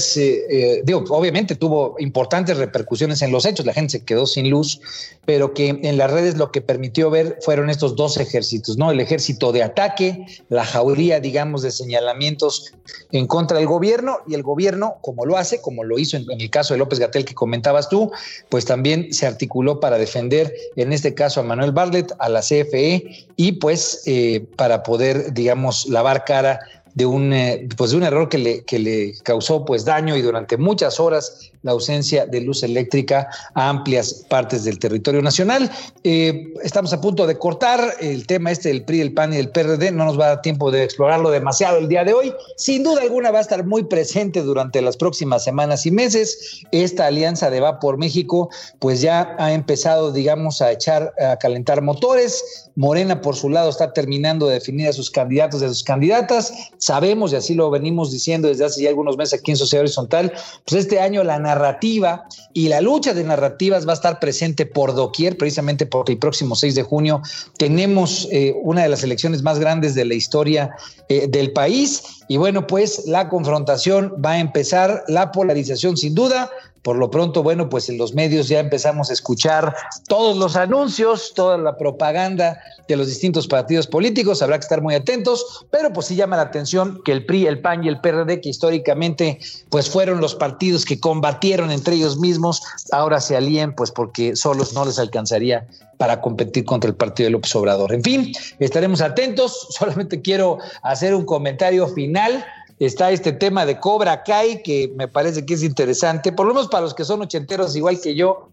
eh, 0.50 0.82
digo, 0.84 1.04
obviamente 1.08 1.54
tuvo 1.56 1.96
importantes 1.98 2.58
repercusiones 2.58 3.22
en 3.22 3.32
los 3.32 3.46
hechos, 3.46 3.64
la 3.64 3.72
gente 3.72 3.92
se 3.92 4.04
quedó 4.04 4.26
sin 4.26 4.50
luz, 4.50 4.78
pero 5.24 5.54
que 5.54 5.68
en 5.70 5.96
las 5.96 6.10
redes 6.10 6.36
lo 6.36 6.52
que 6.52 6.60
permitió 6.60 7.08
ver 7.08 7.38
fueron 7.40 7.70
estos 7.70 7.96
dos 7.96 8.18
ejércitos, 8.18 8.76
¿no? 8.76 8.90
El 8.90 9.00
ejército 9.00 9.52
de 9.52 9.62
ataque, 9.62 10.26
la 10.50 10.66
jauría, 10.66 11.18
digamos, 11.18 11.62
de 11.62 11.70
señalamientos 11.70 12.74
en 13.10 13.26
contra 13.26 13.56
del 13.56 13.68
gobierno 13.68 14.18
y 14.28 14.34
el 14.34 14.42
gobierno, 14.42 14.96
como 15.00 15.24
lo 15.24 15.38
hace, 15.38 15.62
como 15.62 15.82
lo 15.82 15.98
hizo 15.98 16.18
en, 16.18 16.26
el 16.30 16.50
caso 16.50 16.74
de 16.74 16.78
López 16.78 16.98
Gatel 16.98 17.24
que 17.24 17.34
comentabas 17.34 17.88
tú, 17.88 18.12
pues 18.50 18.66
también 18.66 19.14
se 19.14 19.26
articuló 19.26 19.80
para 19.80 19.96
defender, 19.96 20.54
en 20.76 20.92
este 20.92 21.14
caso, 21.14 21.40
a 21.40 21.42
Manuel 21.42 21.72
Barlet, 21.72 22.12
a 22.18 22.28
la 22.28 22.40
CFE 22.40 23.28
y 23.36 23.52
pues 23.52 24.02
eh, 24.04 24.44
para 24.56 24.82
poder, 24.82 25.32
digamos, 25.32 25.88
lavar 25.88 26.24
cara 26.26 26.60
de 26.94 27.06
un, 27.06 27.32
eh, 27.32 27.68
pues 27.76 27.92
de 27.92 27.96
un 27.96 28.02
error 28.02 28.28
que 28.28 28.38
le, 28.38 28.64
que 28.64 28.78
le 28.78 29.14
causó 29.22 29.64
pues 29.64 29.84
daño 29.84 30.16
y 30.16 30.22
durante 30.22 30.56
muchas 30.56 31.00
horas 31.00 31.50
la 31.62 31.72
ausencia 31.72 32.26
de 32.26 32.40
luz 32.40 32.62
eléctrica 32.62 33.28
a 33.54 33.68
amplias 33.68 34.24
partes 34.28 34.64
del 34.64 34.78
territorio 34.78 35.20
nacional. 35.20 35.70
Eh, 36.04 36.54
estamos 36.62 36.92
a 36.92 37.00
punto 37.00 37.26
de 37.26 37.38
cortar 37.38 37.96
el 38.00 38.26
tema 38.26 38.50
este 38.50 38.70
del 38.70 38.84
PRI, 38.84 39.00
el 39.02 39.12
PAN 39.12 39.34
y 39.34 39.36
el 39.36 39.50
PRD. 39.50 39.90
No 39.92 40.04
nos 40.06 40.18
va 40.18 40.26
a 40.26 40.28
dar 40.28 40.42
tiempo 40.42 40.70
de 40.70 40.84
explorarlo 40.84 41.30
demasiado 41.30 41.78
el 41.78 41.88
día 41.88 42.04
de 42.04 42.14
hoy. 42.14 42.32
Sin 42.56 42.82
duda 42.82 43.02
alguna 43.02 43.30
va 43.30 43.38
a 43.38 43.42
estar 43.42 43.66
muy 43.66 43.84
presente 43.84 44.42
durante 44.42 44.80
las 44.80 44.96
próximas 44.96 45.44
semanas 45.44 45.84
y 45.86 45.90
meses. 45.90 46.62
Esta 46.72 47.06
alianza 47.06 47.50
de 47.50 47.60
Va 47.60 47.78
por 47.78 47.98
México 47.98 48.48
pues 48.78 49.00
ya 49.00 49.34
ha 49.38 49.52
empezado, 49.52 50.12
digamos, 50.12 50.62
a 50.62 50.72
echar, 50.72 51.12
a 51.20 51.36
calentar 51.36 51.82
motores. 51.82 52.70
Morena, 52.76 53.20
por 53.20 53.36
su 53.36 53.50
lado, 53.50 53.68
está 53.68 53.92
terminando 53.92 54.46
de 54.46 54.54
definir 54.54 54.88
a 54.88 54.92
sus 54.92 55.10
candidatos 55.10 55.60
y 55.60 55.64
a 55.66 55.68
sus 55.68 55.84
candidatas. 55.84 56.52
Sabemos, 56.80 57.32
y 57.32 57.36
así 57.36 57.54
lo 57.54 57.70
venimos 57.70 58.10
diciendo 58.10 58.48
desde 58.48 58.64
hace 58.64 58.82
ya 58.82 58.88
algunos 58.88 59.16
meses 59.18 59.38
aquí 59.38 59.50
en 59.50 59.58
Sociedad 59.58 59.82
Horizontal, 59.82 60.32
pues 60.66 60.82
este 60.82 60.98
año 60.98 61.22
la 61.22 61.38
narrativa 61.38 62.24
y 62.54 62.68
la 62.68 62.80
lucha 62.80 63.12
de 63.12 63.22
narrativas 63.22 63.86
va 63.86 63.92
a 63.92 63.94
estar 63.94 64.18
presente 64.18 64.64
por 64.64 64.94
doquier, 64.94 65.36
precisamente 65.36 65.84
porque 65.84 66.12
el 66.12 66.18
próximo 66.18 66.56
6 66.56 66.74
de 66.74 66.82
junio 66.82 67.20
tenemos 67.58 68.26
eh, 68.32 68.54
una 68.62 68.82
de 68.82 68.88
las 68.88 69.04
elecciones 69.04 69.42
más 69.42 69.58
grandes 69.58 69.94
de 69.94 70.06
la 70.06 70.14
historia 70.14 70.74
eh, 71.08 71.26
del 71.28 71.52
país. 71.52 72.02
Y 72.28 72.38
bueno, 72.38 72.66
pues 72.66 73.06
la 73.06 73.28
confrontación 73.28 74.14
va 74.24 74.32
a 74.32 74.38
empezar, 74.38 75.04
la 75.08 75.32
polarización 75.32 75.96
sin 75.96 76.14
duda, 76.14 76.50
por 76.82 76.96
lo 76.96 77.10
pronto, 77.10 77.42
bueno, 77.42 77.68
pues 77.68 77.88
en 77.88 77.98
los 77.98 78.14
medios 78.14 78.48
ya 78.48 78.60
empezamos 78.60 79.10
a 79.10 79.12
escuchar 79.12 79.74
todos 80.08 80.36
los 80.36 80.56
anuncios, 80.56 81.32
toda 81.34 81.58
la 81.58 81.76
propaganda 81.76 82.58
de 82.88 82.96
los 82.96 83.06
distintos 83.06 83.46
partidos 83.46 83.86
políticos, 83.86 84.42
habrá 84.42 84.58
que 84.58 84.64
estar 84.64 84.82
muy 84.82 84.94
atentos, 84.94 85.66
pero 85.70 85.92
pues 85.92 86.06
sí 86.06 86.16
llama 86.16 86.36
la 86.36 86.42
atención 86.42 87.00
que 87.04 87.12
el 87.12 87.26
PRI, 87.26 87.46
el 87.46 87.60
PAN 87.60 87.84
y 87.84 87.88
el 87.88 88.00
PRD, 88.00 88.40
que 88.40 88.48
históricamente 88.48 89.38
pues 89.68 89.90
fueron 89.90 90.20
los 90.20 90.34
partidos 90.34 90.84
que 90.84 90.98
combatieron 90.98 91.70
entre 91.70 91.96
ellos 91.96 92.18
mismos, 92.18 92.62
ahora 92.92 93.20
se 93.20 93.36
alíen 93.36 93.74
pues 93.74 93.90
porque 93.90 94.34
solos 94.34 94.72
no 94.72 94.84
les 94.84 94.98
alcanzaría 94.98 95.66
para 96.00 96.22
competir 96.22 96.64
contra 96.64 96.88
el 96.88 96.96
partido 96.96 97.26
de 97.26 97.32
López 97.32 97.54
Obrador. 97.54 97.92
En 97.92 98.02
fin, 98.02 98.32
estaremos 98.58 99.02
atentos, 99.02 99.66
solamente 99.78 100.22
quiero 100.22 100.56
hacer 100.82 101.14
un 101.14 101.26
comentario 101.26 101.86
final 101.88 102.42
está 102.80 103.10
este 103.12 103.32
tema 103.32 103.66
de 103.66 103.78
Cobra 103.78 104.22
Kai, 104.22 104.62
que 104.62 104.92
me 104.96 105.06
parece 105.06 105.44
que 105.44 105.54
es 105.54 105.62
interesante, 105.62 106.32
por 106.32 106.46
lo 106.46 106.54
menos 106.54 106.68
para 106.68 106.82
los 106.82 106.94
que 106.94 107.04
son 107.04 107.20
ochenteros 107.20 107.76
igual 107.76 108.00
que 108.00 108.14
yo, 108.14 108.48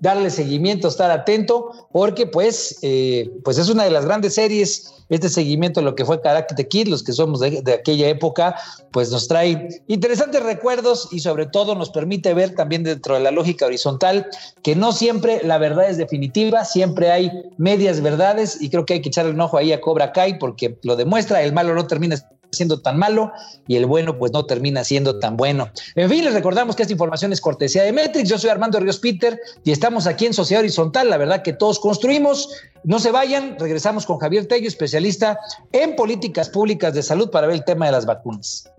darle 0.00 0.30
seguimiento, 0.30 0.88
estar 0.88 1.10
atento, 1.10 1.70
porque 1.92 2.26
pues, 2.26 2.78
eh, 2.82 3.30
pues 3.44 3.58
es 3.58 3.68
una 3.68 3.84
de 3.84 3.90
las 3.90 4.04
grandes 4.04 4.34
series, 4.34 4.94
este 5.08 5.28
seguimiento 5.28 5.80
de 5.80 5.84
lo 5.84 5.94
que 5.94 6.04
fue 6.04 6.20
Karate 6.20 6.68
Kid, 6.68 6.88
los 6.88 7.02
que 7.02 7.12
somos 7.12 7.40
de, 7.40 7.62
de, 7.62 7.72
aquella 7.72 8.08
época, 8.08 8.56
pues 8.92 9.10
nos 9.10 9.26
trae 9.26 9.68
interesantes 9.86 10.42
recuerdos 10.42 11.08
y 11.10 11.20
sobre 11.20 11.46
todo 11.46 11.74
nos 11.74 11.90
permite 11.90 12.34
ver 12.34 12.54
también 12.54 12.84
dentro 12.84 13.14
de 13.14 13.20
la 13.20 13.30
lógica 13.30 13.66
horizontal 13.66 14.26
que 14.62 14.76
no 14.76 14.92
siempre 14.92 15.40
la 15.42 15.58
verdad 15.58 15.88
es 15.88 15.96
definitiva, 15.96 16.64
siempre 16.64 17.10
hay 17.10 17.30
medias 17.56 18.00
verdades 18.00 18.60
y 18.60 18.70
creo 18.70 18.84
que 18.84 18.94
hay 18.94 19.02
que 19.02 19.08
echarle 19.08 19.32
un 19.32 19.40
ojo 19.40 19.56
ahí 19.56 19.72
a 19.72 19.80
Cobra 19.80 20.12
Kai 20.12 20.38
porque 20.38 20.78
lo 20.82 20.94
demuestra, 20.94 21.42
el 21.42 21.54
malo 21.54 21.74
no 21.74 21.86
termina 21.86 22.16
siendo 22.50 22.80
tan 22.80 22.98
malo 22.98 23.32
y 23.66 23.76
el 23.76 23.86
bueno 23.86 24.18
pues 24.18 24.32
no 24.32 24.44
termina 24.46 24.84
siendo 24.84 25.18
tan 25.18 25.36
bueno. 25.36 25.70
En 25.94 26.08
fin, 26.08 26.24
les 26.24 26.34
recordamos 26.34 26.76
que 26.76 26.82
esta 26.82 26.92
información 26.92 27.32
es 27.32 27.40
cortesía 27.40 27.82
de 27.82 27.92
Metrix. 27.92 28.28
Yo 28.28 28.38
soy 28.38 28.50
Armando 28.50 28.80
Ríos 28.80 28.98
Peter 28.98 29.38
y 29.64 29.72
estamos 29.72 30.06
aquí 30.06 30.26
en 30.26 30.34
Sociedad 30.34 30.60
Horizontal, 30.60 31.10
la 31.10 31.16
verdad 31.16 31.42
que 31.42 31.52
todos 31.52 31.78
construimos. 31.78 32.50
No 32.84 32.98
se 32.98 33.10
vayan, 33.10 33.56
regresamos 33.58 34.06
con 34.06 34.18
Javier 34.18 34.46
Tello, 34.46 34.68
especialista 34.68 35.38
en 35.72 35.96
políticas 35.96 36.48
públicas 36.48 36.94
de 36.94 37.02
salud 37.02 37.30
para 37.30 37.46
ver 37.46 37.56
el 37.56 37.64
tema 37.64 37.86
de 37.86 37.92
las 37.92 38.06
vacunas. 38.06 38.70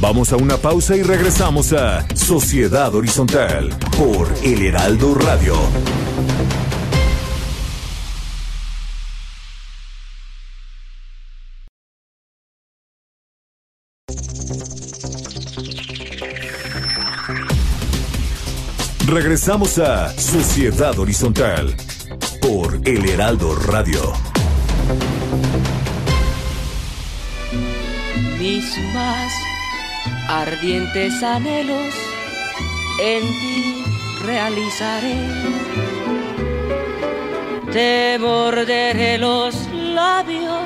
Vamos 0.00 0.32
a 0.32 0.36
una 0.36 0.56
pausa 0.56 0.96
y 0.96 1.02
regresamos 1.04 1.72
a 1.72 2.04
Sociedad 2.16 2.92
Horizontal 2.92 3.70
por 3.96 4.28
El 4.42 4.66
Heraldo 4.66 5.14
Radio. 5.14 5.54
Regresamos 19.12 19.78
a 19.78 20.08
Sociedad 20.18 20.98
Horizontal 20.98 21.76
por 22.40 22.80
El 22.88 23.06
Heraldo 23.06 23.54
Radio. 23.56 24.00
Mis 28.38 28.78
más 28.94 29.32
ardientes 30.28 31.22
anhelos 31.22 31.94
en 33.02 33.20
ti 33.20 33.84
realizaré. 34.24 35.16
Te 37.70 38.18
morderé 38.18 39.18
los 39.18 39.54
labios, 39.74 40.62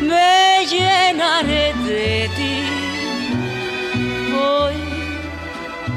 me 0.00 0.64
llenaré 0.66 1.74
de 1.86 2.30
ti. 2.34 2.62
Voy 4.32 4.85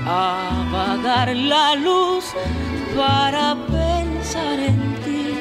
apagar 0.10 1.36
la 1.36 1.76
luz 1.76 2.34
para 2.96 3.56
pensar 3.68 4.60
en 4.60 4.96
ti. 5.04 5.36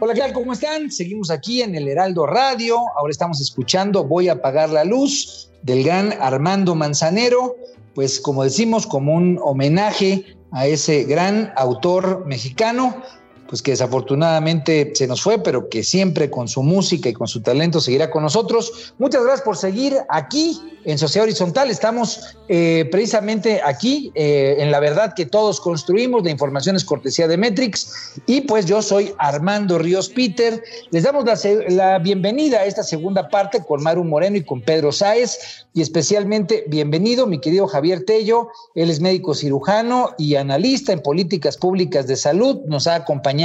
Hola, 0.00 0.12
¿qué? 0.14 0.32
¿Cómo 0.34 0.52
están? 0.52 0.90
Seguimos 0.90 1.30
aquí 1.30 1.62
en 1.62 1.74
el 1.74 1.88
Heraldo 1.88 2.26
Radio. 2.26 2.78
Ahora 2.96 3.10
estamos 3.10 3.40
escuchando 3.40 4.04
Voy 4.04 4.28
a 4.28 4.34
apagar 4.34 4.68
la 4.68 4.84
luz 4.84 5.50
del 5.62 5.84
gran 5.84 6.12
Armando 6.20 6.74
Manzanero. 6.74 7.56
Pues 7.94 8.20
como 8.20 8.44
decimos, 8.44 8.86
como 8.86 9.14
un 9.14 9.40
homenaje 9.42 10.36
a 10.52 10.66
ese 10.66 11.04
gran 11.04 11.52
autor 11.56 12.26
mexicano, 12.26 13.02
pues 13.48 13.62
que 13.62 13.70
desafortunadamente 13.70 14.92
se 14.94 15.06
nos 15.06 15.22
fue, 15.22 15.42
pero 15.42 15.70
que 15.70 15.82
siempre 15.82 16.30
con 16.30 16.48
su 16.48 16.62
música 16.62 17.08
y 17.08 17.14
con 17.14 17.26
su 17.26 17.40
talento 17.40 17.80
seguirá 17.80 18.10
con 18.10 18.22
nosotros. 18.22 18.92
Muchas 18.98 19.22
gracias 19.22 19.42
por 19.42 19.56
seguir 19.56 19.96
aquí 20.10 20.60
en 20.84 20.98
Sociedad 20.98 21.24
Horizontal. 21.24 21.70
Estamos 21.70 22.36
eh, 22.48 22.86
precisamente 22.90 23.60
aquí 23.64 24.12
eh, 24.14 24.56
en 24.58 24.70
la 24.70 24.80
verdad 24.80 25.14
que 25.14 25.24
todos 25.24 25.60
construimos. 25.60 26.24
La 26.24 26.30
información 26.30 26.76
es 26.76 26.84
cortesía 26.84 27.26
de 27.26 27.38
Metrix. 27.38 28.20
Y 28.26 28.42
pues 28.42 28.66
yo 28.66 28.82
soy 28.82 29.14
Armando 29.18 29.78
Ríos 29.78 30.10
Peter. 30.10 30.62
Les 30.90 31.02
damos 31.02 31.24
la, 31.24 31.38
la 31.68 31.98
bienvenida 31.98 32.58
a 32.58 32.66
esta 32.66 32.82
segunda 32.82 33.28
parte 33.28 33.64
con 33.64 33.82
Maru 33.82 34.04
Moreno 34.04 34.36
y 34.36 34.44
con 34.44 34.60
Pedro 34.60 34.92
Sáez. 34.92 35.66
Y 35.72 35.80
especialmente 35.80 36.64
bienvenido 36.68 37.26
mi 37.26 37.40
querido 37.40 37.66
Javier 37.66 38.04
Tello. 38.04 38.48
Él 38.74 38.90
es 38.90 39.00
médico 39.00 39.34
cirujano 39.34 40.14
y 40.18 40.34
analista 40.34 40.92
en 40.92 41.00
políticas 41.00 41.56
públicas 41.56 42.06
de 42.06 42.16
salud. 42.16 42.60
Nos 42.66 42.86
ha 42.86 42.96
acompañado 42.96 43.37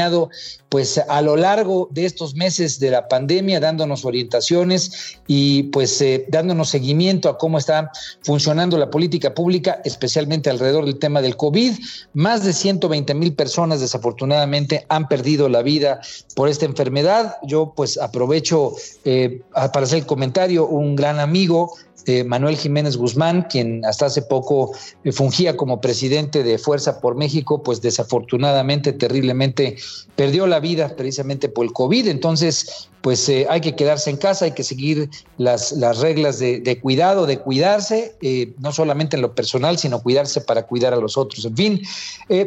pues 0.69 0.97
a 0.97 1.21
lo 1.21 1.35
largo 1.35 1.87
de 1.91 2.05
estos 2.05 2.35
meses 2.35 2.79
de 2.79 2.89
la 2.89 3.07
pandemia, 3.07 3.59
dándonos 3.59 4.05
orientaciones 4.05 5.19
y 5.27 5.63
pues 5.63 6.01
eh, 6.01 6.25
dándonos 6.29 6.69
seguimiento 6.69 7.29
a 7.29 7.37
cómo 7.37 7.59
está 7.59 7.91
funcionando 8.23 8.77
la 8.77 8.89
política 8.89 9.33
pública, 9.33 9.81
especialmente 9.85 10.49
alrededor 10.49 10.85
del 10.85 10.97
tema 10.97 11.21
del 11.21 11.37
COVID. 11.37 11.73
Más 12.13 12.43
de 12.43 12.53
120 12.53 13.13
mil 13.13 13.35
personas 13.35 13.81
desafortunadamente 13.81 14.85
han 14.89 15.07
perdido 15.07 15.47
la 15.47 15.61
vida 15.61 16.01
por 16.35 16.49
esta 16.49 16.65
enfermedad. 16.65 17.35
Yo 17.43 17.73
pues 17.75 17.99
aprovecho 17.99 18.73
eh, 19.05 19.41
para 19.53 19.85
hacer 19.85 19.99
el 19.99 20.05
comentario, 20.05 20.65
un 20.67 20.95
gran 20.95 21.19
amigo 21.19 21.73
eh, 22.05 22.23
Manuel 22.23 22.57
Jiménez 22.57 22.97
Guzmán, 22.97 23.47
quien 23.49 23.85
hasta 23.85 24.07
hace 24.07 24.21
poco 24.21 24.71
eh, 25.03 25.11
fungía 25.11 25.55
como 25.55 25.81
presidente 25.81 26.43
de 26.43 26.57
Fuerza 26.57 26.99
por 26.99 27.15
México, 27.15 27.63
pues 27.63 27.81
desafortunadamente, 27.81 28.93
terriblemente, 28.93 29.77
perdió 30.15 30.47
la 30.47 30.59
vida 30.59 30.95
precisamente 30.95 31.49
por 31.49 31.65
el 31.65 31.73
COVID. 31.73 32.07
Entonces, 32.07 32.89
pues 33.01 33.27
eh, 33.29 33.45
hay 33.49 33.61
que 33.61 33.75
quedarse 33.75 34.09
en 34.09 34.17
casa, 34.17 34.45
hay 34.45 34.51
que 34.51 34.63
seguir 34.63 35.09
las, 35.37 35.71
las 35.73 35.99
reglas 35.99 36.39
de, 36.39 36.59
de 36.59 36.79
cuidado, 36.79 37.25
de 37.25 37.39
cuidarse, 37.39 38.15
no 38.59 38.71
solamente 38.71 39.15
en 39.15 39.21
lo 39.21 39.35
personal, 39.35 39.77
sino 39.77 40.01
cuidarse 40.01 40.41
para 40.41 40.63
cuidar 40.63 40.93
a 40.93 40.97
los 40.97 41.17
otros. 41.17 41.45
En 41.45 41.55
fin, 41.55 41.81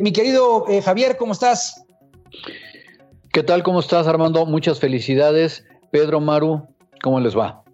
mi 0.00 0.12
querido 0.12 0.64
Javier, 0.82 1.16
¿cómo 1.16 1.32
estás? 1.32 1.82
¿Qué 3.32 3.42
tal? 3.42 3.62
¿Cómo 3.62 3.80
estás, 3.80 4.06
Armando? 4.06 4.46
Muchas 4.46 4.78
felicidades. 4.80 5.62
Pedro 5.90 6.20
Maru, 6.20 6.66
¿cómo 7.02 7.20
les 7.20 7.36
va? 7.36 7.65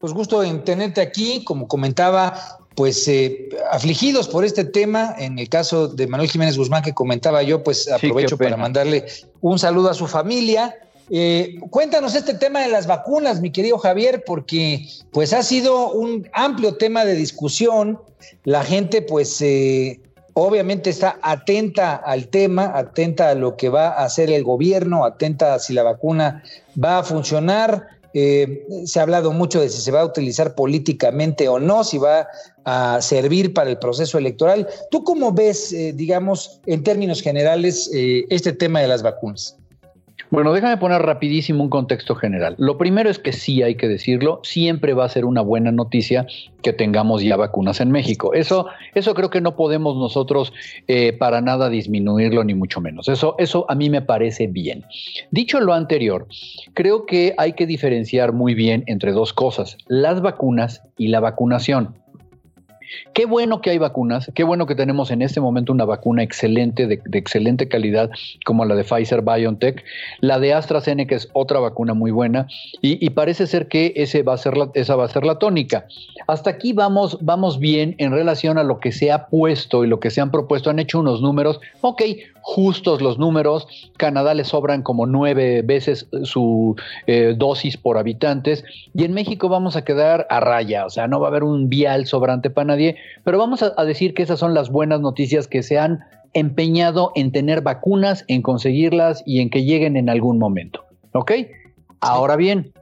Pues 0.00 0.14
gusto 0.14 0.42
en 0.42 0.64
tenerte 0.64 1.02
aquí, 1.02 1.44
como 1.44 1.68
comentaba, 1.68 2.58
pues 2.74 3.06
eh, 3.06 3.50
afligidos 3.70 4.28
por 4.28 4.46
este 4.46 4.64
tema. 4.64 5.14
En 5.18 5.38
el 5.38 5.50
caso 5.50 5.88
de 5.88 6.06
Manuel 6.06 6.30
Jiménez 6.30 6.56
Guzmán 6.56 6.82
que 6.82 6.94
comentaba 6.94 7.42
yo, 7.42 7.62
pues 7.62 7.86
aprovecho 7.92 8.38
para 8.38 8.56
mandarle 8.56 9.04
un 9.42 9.58
saludo 9.58 9.90
a 9.90 9.94
su 9.94 10.06
familia. 10.06 10.74
Eh, 11.10 11.58
cuéntanos 11.68 12.14
este 12.14 12.32
tema 12.32 12.62
de 12.62 12.68
las 12.68 12.86
vacunas, 12.86 13.42
mi 13.42 13.52
querido 13.52 13.76
Javier, 13.76 14.24
porque 14.24 14.88
pues 15.12 15.34
ha 15.34 15.42
sido 15.42 15.92
un 15.92 16.26
amplio 16.32 16.76
tema 16.76 17.04
de 17.04 17.14
discusión. 17.14 18.00
La 18.44 18.64
gente 18.64 19.02
pues 19.02 19.38
eh, 19.42 20.00
obviamente 20.32 20.88
está 20.88 21.18
atenta 21.20 21.96
al 21.96 22.28
tema, 22.28 22.72
atenta 22.74 23.28
a 23.28 23.34
lo 23.34 23.54
que 23.58 23.68
va 23.68 23.88
a 23.88 24.04
hacer 24.06 24.30
el 24.30 24.44
gobierno, 24.44 25.04
atenta 25.04 25.52
a 25.52 25.58
si 25.58 25.74
la 25.74 25.82
vacuna 25.82 26.42
va 26.82 27.00
a 27.00 27.02
funcionar. 27.02 27.99
Eh, 28.12 28.66
se 28.84 28.98
ha 28.98 29.02
hablado 29.02 29.32
mucho 29.32 29.60
de 29.60 29.68
si 29.68 29.80
se 29.80 29.92
va 29.92 30.00
a 30.00 30.04
utilizar 30.04 30.54
políticamente 30.54 31.48
o 31.48 31.60
no, 31.60 31.84
si 31.84 31.98
va 31.98 32.26
a 32.64 33.00
servir 33.00 33.54
para 33.54 33.70
el 33.70 33.78
proceso 33.78 34.18
electoral. 34.18 34.66
¿Tú 34.90 35.04
cómo 35.04 35.32
ves, 35.32 35.72
eh, 35.72 35.92
digamos, 35.94 36.60
en 36.66 36.82
términos 36.82 37.22
generales, 37.22 37.90
eh, 37.94 38.24
este 38.30 38.52
tema 38.52 38.80
de 38.80 38.88
las 38.88 39.02
vacunas? 39.02 39.59
Bueno, 40.30 40.52
déjame 40.52 40.76
poner 40.76 41.02
rapidísimo 41.02 41.64
un 41.64 41.70
contexto 41.70 42.14
general. 42.14 42.54
Lo 42.56 42.78
primero 42.78 43.10
es 43.10 43.18
que 43.18 43.32
sí 43.32 43.64
hay 43.64 43.74
que 43.74 43.88
decirlo, 43.88 44.40
siempre 44.44 44.94
va 44.94 45.04
a 45.04 45.08
ser 45.08 45.24
una 45.24 45.40
buena 45.40 45.72
noticia 45.72 46.24
que 46.62 46.72
tengamos 46.72 47.22
ya 47.22 47.36
vacunas 47.36 47.80
en 47.80 47.90
México. 47.90 48.32
Eso, 48.32 48.66
eso 48.94 49.14
creo 49.14 49.28
que 49.28 49.40
no 49.40 49.56
podemos 49.56 49.96
nosotros 49.96 50.52
eh, 50.86 51.12
para 51.12 51.40
nada 51.40 51.68
disminuirlo 51.68 52.44
ni 52.44 52.54
mucho 52.54 52.80
menos. 52.80 53.08
Eso, 53.08 53.34
eso 53.38 53.66
a 53.68 53.74
mí 53.74 53.90
me 53.90 54.02
parece 54.02 54.46
bien. 54.46 54.84
Dicho 55.32 55.58
lo 55.58 55.74
anterior, 55.74 56.28
creo 56.74 57.06
que 57.06 57.34
hay 57.36 57.54
que 57.54 57.66
diferenciar 57.66 58.32
muy 58.32 58.54
bien 58.54 58.84
entre 58.86 59.10
dos 59.10 59.32
cosas: 59.32 59.78
las 59.88 60.20
vacunas 60.20 60.82
y 60.96 61.08
la 61.08 61.18
vacunación. 61.18 61.96
Qué 63.12 63.26
bueno 63.26 63.60
que 63.60 63.70
hay 63.70 63.78
vacunas, 63.78 64.30
qué 64.34 64.44
bueno 64.44 64.66
que 64.66 64.74
tenemos 64.74 65.10
en 65.10 65.22
este 65.22 65.40
momento 65.40 65.72
una 65.72 65.84
vacuna 65.84 66.22
excelente, 66.22 66.86
de, 66.86 67.00
excelente 67.12 67.68
calidad, 67.68 68.10
como 68.44 68.64
la 68.64 68.74
de 68.74 68.84
Pfizer 68.84 69.22
BioNTech. 69.22 69.84
La 70.20 70.38
de 70.38 70.54
AstraZeneca 70.54 71.16
es 71.16 71.28
otra 71.32 71.60
vacuna 71.60 71.94
muy 71.94 72.10
buena 72.10 72.46
y, 72.80 73.10
parece 73.10 73.46
ser 73.46 73.68
que 73.68 73.92
ese 73.96 74.22
va 74.22 74.34
a 74.34 74.38
ser 74.38 74.56
la, 74.56 74.70
esa 74.74 74.96
va 74.96 75.04
a 75.04 75.08
ser 75.08 75.24
la 75.24 75.38
tónica. 75.38 75.86
Hasta 76.26 76.50
aquí 76.50 76.72
vamos, 76.72 77.18
vamos 77.20 77.58
bien 77.58 77.94
en 77.98 78.12
relación 78.12 78.58
a 78.58 78.64
lo 78.64 78.80
que 78.80 78.92
se 78.92 79.10
ha 79.10 79.26
puesto 79.26 79.84
y 79.84 79.88
lo 79.88 80.00
que 80.00 80.10
se 80.10 80.20
han 80.20 80.30
propuesto. 80.30 80.70
Han 80.70 80.78
hecho 80.78 81.00
unos 81.00 81.20
números, 81.20 81.60
ok, 81.80 82.02
justos 82.40 83.02
los 83.02 83.18
números. 83.18 83.66
Canadá 83.96 84.34
le 84.34 84.44
sobran 84.44 84.82
como 84.82 85.06
nueve 85.06 85.62
veces 85.62 86.08
su 86.22 86.76
eh, 87.06 87.34
dosis 87.36 87.76
por 87.76 87.98
habitantes 87.98 88.64
y 88.94 89.04
en 89.04 89.12
México 89.12 89.48
vamos 89.48 89.76
a 89.76 89.84
quedar 89.84 90.26
a 90.30 90.40
raya, 90.40 90.86
o 90.86 90.90
sea, 90.90 91.06
no 91.06 91.20
va 91.20 91.28
a 91.28 91.30
haber 91.30 91.44
un 91.44 91.68
vial 91.68 92.06
sobrante 92.06 92.50
para 92.50 92.66
nadie, 92.66 92.79
pero 93.24 93.38
vamos 93.38 93.62
a, 93.62 93.84
decir 93.84 94.14
que 94.14 94.22
esas 94.22 94.38
son 94.38 94.54
las 94.54 94.70
buenas 94.70 95.00
noticias 95.00 95.48
que 95.48 95.62
se 95.62 95.78
han 95.78 96.00
empeñado 96.32 97.12
en 97.14 97.32
tener 97.32 97.60
vacunas, 97.60 98.24
en 98.28 98.42
conseguirlas 98.42 99.22
y 99.26 99.40
en 99.40 99.50
que 99.50 99.64
lleguen 99.64 99.96
en 99.96 100.08
algún 100.08 100.38
momento. 100.38 100.84
¿Ok? 101.12 101.32
Ahora 102.00 102.36
bien, 102.36 102.72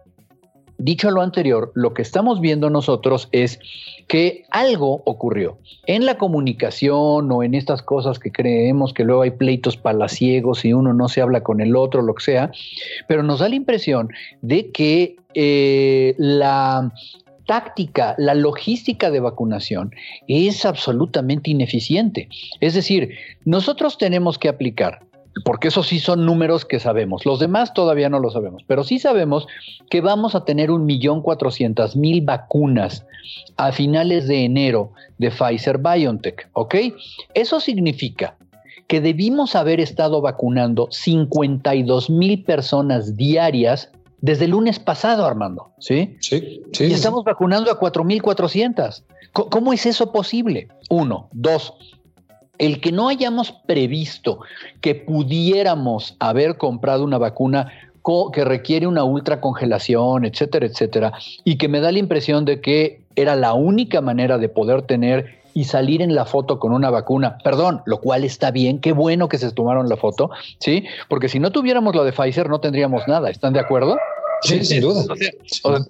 dicho 0.78 1.10
lo 1.10 1.22
anterior, 1.22 1.72
lo 1.74 1.92
que 1.92 2.02
estamos 2.02 2.40
viendo 2.40 2.70
nosotros 2.70 3.28
es 3.32 3.58
que 4.06 4.44
algo 4.50 5.02
ocurrió 5.04 5.58
en 5.86 6.06
la 6.06 6.16
comunicación 6.16 7.30
o 7.30 7.42
en 7.42 7.54
estas 7.54 7.82
cosas 7.82 8.18
que 8.18 8.32
creemos 8.32 8.94
que 8.94 9.04
luego 9.04 9.22
hay 9.22 9.32
pleitos 9.32 9.76
palaciegos 9.76 10.64
y 10.64 10.72
uno 10.72 10.94
no 10.94 11.08
se 11.08 11.20
habla 11.20 11.42
con 11.42 11.60
el 11.60 11.76
otro, 11.76 12.02
lo 12.02 12.14
que 12.14 12.24
sea, 12.24 12.50
pero 13.06 13.22
nos 13.22 13.40
da 13.40 13.48
la 13.48 13.56
impresión 13.56 14.08
de 14.40 14.70
que 14.70 15.16
eh, 15.34 16.14
la 16.16 16.92
táctica, 17.48 18.14
la 18.18 18.34
logística 18.34 19.10
de 19.10 19.20
vacunación 19.20 19.90
es 20.28 20.66
absolutamente 20.66 21.50
ineficiente. 21.50 22.28
Es 22.60 22.74
decir, 22.74 23.14
nosotros 23.46 23.96
tenemos 23.96 24.38
que 24.38 24.50
aplicar 24.50 25.00
porque 25.44 25.68
esos 25.68 25.86
sí 25.86 25.98
son 25.98 26.26
números 26.26 26.66
que 26.66 26.78
sabemos. 26.78 27.24
Los 27.24 27.38
demás 27.38 27.72
todavía 27.72 28.10
no 28.10 28.18
lo 28.18 28.30
sabemos, 28.30 28.64
pero 28.66 28.84
sí 28.84 28.98
sabemos 28.98 29.46
que 29.88 30.02
vamos 30.02 30.34
a 30.34 30.44
tener 30.44 30.70
un 30.70 30.84
millón 30.84 31.22
cuatrocientas 31.22 31.96
mil 31.96 32.22
vacunas 32.22 33.06
a 33.56 33.72
finales 33.72 34.28
de 34.28 34.44
enero 34.44 34.92
de 35.16 35.30
Pfizer 35.30 35.78
BioNTech, 35.78 36.50
¿ok? 36.52 36.74
Eso 37.34 37.60
significa 37.60 38.36
que 38.88 39.00
debimos 39.00 39.54
haber 39.54 39.80
estado 39.80 40.20
vacunando 40.20 40.88
52 40.90 42.10
mil 42.10 42.42
personas 42.42 43.16
diarias 43.16 43.90
desde 44.20 44.46
el 44.46 44.52
lunes 44.52 44.78
pasado, 44.78 45.26
Armando, 45.26 45.70
¿sí? 45.78 46.16
Sí, 46.20 46.62
sí. 46.72 46.84
Y 46.84 46.92
estamos 46.92 47.24
vacunando 47.24 47.70
a 47.70 47.78
4.400. 47.78 49.02
¿Cómo 49.32 49.72
es 49.72 49.86
eso 49.86 50.12
posible? 50.12 50.68
Uno. 50.90 51.28
Dos, 51.32 51.74
el 52.58 52.80
que 52.80 52.92
no 52.92 53.08
hayamos 53.08 53.52
previsto 53.52 54.40
que 54.80 54.94
pudiéramos 54.94 56.16
haber 56.18 56.56
comprado 56.56 57.04
una 57.04 57.18
vacuna 57.18 57.72
que 58.32 58.44
requiere 58.44 58.86
una 58.86 59.04
ultracongelación, 59.04 60.24
etcétera, 60.24 60.66
etcétera, 60.66 61.12
y 61.44 61.58
que 61.58 61.68
me 61.68 61.80
da 61.80 61.92
la 61.92 61.98
impresión 61.98 62.46
de 62.46 62.60
que 62.60 63.02
era 63.20 63.36
la 63.36 63.52
única 63.52 64.00
manera 64.00 64.38
de 64.38 64.48
poder 64.48 64.82
tener 64.82 65.38
y 65.54 65.64
salir 65.64 66.02
en 66.02 66.14
la 66.14 66.24
foto 66.24 66.60
con 66.60 66.72
una 66.72 66.88
vacuna, 66.88 67.38
perdón, 67.42 67.82
lo 67.84 68.00
cual 68.00 68.22
está 68.22 68.52
bien, 68.52 68.80
qué 68.80 68.92
bueno 68.92 69.28
que 69.28 69.38
se 69.38 69.50
tomaron 69.50 69.88
la 69.88 69.96
foto, 69.96 70.30
¿sí? 70.60 70.84
Porque 71.08 71.28
si 71.28 71.40
no 71.40 71.50
tuviéramos 71.50 71.96
la 71.96 72.04
de 72.04 72.12
Pfizer 72.12 72.48
no 72.48 72.60
tendríamos 72.60 73.08
nada, 73.08 73.28
¿están 73.28 73.54
de 73.54 73.60
acuerdo? 73.60 73.96
Sí, 74.42 74.64
sin 74.64 74.82
duda. 74.82 75.02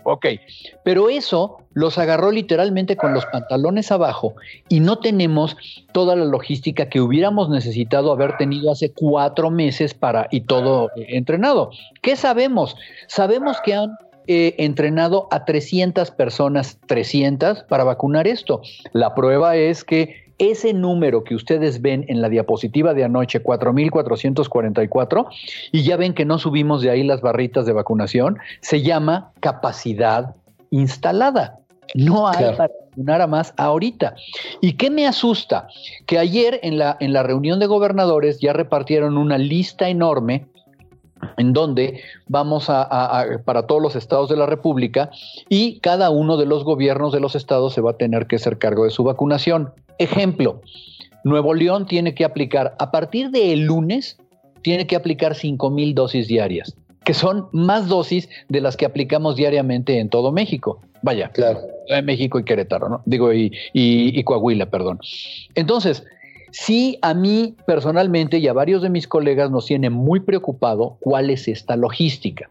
ok, 0.05 0.27
pero 0.83 1.11
eso 1.11 1.59
los 1.75 1.99
agarró 1.99 2.31
literalmente 2.31 2.97
con 2.97 3.13
los 3.13 3.27
pantalones 3.27 3.93
abajo 3.93 4.35
y 4.71 4.81
no 4.81 5.01
tenemos 5.01 5.55
toda 5.93 6.17
la 6.17 6.25
logística 6.25 6.89
que 6.89 7.03
hubiéramos 7.03 7.51
necesitado 7.51 8.11
haber 8.11 8.39
tenido 8.39 8.73
hace 8.73 8.91
cuatro 8.93 9.51
meses 9.51 9.93
para 9.93 10.29
y 10.31 10.43
todo 10.43 10.91
entrenado. 10.97 11.71
¿Qué 12.01 12.17
sabemos? 12.17 12.75
Sabemos 13.07 13.59
que 13.63 13.75
han 13.75 13.99
eh, 14.31 14.55
entrenado 14.59 15.27
a 15.31 15.47
300 15.47 16.11
personas, 16.11 16.79
300 16.87 17.63
para 17.63 17.83
vacunar 17.83 18.29
esto. 18.29 18.61
La 18.93 19.15
prueba 19.15 19.57
es 19.57 19.85
que 19.85 20.29
ese 20.37 20.75
número 20.75 21.25
que 21.25 21.35
ustedes 21.35 21.81
ven 21.81 22.05
en 22.09 22.21
la 22.21 22.29
diapositiva 22.29 22.93
de 22.93 23.05
anoche, 23.05 23.43
4.444, 23.43 25.27
y 25.73 25.83
ya 25.83 25.97
ven 25.97 26.13
que 26.13 26.27
no 26.27 26.39
subimos 26.39 26.83
de 26.83 26.91
ahí 26.91 27.05
las 27.05 27.23
barritas 27.23 27.65
de 27.65 27.73
vacunación, 27.73 28.39
se 28.61 28.83
llama 28.83 29.33
capacidad 29.41 30.37
instalada. 30.71 31.61
No 31.95 32.29
hay 32.29 32.55
para 32.55 32.71
vacunar 32.91 33.23
a 33.23 33.27
más 33.27 33.55
ahorita. 33.57 34.15
¿Y 34.61 34.75
qué 34.75 34.91
me 34.91 35.07
asusta? 35.07 35.69
Que 36.05 36.19
ayer 36.19 36.61
en 36.63 36.77
la, 36.77 36.99
en 37.01 37.15
la 37.15 37.23
reunión 37.23 37.61
de 37.61 37.67
gobernadores 37.67 38.41
ya 38.41 38.53
repartieron 38.53 39.17
una 39.17 39.39
lista 39.39 39.89
enorme 39.89 40.49
en 41.37 41.53
donde 41.53 42.01
vamos 42.27 42.67
a, 42.69 43.27
para 43.45 43.67
todos 43.67 43.83
los 43.83 43.97
estados 43.97 44.29
de 44.29 44.37
la 44.37 44.47
República 44.47 45.11
y 45.49 45.81
cada 45.81 46.11
uno 46.11 46.37
de 46.37 46.47
los 46.47 46.65
gobiernos 46.65 47.13
de 47.13 47.21
los 47.21 47.35
estados 47.35 47.75
se 47.75 47.81
va 47.81 47.93
a 47.93 47.97
tener 47.97 48.27
que 48.27 48.37
hacer 48.37 48.59
cargo 48.59 48.85
de 48.85 48.91
su 48.91 49.05
vacunación. 49.05 49.73
Ejemplo, 49.99 50.61
Nuevo 51.25 51.55
León 51.55 51.87
tiene 51.87 52.15
que 52.15 52.25
aplicar, 52.25 52.75
a 52.79 52.91
partir 52.91 53.31
del 53.31 53.65
lunes, 53.65 54.19
tiene 54.63 54.87
que 54.87 54.97
aplicar 54.97 55.35
5 55.35 55.71
mil 55.71 55.95
dosis 55.95 56.29
diarias, 56.29 56.77
que 57.05 57.15
son 57.15 57.49
más 57.53 57.89
dosis 57.89 58.29
de 58.49 58.61
las 58.61 58.77
que 58.77 58.87
aplicamos 58.87 59.37
diariamente 59.37 59.99
en 59.99 60.09
todo 60.09 60.33
México. 60.33 60.81
Vaya, 61.03 61.31
claro. 61.31 61.61
En 61.87 62.05
México 62.05 62.39
y 62.39 62.45
Querétaro, 62.45 62.89
¿no? 62.89 63.03
Digo, 63.05 63.33
y, 63.33 63.53
y 63.73 64.25
Coahuila, 64.25 64.67
perdón. 64.67 64.99
Entonces, 65.55 66.05
Sí, 66.51 66.99
a 67.03 67.15
mí 67.15 67.57
personalmente 67.67 68.39
y 68.39 68.49
a 68.49 68.53
varios 68.53 68.83
de 68.83 68.91
mis 68.91 69.07
colegas 69.07 69.51
nos 69.51 69.67
tiene 69.67 69.91
muy 69.91 70.21
preocupado 70.21 70.97
cuál 71.01 71.31
es 71.31 71.49
esta 71.49 71.77
logística. 71.77 72.49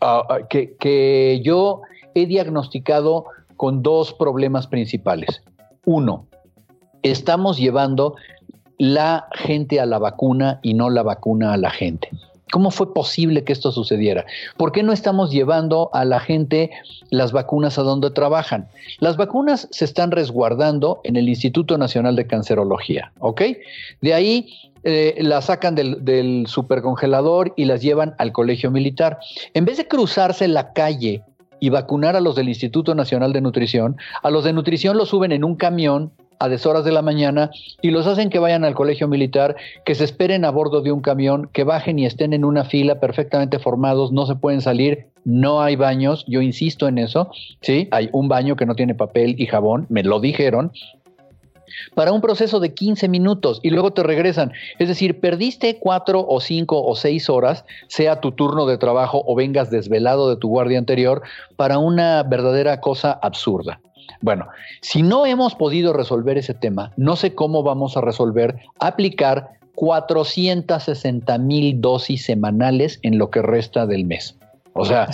Ah, 0.00 0.24
ah, 0.28 0.38
que, 0.48 0.76
que 0.76 1.40
yo 1.44 1.82
he 2.14 2.26
diagnosticado 2.26 3.26
con 3.56 3.82
dos 3.82 4.12
problemas 4.12 4.66
principales. 4.66 5.42
Uno, 5.84 6.26
estamos 7.02 7.58
llevando 7.58 8.16
la 8.78 9.28
gente 9.32 9.80
a 9.80 9.86
la 9.86 9.98
vacuna 9.98 10.58
y 10.62 10.74
no 10.74 10.90
la 10.90 11.02
vacuna 11.02 11.52
a 11.52 11.56
la 11.56 11.70
gente. 11.70 12.08
¿Cómo 12.52 12.70
fue 12.70 12.92
posible 12.92 13.44
que 13.44 13.54
esto 13.54 13.72
sucediera? 13.72 14.26
¿Por 14.58 14.72
qué 14.72 14.82
no 14.82 14.92
estamos 14.92 15.30
llevando 15.30 15.88
a 15.94 16.04
la 16.04 16.20
gente 16.20 16.70
las 17.08 17.32
vacunas 17.32 17.78
a 17.78 17.82
donde 17.82 18.10
trabajan? 18.10 18.68
Las 18.98 19.16
vacunas 19.16 19.68
se 19.70 19.86
están 19.86 20.10
resguardando 20.10 21.00
en 21.02 21.16
el 21.16 21.30
Instituto 21.30 21.78
Nacional 21.78 22.14
de 22.14 22.26
Cancerología, 22.26 23.10
¿ok? 23.20 23.40
De 24.02 24.12
ahí 24.12 24.48
eh, 24.84 25.16
las 25.22 25.46
sacan 25.46 25.74
del, 25.74 26.04
del 26.04 26.46
supercongelador 26.46 27.54
y 27.56 27.64
las 27.64 27.80
llevan 27.80 28.14
al 28.18 28.32
colegio 28.32 28.70
militar. 28.70 29.18
En 29.54 29.64
vez 29.64 29.78
de 29.78 29.88
cruzarse 29.88 30.46
la 30.46 30.74
calle 30.74 31.22
y 31.58 31.70
vacunar 31.70 32.16
a 32.16 32.20
los 32.20 32.36
del 32.36 32.50
Instituto 32.50 32.94
Nacional 32.94 33.32
de 33.32 33.40
Nutrición, 33.40 33.96
a 34.22 34.28
los 34.28 34.44
de 34.44 34.52
nutrición 34.52 34.98
los 34.98 35.08
suben 35.08 35.32
en 35.32 35.42
un 35.42 35.56
camión 35.56 36.12
a 36.42 36.48
deshoras 36.48 36.84
de 36.84 36.90
la 36.90 37.02
mañana 37.02 37.52
y 37.80 37.92
los 37.92 38.08
hacen 38.08 38.28
que 38.28 38.40
vayan 38.40 38.64
al 38.64 38.74
colegio 38.74 39.06
militar, 39.06 39.54
que 39.84 39.94
se 39.94 40.02
esperen 40.02 40.44
a 40.44 40.50
bordo 40.50 40.80
de 40.80 40.90
un 40.90 41.00
camión, 41.00 41.48
que 41.52 41.62
bajen 41.62 42.00
y 42.00 42.06
estén 42.06 42.32
en 42.32 42.44
una 42.44 42.64
fila 42.64 42.98
perfectamente 42.98 43.60
formados, 43.60 44.10
no 44.10 44.26
se 44.26 44.34
pueden 44.34 44.60
salir, 44.60 45.06
no 45.24 45.62
hay 45.62 45.76
baños, 45.76 46.24
yo 46.26 46.42
insisto 46.42 46.88
en 46.88 46.98
eso, 46.98 47.30
¿sí? 47.60 47.86
Hay 47.92 48.08
un 48.12 48.26
baño 48.26 48.56
que 48.56 48.66
no 48.66 48.74
tiene 48.74 48.96
papel 48.96 49.36
y 49.38 49.46
jabón, 49.46 49.86
me 49.88 50.02
lo 50.02 50.18
dijeron, 50.18 50.72
para 51.94 52.12
un 52.12 52.20
proceso 52.20 52.58
de 52.58 52.74
15 52.74 53.08
minutos 53.08 53.60
y 53.62 53.70
luego 53.70 53.92
te 53.92 54.02
regresan. 54.02 54.52
Es 54.80 54.88
decir, 54.88 55.20
perdiste 55.20 55.78
cuatro 55.78 56.26
o 56.28 56.40
cinco 56.40 56.84
o 56.84 56.96
seis 56.96 57.30
horas, 57.30 57.64
sea 57.86 58.20
tu 58.20 58.32
turno 58.32 58.66
de 58.66 58.78
trabajo 58.78 59.22
o 59.26 59.36
vengas 59.36 59.70
desvelado 59.70 60.28
de 60.28 60.36
tu 60.36 60.48
guardia 60.48 60.78
anterior, 60.78 61.22
para 61.56 61.78
una 61.78 62.24
verdadera 62.24 62.80
cosa 62.80 63.12
absurda. 63.12 63.80
Bueno, 64.20 64.48
si 64.80 65.02
no 65.02 65.26
hemos 65.26 65.54
podido 65.54 65.92
resolver 65.92 66.38
ese 66.38 66.54
tema, 66.54 66.92
no 66.96 67.16
sé 67.16 67.34
cómo 67.34 67.62
vamos 67.62 67.96
a 67.96 68.00
resolver 68.00 68.56
aplicar 68.78 69.50
460 69.74 71.38
mil 71.38 71.80
dosis 71.80 72.24
semanales 72.24 72.98
en 73.02 73.18
lo 73.18 73.30
que 73.30 73.42
resta 73.42 73.86
del 73.86 74.04
mes. 74.04 74.36
O 74.74 74.84
sea, 74.84 75.08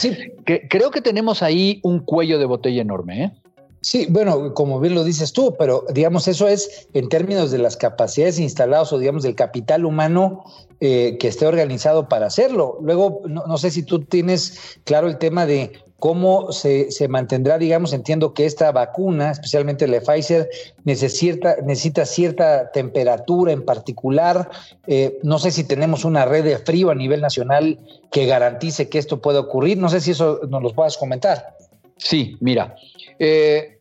que, 0.44 0.68
creo 0.68 0.90
que 0.90 1.00
tenemos 1.00 1.42
ahí 1.42 1.80
un 1.82 2.00
cuello 2.00 2.38
de 2.38 2.44
botella 2.44 2.82
enorme. 2.82 3.24
¿eh? 3.24 3.32
Sí, 3.80 4.06
bueno, 4.10 4.54
como 4.54 4.80
bien 4.80 4.94
lo 4.94 5.04
dices 5.04 5.32
tú, 5.32 5.54
pero 5.58 5.84
digamos, 5.92 6.26
eso 6.28 6.48
es 6.48 6.88
en 6.94 7.08
términos 7.08 7.50
de 7.50 7.58
las 7.58 7.76
capacidades 7.76 8.38
instaladas 8.38 8.92
o 8.92 8.98
digamos 8.98 9.22
del 9.22 9.34
capital 9.34 9.84
humano 9.84 10.44
eh, 10.80 11.16
que 11.18 11.28
esté 11.28 11.46
organizado 11.46 12.08
para 12.08 12.26
hacerlo. 12.26 12.78
Luego, 12.82 13.22
no, 13.26 13.58
sé 13.58 13.70
si 13.70 13.82
tú 13.82 14.00
tienes 14.00 14.78
claro 14.84 15.08
el 15.08 15.18
tema 15.18 15.46
de 15.46 15.72
cómo 15.98 16.52
se, 16.52 16.90
se, 16.90 17.08
mantendrá, 17.08 17.58
digamos, 17.58 17.92
entiendo 17.92 18.32
que 18.32 18.46
esta 18.46 18.70
vacuna, 18.70 19.32
especialmente 19.32 19.86
la 19.88 19.94
de 19.94 20.00
Pfizer, 20.00 20.48
necesita, 20.84 21.56
necesita 21.64 22.06
cierta 22.06 22.70
temperatura 22.70 23.52
en 23.52 23.64
particular. 23.64 24.48
Eh, 24.86 25.18
no 25.22 25.38
sé 25.38 25.50
si 25.50 25.64
tenemos 25.64 26.04
una 26.04 26.24
red 26.24 26.44
de 26.44 26.58
frío 26.58 26.90
a 26.90 26.94
nivel 26.94 27.20
nacional 27.20 27.78
que 28.12 28.26
garantice 28.26 28.88
que 28.88 28.98
esto 28.98 29.20
pueda 29.20 29.40
ocurrir. 29.40 29.78
No 29.78 29.88
sé 29.88 30.00
si 30.00 30.12
eso 30.12 30.40
nos 30.48 30.62
lo 30.62 30.72
puedas 30.72 30.96
comentar. 30.96 31.56
Sí, 31.96 32.36
mira. 32.40 32.76
Eh, 33.18 33.78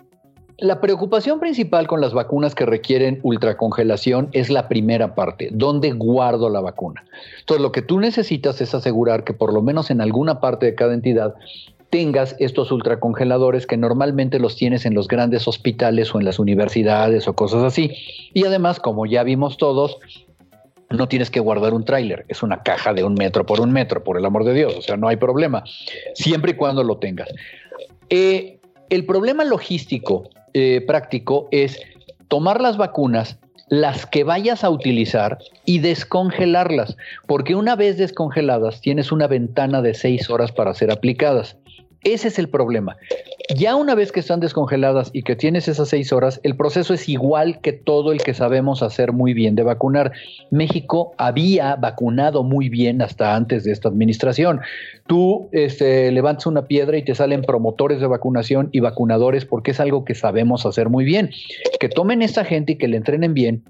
la 0.60 0.82
preocupación 0.82 1.40
principal 1.40 1.88
con 1.88 2.02
las 2.02 2.16
vacunas 2.16 2.56
que 2.56 2.66
requieren 2.66 3.20
ultracongelación 3.22 4.30
es 4.32 4.50
la 4.50 4.68
primera 4.68 5.14
parte, 5.14 5.50
¿dónde 5.52 5.92
guardo 5.92 6.50
la 6.50 6.62
vacuna? 6.62 7.06
Entonces, 7.42 7.62
lo 7.62 7.72
que 7.72 7.84
tú 7.84 8.00
necesitas 8.00 8.60
es 8.60 8.74
asegurar 8.74 9.24
que 9.24 9.34
por 9.34 9.54
lo 9.54 9.62
menos 9.62 9.92
en 9.92 10.02
alguna 10.02 10.40
parte 10.40 10.66
de 10.66 10.74
cada 10.74 10.96
entidad 10.96 11.36
tengas 11.90 12.36
estos 12.40 12.72
ultracongeladores 12.72 13.66
que 13.66 13.78
normalmente 13.78 14.40
los 14.40 14.56
tienes 14.56 14.86
en 14.86 14.94
los 14.94 15.08
grandes 15.08 15.48
hospitales 15.48 16.14
o 16.14 16.20
en 16.20 16.26
las 16.26 16.40
universidades 16.40 17.28
o 17.28 17.34
cosas 17.34 17.64
así. 17.64 17.92
Y 18.34 18.46
además, 18.46 18.80
como 18.80 19.06
ya 19.06 19.24
vimos 19.24 19.58
todos, 19.58 19.98
no 20.90 21.08
tienes 21.08 21.30
que 21.30 21.40
guardar 21.40 21.74
un 21.74 21.84
tráiler, 21.84 22.26
es 22.28 22.44
una 22.44 22.64
caja 22.64 22.94
de 22.94 23.04
un 23.04 23.14
metro 23.14 23.46
por 23.46 23.60
un 23.60 23.72
metro, 23.72 24.04
por 24.04 24.18
el 24.18 24.26
amor 24.26 24.44
de 24.46 24.54
Dios, 24.54 24.76
o 24.76 24.82
sea, 24.82 24.96
no 24.98 25.08
hay 25.08 25.18
problema, 25.18 25.64
siempre 26.14 26.52
y 26.52 26.56
cuando 26.56 26.84
lo 26.84 26.98
tengas. 26.98 27.30
Eh, 28.10 28.60
el 28.90 29.06
problema 29.06 29.44
logístico 29.44 30.30
eh, 30.54 30.82
práctico 30.88 31.50
es 31.52 31.80
tomar 32.30 32.62
las 32.62 32.78
vacunas 32.78 33.38
las 33.70 34.06
que 34.06 34.24
vayas 34.24 34.64
a 34.64 34.70
utilizar 34.70 35.40
y 35.66 35.80
descongelarlas, 35.80 36.96
porque 37.26 37.56
una 37.56 37.76
vez 37.76 37.98
descongeladas 37.98 38.80
tienes 38.80 39.12
una 39.12 39.28
ventana 39.28 39.82
de 39.82 39.94
seis 39.94 40.30
horas 40.30 40.54
para 40.54 40.74
ser 40.74 40.90
aplicadas. 40.90 41.58
Ese 42.04 42.28
es 42.28 42.40
el 42.40 42.50
problema. 42.50 42.98
Ya 43.56 43.76
una 43.76 43.96
vez 43.96 44.12
que 44.12 44.20
están 44.20 44.40
descongeladas 44.40 45.10
y 45.14 45.24
que 45.24 45.36
tienes 45.36 45.68
esas 45.68 45.90
seis 45.90 46.12
horas, 46.12 46.40
el 46.44 46.56
proceso 46.56 46.94
es 46.94 47.08
igual 47.08 47.62
que 47.62 47.74
todo 47.74 48.12
el 48.12 48.22
que 48.22 48.34
sabemos 48.34 48.84
hacer 48.84 49.14
muy 49.14 49.34
bien 49.34 49.56
de 49.56 49.64
vacunar. 49.64 50.12
México 50.52 51.14
había 51.18 51.76
vacunado 51.76 52.44
muy 52.44 52.70
bien 52.70 53.02
hasta 53.02 53.36
antes 53.36 53.64
de 53.64 53.72
esta 53.72 53.90
administración. 53.90 54.60
Tú 55.08 55.50
este, 55.54 56.12
levantas 56.12 56.46
una 56.46 56.68
piedra 56.68 56.98
y 56.98 57.04
te 57.04 57.16
salen 57.16 57.42
promotores 57.42 58.00
de 58.02 58.08
vacunación 58.08 58.70
y 58.74 58.82
vacunadores 58.82 59.46
porque 59.46 59.72
es 59.72 59.80
algo 59.80 60.04
que 60.04 60.14
sabemos 60.14 60.66
hacer 60.66 60.90
muy 60.90 61.06
bien. 61.06 61.32
Que 61.80 61.90
tomen 61.90 62.22
esta 62.22 62.44
gente 62.44 62.74
y 62.74 62.76
que 62.78 62.88
le 62.88 62.98
entrenen 62.98 63.34
bien 63.34 63.64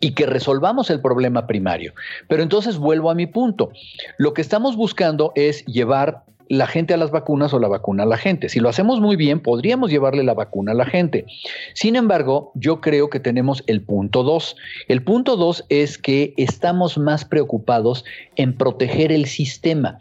y 0.00 0.12
que 0.12 0.26
resolvamos 0.26 0.90
el 0.90 1.00
problema 1.00 1.46
primario. 1.46 1.92
Pero 2.28 2.42
entonces 2.42 2.78
vuelvo 2.78 3.10
a 3.10 3.14
mi 3.14 3.26
punto. 3.26 3.70
Lo 4.16 4.32
que 4.32 4.42
estamos 4.42 4.76
buscando 4.76 5.32
es 5.34 5.64
llevar 5.64 6.24
la 6.48 6.66
gente 6.66 6.94
a 6.94 6.96
las 6.96 7.10
vacunas 7.10 7.52
o 7.52 7.58
la 7.58 7.68
vacuna 7.68 8.02
a 8.02 8.06
la 8.06 8.16
gente. 8.16 8.48
Si 8.48 8.60
lo 8.60 8.68
hacemos 8.68 9.00
muy 9.00 9.16
bien, 9.16 9.40
podríamos 9.40 9.90
llevarle 9.90 10.22
la 10.22 10.34
vacuna 10.34 10.72
a 10.72 10.74
la 10.74 10.86
gente. 10.86 11.26
Sin 11.74 11.96
embargo, 11.96 12.52
yo 12.54 12.80
creo 12.80 13.10
que 13.10 13.20
tenemos 13.20 13.62
el 13.66 13.82
punto 13.82 14.22
dos. 14.22 14.56
El 14.88 15.02
punto 15.02 15.36
dos 15.36 15.64
es 15.68 15.98
que 15.98 16.34
estamos 16.36 16.98
más 16.98 17.24
preocupados 17.24 18.04
en 18.36 18.56
proteger 18.56 19.12
el 19.12 19.26
sistema. 19.26 19.98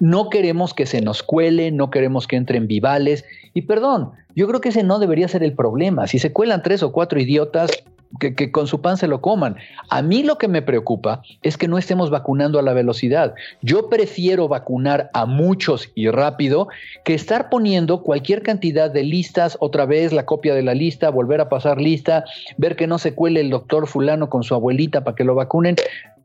No 0.00 0.28
queremos 0.28 0.74
que 0.74 0.86
se 0.86 1.00
nos 1.00 1.22
cuele, 1.22 1.70
no 1.70 1.90
queremos 1.90 2.26
que 2.26 2.36
entren 2.36 2.66
vivales. 2.66 3.24
Y 3.54 3.62
perdón, 3.62 4.12
yo 4.34 4.48
creo 4.48 4.60
que 4.60 4.70
ese 4.70 4.82
no 4.82 4.98
debería 4.98 5.28
ser 5.28 5.42
el 5.42 5.52
problema. 5.52 6.06
Si 6.06 6.18
se 6.18 6.32
cuelan 6.32 6.62
tres 6.62 6.82
o 6.82 6.92
cuatro 6.92 7.20
idiotas, 7.20 7.70
que, 8.18 8.52
con 8.52 8.66
su 8.66 8.80
pan 8.80 8.96
se 8.96 9.08
lo 9.08 9.20
coman. 9.20 9.56
A 9.90 10.02
mí 10.02 10.22
lo 10.22 10.38
que 10.38 10.48
me 10.48 10.62
preocupa 10.62 11.22
es 11.42 11.56
que 11.56 11.68
no 11.68 11.78
estemos 11.78 12.10
vacunando 12.10 12.58
a 12.58 12.62
la 12.62 12.72
velocidad. 12.72 13.34
Yo 13.62 13.88
prefiero 13.88 14.48
vacunar 14.48 15.10
a 15.14 15.26
muchos 15.26 15.90
y 15.94 16.08
rápido 16.08 16.68
que 17.04 17.14
estar 17.14 17.48
poniendo 17.48 18.02
cualquier 18.02 18.42
cantidad 18.42 18.90
de 18.90 19.04
listas, 19.04 19.56
otra 19.60 19.86
vez 19.86 20.12
la 20.12 20.26
copia 20.26 20.54
de 20.54 20.62
la 20.62 20.74
lista, 20.74 21.10
volver 21.10 21.40
a 21.40 21.48
pasar 21.48 21.80
lista, 21.80 22.24
ver 22.56 22.76
que 22.76 22.86
no 22.86 22.98
se 22.98 23.14
cuele 23.14 23.40
el 23.40 23.50
doctor 23.50 23.86
fulano 23.86 24.28
con 24.28 24.42
su 24.42 24.54
abuelita 24.54 25.04
para 25.04 25.14
que 25.14 25.24
lo 25.24 25.34
vacunen. 25.34 25.76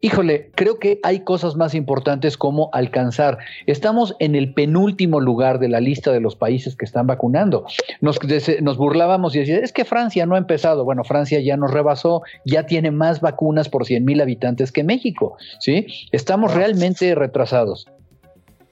Híjole, 0.01 0.51
creo 0.55 0.79
que 0.79 0.99
hay 1.03 1.21
cosas 1.25 1.57
más 1.57 1.75
importantes 1.75 2.37
como 2.37 2.69
alcanzar. 2.71 3.37
Estamos 3.65 4.15
en 4.19 4.35
el 4.35 4.53
penúltimo 4.53 5.19
lugar 5.19 5.59
de 5.59 5.67
la 5.67 5.81
lista 5.81 6.13
de 6.13 6.21
los 6.21 6.37
países 6.37 6.77
que 6.77 6.85
están 6.85 7.05
vacunando. 7.05 7.65
Nos, 7.99 8.17
nos 8.61 8.77
burlábamos 8.77 9.35
y 9.35 9.39
decíamos, 9.39 9.63
es 9.63 9.73
que 9.73 9.83
Francia 9.83 10.25
no 10.25 10.35
ha 10.35 10.37
empezado. 10.37 10.85
Bueno, 10.85 11.03
Francia 11.03 11.41
ya 11.41 11.57
nos 11.57 11.71
rebasó, 11.71 12.21
ya 12.45 12.65
tiene 12.65 12.91
más 12.91 13.19
vacunas 13.19 13.67
por 13.67 13.85
100 13.85 14.05
mil 14.05 14.21
habitantes 14.21 14.71
que 14.71 14.85
México. 14.85 15.37
¿sí? 15.59 15.87
Estamos 16.13 16.53
realmente 16.53 17.13
retrasados. 17.13 17.85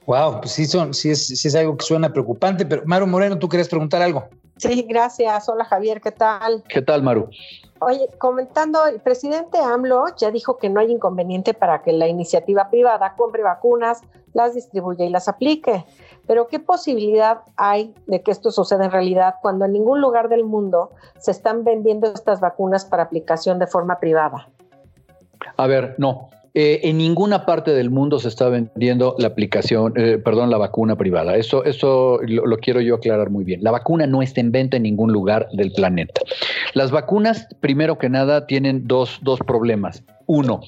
Wow, 0.06 0.40
pues 0.40 0.52
sí, 0.52 0.64
son, 0.64 0.94
sí, 0.94 1.10
es, 1.10 1.26
sí 1.26 1.48
es 1.48 1.54
algo 1.54 1.76
que 1.76 1.84
suena 1.84 2.10
preocupante, 2.10 2.64
pero 2.64 2.80
Maru 2.86 3.06
Moreno, 3.06 3.38
¿tú 3.38 3.46
querías 3.50 3.68
preguntar 3.68 4.00
algo? 4.00 4.30
Sí, 4.58 4.82
gracias. 4.88 5.48
Hola 5.48 5.64
Javier, 5.64 6.00
¿qué 6.00 6.10
tal? 6.10 6.62
¿Qué 6.68 6.82
tal, 6.82 7.02
Maru? 7.02 7.30
Oye, 7.80 8.08
comentando, 8.18 8.86
el 8.86 9.00
presidente 9.00 9.58
AMLO 9.58 10.06
ya 10.16 10.32
dijo 10.32 10.56
que 10.58 10.68
no 10.68 10.80
hay 10.80 10.90
inconveniente 10.90 11.54
para 11.54 11.82
que 11.82 11.92
la 11.92 12.08
iniciativa 12.08 12.68
privada 12.70 13.14
compre 13.16 13.42
vacunas, 13.44 14.02
las 14.32 14.54
distribuya 14.54 15.04
y 15.04 15.10
las 15.10 15.28
aplique. 15.28 15.84
Pero 16.26 16.48
¿qué 16.48 16.58
posibilidad 16.58 17.42
hay 17.56 17.94
de 18.06 18.22
que 18.22 18.32
esto 18.32 18.50
suceda 18.50 18.84
en 18.84 18.90
realidad 18.90 19.36
cuando 19.40 19.64
en 19.64 19.72
ningún 19.72 20.00
lugar 20.00 20.28
del 20.28 20.44
mundo 20.44 20.90
se 21.18 21.30
están 21.30 21.62
vendiendo 21.62 22.12
estas 22.12 22.40
vacunas 22.40 22.84
para 22.84 23.04
aplicación 23.04 23.60
de 23.60 23.68
forma 23.68 24.00
privada? 24.00 24.48
A 25.56 25.66
ver, 25.66 25.94
no. 25.98 26.30
Eh, 26.60 26.88
en 26.88 26.98
ninguna 26.98 27.46
parte 27.46 27.70
del 27.70 27.88
mundo 27.88 28.18
se 28.18 28.26
está 28.26 28.48
vendiendo 28.48 29.14
la 29.16 29.28
aplicación, 29.28 29.92
eh, 29.94 30.18
perdón, 30.18 30.50
la 30.50 30.58
vacuna 30.58 30.96
privada. 30.96 31.36
Esto, 31.36 31.62
esto 31.62 32.18
lo, 32.26 32.56
quiero 32.58 32.80
yo 32.80 32.96
aclarar 32.96 33.30
muy 33.30 33.44
bien. 33.44 33.62
La 33.62 33.70
vacuna 33.70 34.08
no 34.08 34.22
está 34.22 34.40
en 34.40 34.50
venta 34.50 34.76
en 34.76 34.82
ningún 34.82 35.12
lugar 35.12 35.48
del 35.52 35.70
planeta. 35.70 36.20
Las 36.74 36.90
vacunas, 36.90 37.46
primero 37.60 37.96
que 37.96 38.08
nada, 38.08 38.48
tienen 38.48 38.88
dos, 38.88 39.20
dos 39.22 39.38
problemas. 39.38 40.02
Uno, 40.30 40.60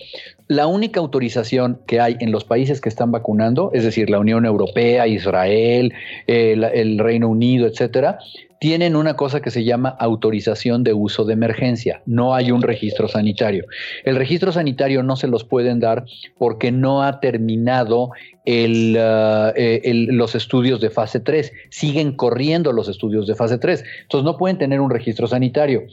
la 0.48 0.66
única 0.66 1.00
autorización 1.00 1.82
que 1.86 2.00
hay 2.00 2.16
en 2.20 2.32
los 2.32 2.44
países 2.44 2.80
que 2.80 2.88
están 2.88 3.12
vacunando, 3.12 3.70
es 3.74 3.84
decir, 3.84 4.08
la 4.08 4.18
Unión 4.18 4.46
Europea, 4.46 5.06
Israel, 5.06 5.92
el 6.26 6.98
Reino 6.98 7.28
Unido, 7.28 7.66
etcétera, 7.66 8.18
tienen 8.58 8.94
una 8.94 9.16
cosa 9.16 9.40
que 9.40 9.50
se 9.50 9.64
llama 9.64 9.88
autorización 9.88 10.84
de 10.84 10.92
uso 10.92 11.24
de 11.24 11.32
emergencia. 11.32 12.02
No 12.04 12.34
hay 12.34 12.50
un 12.50 12.60
registro 12.60 13.08
sanitario. 13.08 13.64
El 14.04 14.16
registro 14.16 14.52
sanitario 14.52 15.02
no 15.02 15.16
se 15.16 15.28
los 15.28 15.44
pueden 15.44 15.80
dar 15.80 16.04
porque 16.38 16.70
no 16.70 17.02
ha 17.02 17.20
terminado 17.20 18.04
uh, 18.04 18.12
eh, 18.44 20.06
los 20.10 20.34
estudios 20.34 20.80
de 20.82 20.90
fase 20.90 21.20
3. 21.20 21.52
Siguen 21.70 22.12
corriendo 22.12 22.72
los 22.72 22.88
estudios 22.88 23.26
de 23.26 23.34
fase 23.34 23.56
3. 23.56 23.82
Entonces 24.02 24.24
no 24.26 24.36
pueden 24.36 24.58
tener 24.58 24.80
un 24.80 24.90
registro 24.90 25.26
sanitario. 25.26 25.84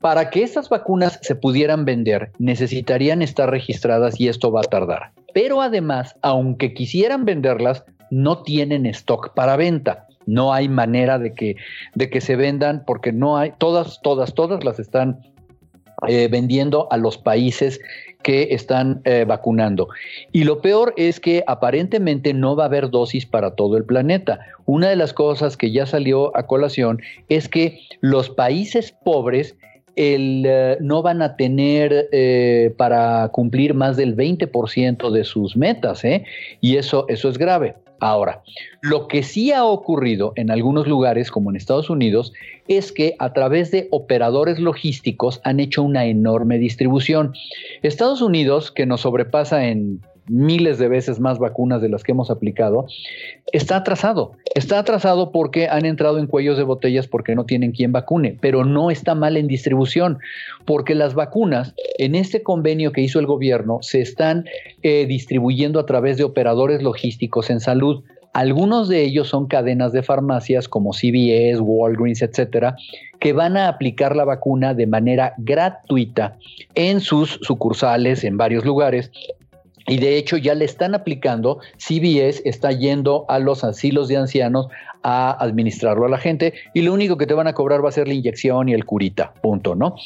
Para 0.00 0.30
que 0.30 0.42
estas 0.42 0.68
vacunas 0.68 1.18
se 1.22 1.34
pudieran 1.34 1.84
vender, 1.84 2.32
necesitarían 2.38 3.20
estar 3.20 3.50
registradas 3.50 4.18
y 4.18 4.28
esto 4.28 4.50
va 4.50 4.60
a 4.60 4.64
tardar. 4.64 5.12
Pero 5.34 5.60
además, 5.60 6.16
aunque 6.22 6.72
quisieran 6.72 7.24
venderlas, 7.24 7.84
no 8.10 8.42
tienen 8.42 8.86
stock 8.86 9.34
para 9.34 9.56
venta. 9.56 10.06
No 10.26 10.52
hay 10.52 10.68
manera 10.68 11.18
de 11.18 11.34
que, 11.34 11.56
de 11.94 12.08
que 12.08 12.20
se 12.20 12.36
vendan 12.36 12.84
porque 12.86 13.12
no 13.12 13.36
hay, 13.36 13.52
todas, 13.58 14.00
todas, 14.02 14.34
todas 14.34 14.64
las 14.64 14.78
están 14.78 15.20
eh, 16.08 16.28
vendiendo 16.30 16.88
a 16.90 16.96
los 16.96 17.18
países 17.18 17.78
que 18.22 18.48
están 18.54 19.02
eh, 19.04 19.24
vacunando. 19.26 19.88
Y 20.32 20.44
lo 20.44 20.62
peor 20.62 20.94
es 20.96 21.20
que 21.20 21.44
aparentemente 21.46 22.32
no 22.32 22.56
va 22.56 22.64
a 22.64 22.66
haber 22.66 22.90
dosis 22.90 23.26
para 23.26 23.54
todo 23.54 23.76
el 23.76 23.84
planeta. 23.84 24.40
Una 24.64 24.88
de 24.88 24.96
las 24.96 25.12
cosas 25.12 25.58
que 25.58 25.72
ya 25.72 25.84
salió 25.84 26.34
a 26.36 26.46
colación 26.46 27.00
es 27.28 27.48
que 27.48 27.80
los 28.00 28.30
países 28.30 28.92
pobres 28.92 29.56
el, 29.96 30.44
eh, 30.46 30.78
no 30.80 31.02
van 31.02 31.22
a 31.22 31.36
tener 31.36 32.08
para 32.76 33.28
cumplir 33.28 33.74
más 33.74 33.96
del 33.96 34.16
20% 34.16 35.10
de 35.10 35.24
sus 35.24 35.56
metas, 35.56 36.02
y 36.60 36.76
eso, 36.76 37.06
eso 37.08 37.28
es 37.28 37.38
grave. 37.38 37.74
Ahora, 38.00 38.42
lo 38.80 39.08
que 39.08 39.22
sí 39.22 39.52
ha 39.52 39.64
ocurrido 39.64 40.32
en 40.36 40.50
algunos 40.50 40.88
lugares, 40.88 41.30
como 41.30 41.50
en 41.50 41.56
Estados 41.56 41.90
Unidos, 41.90 42.32
es 42.66 42.92
que 42.92 43.14
a 43.18 43.34
través 43.34 43.70
de 43.70 43.88
operadores 43.90 44.58
logísticos 44.58 45.40
han 45.44 45.60
hecho 45.60 45.82
una 45.82 46.06
enorme 46.06 46.58
distribución. 46.58 47.34
Estados 47.82 48.22
Unidos, 48.22 48.70
que 48.70 48.86
nos 48.86 49.02
sobrepasa 49.02 49.66
en 49.66 50.00
miles 50.30 50.78
de 50.78 50.88
veces 50.88 51.18
más 51.18 51.38
vacunas 51.38 51.82
de 51.82 51.88
las 51.88 52.04
que 52.04 52.12
hemos 52.12 52.30
aplicado, 52.30 52.86
está 53.52 53.76
atrasado. 53.76 54.32
Está 54.54 54.78
atrasado 54.78 55.32
porque 55.32 55.68
han 55.68 55.84
entrado 55.84 56.18
en 56.18 56.26
cuellos 56.26 56.56
de 56.56 56.62
botellas 56.62 57.06
porque 57.06 57.34
no 57.34 57.44
tienen 57.44 57.72
quien 57.72 57.92
vacune, 57.92 58.38
pero 58.40 58.64
no 58.64 58.90
está 58.90 59.14
mal 59.14 59.36
en 59.36 59.48
distribución, 59.48 60.18
porque 60.64 60.94
las 60.94 61.14
vacunas 61.14 61.74
en 61.98 62.14
este 62.14 62.42
convenio 62.42 62.92
que 62.92 63.02
hizo 63.02 63.18
el 63.18 63.26
gobierno 63.26 63.78
se 63.82 64.00
están 64.00 64.44
eh, 64.82 65.06
distribuyendo 65.06 65.80
a 65.80 65.86
través 65.86 66.16
de 66.16 66.24
operadores 66.24 66.82
logísticos 66.82 67.50
en 67.50 67.60
salud. 67.60 68.04
Algunos 68.32 68.88
de 68.88 69.02
ellos 69.02 69.26
son 69.26 69.48
cadenas 69.48 69.92
de 69.92 70.04
farmacias 70.04 70.68
como 70.68 70.92
CVS, 70.92 71.60
Walgreens, 71.60 72.22
etcétera, 72.22 72.76
que 73.18 73.32
van 73.32 73.56
a 73.56 73.66
aplicar 73.66 74.14
la 74.14 74.24
vacuna 74.24 74.72
de 74.72 74.86
manera 74.86 75.34
gratuita 75.38 76.36
en 76.76 77.00
sus 77.00 77.40
sucursales 77.42 78.22
en 78.22 78.36
varios 78.36 78.64
lugares 78.64 79.10
y 79.90 79.98
de 79.98 80.16
hecho 80.16 80.36
ya 80.36 80.54
le 80.54 80.64
están 80.64 80.94
aplicando, 80.94 81.58
CBS 81.76 82.42
está 82.44 82.70
yendo 82.70 83.26
a 83.28 83.40
los 83.40 83.64
asilos 83.64 84.06
de 84.06 84.16
ancianos 84.16 84.68
a 85.02 85.32
administrarlo 85.32 86.06
a 86.06 86.08
la 86.08 86.18
gente 86.18 86.54
y 86.74 86.82
lo 86.82 86.92
único 86.94 87.16
que 87.16 87.26
te 87.26 87.34
van 87.34 87.48
a 87.48 87.54
cobrar 87.54 87.84
va 87.84 87.88
a 87.88 87.92
ser 87.92 88.06
la 88.06 88.14
inyección 88.14 88.68
y 88.68 88.72
el 88.72 88.84
curita, 88.84 89.34
punto, 89.42 89.74
¿no? 89.74 89.96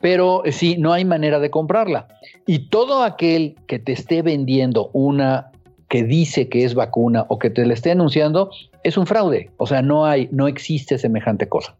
Pero 0.00 0.42
sí, 0.50 0.76
no 0.78 0.94
hay 0.94 1.04
manera 1.04 1.40
de 1.40 1.50
comprarla. 1.50 2.08
Y 2.46 2.70
todo 2.70 3.02
aquel 3.02 3.56
que 3.66 3.78
te 3.78 3.92
esté 3.92 4.22
vendiendo 4.22 4.88
una 4.94 5.50
que 5.88 6.04
dice 6.04 6.48
que 6.48 6.64
es 6.64 6.74
vacuna 6.74 7.26
o 7.28 7.38
que 7.38 7.50
te 7.50 7.66
la 7.66 7.74
esté 7.74 7.90
anunciando 7.90 8.50
es 8.82 8.96
un 8.96 9.06
fraude, 9.06 9.50
o 9.58 9.66
sea, 9.66 9.82
no 9.82 10.06
hay, 10.06 10.26
no 10.32 10.48
existe 10.48 10.96
semejante 10.96 11.48
cosa. 11.50 11.76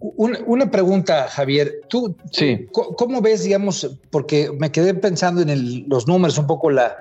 Una, 0.00 0.70
pregunta, 0.70 1.28
Javier. 1.28 1.82
¿Tú, 1.88 2.16
sí. 2.32 2.66
cómo 2.72 3.20
ves, 3.20 3.44
digamos, 3.44 3.98
porque 4.10 4.50
me 4.58 4.72
quedé 4.72 4.94
pensando 4.94 5.42
en 5.42 5.88
los 5.88 6.08
números, 6.08 6.38
un 6.38 6.46
poco 6.46 6.70
la, 6.70 6.96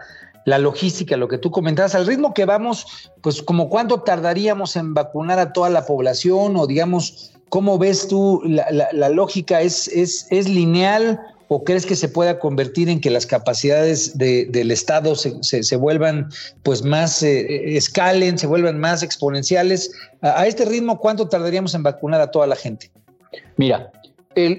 logística, 0.45 1.17
lo 1.17 1.27
que 1.27 1.37
tú 1.37 1.51
comentabas, 1.51 1.95
al 1.95 2.07
ritmo 2.07 2.33
que 2.33 2.45
vamos, 2.45 3.11
pues 3.21 3.41
como 3.41 3.69
cuánto 3.69 4.01
tardaríamos 4.01 4.75
en 4.75 4.93
vacunar 4.93 5.39
a 5.39 5.53
toda 5.53 5.69
la 5.69 5.85
población 5.85 6.55
o 6.57 6.65
digamos, 6.65 7.31
¿cómo 7.49 7.77
ves 7.77 8.07
tú 8.07 8.41
la, 8.45 9.09
lógica? 9.09 9.61
¿Es, 9.61 9.87
es, 9.87 10.27
¿Es 10.31 10.47
lineal 10.47 11.19
o 11.49 11.63
crees 11.63 11.85
que 11.85 11.95
se 11.95 12.07
pueda 12.07 12.39
convertir 12.39 12.89
en 12.89 13.01
que 13.01 13.09
las 13.09 13.25
capacidades 13.25 14.17
del 14.17 14.71
Estado 14.71 15.15
se, 15.15 15.75
vuelvan 15.75 16.29
pues 16.63 16.83
más, 16.83 17.21
eh, 17.23 17.41
eh, 17.41 17.75
escalen, 17.75 18.37
se 18.37 18.47
vuelvan 18.47 18.79
más 18.79 19.03
exponenciales? 19.03 19.91
A, 20.21 20.45
este 20.45 20.65
ritmo, 20.65 20.99
¿cuánto 20.99 21.27
tardaríamos 21.27 21.73
en 21.73 21.83
vacunar 21.83 22.21
a 22.21 22.29
toda 22.29 22.45
la 22.45 22.55
gente? 22.55 22.91
Mira, 23.57 23.91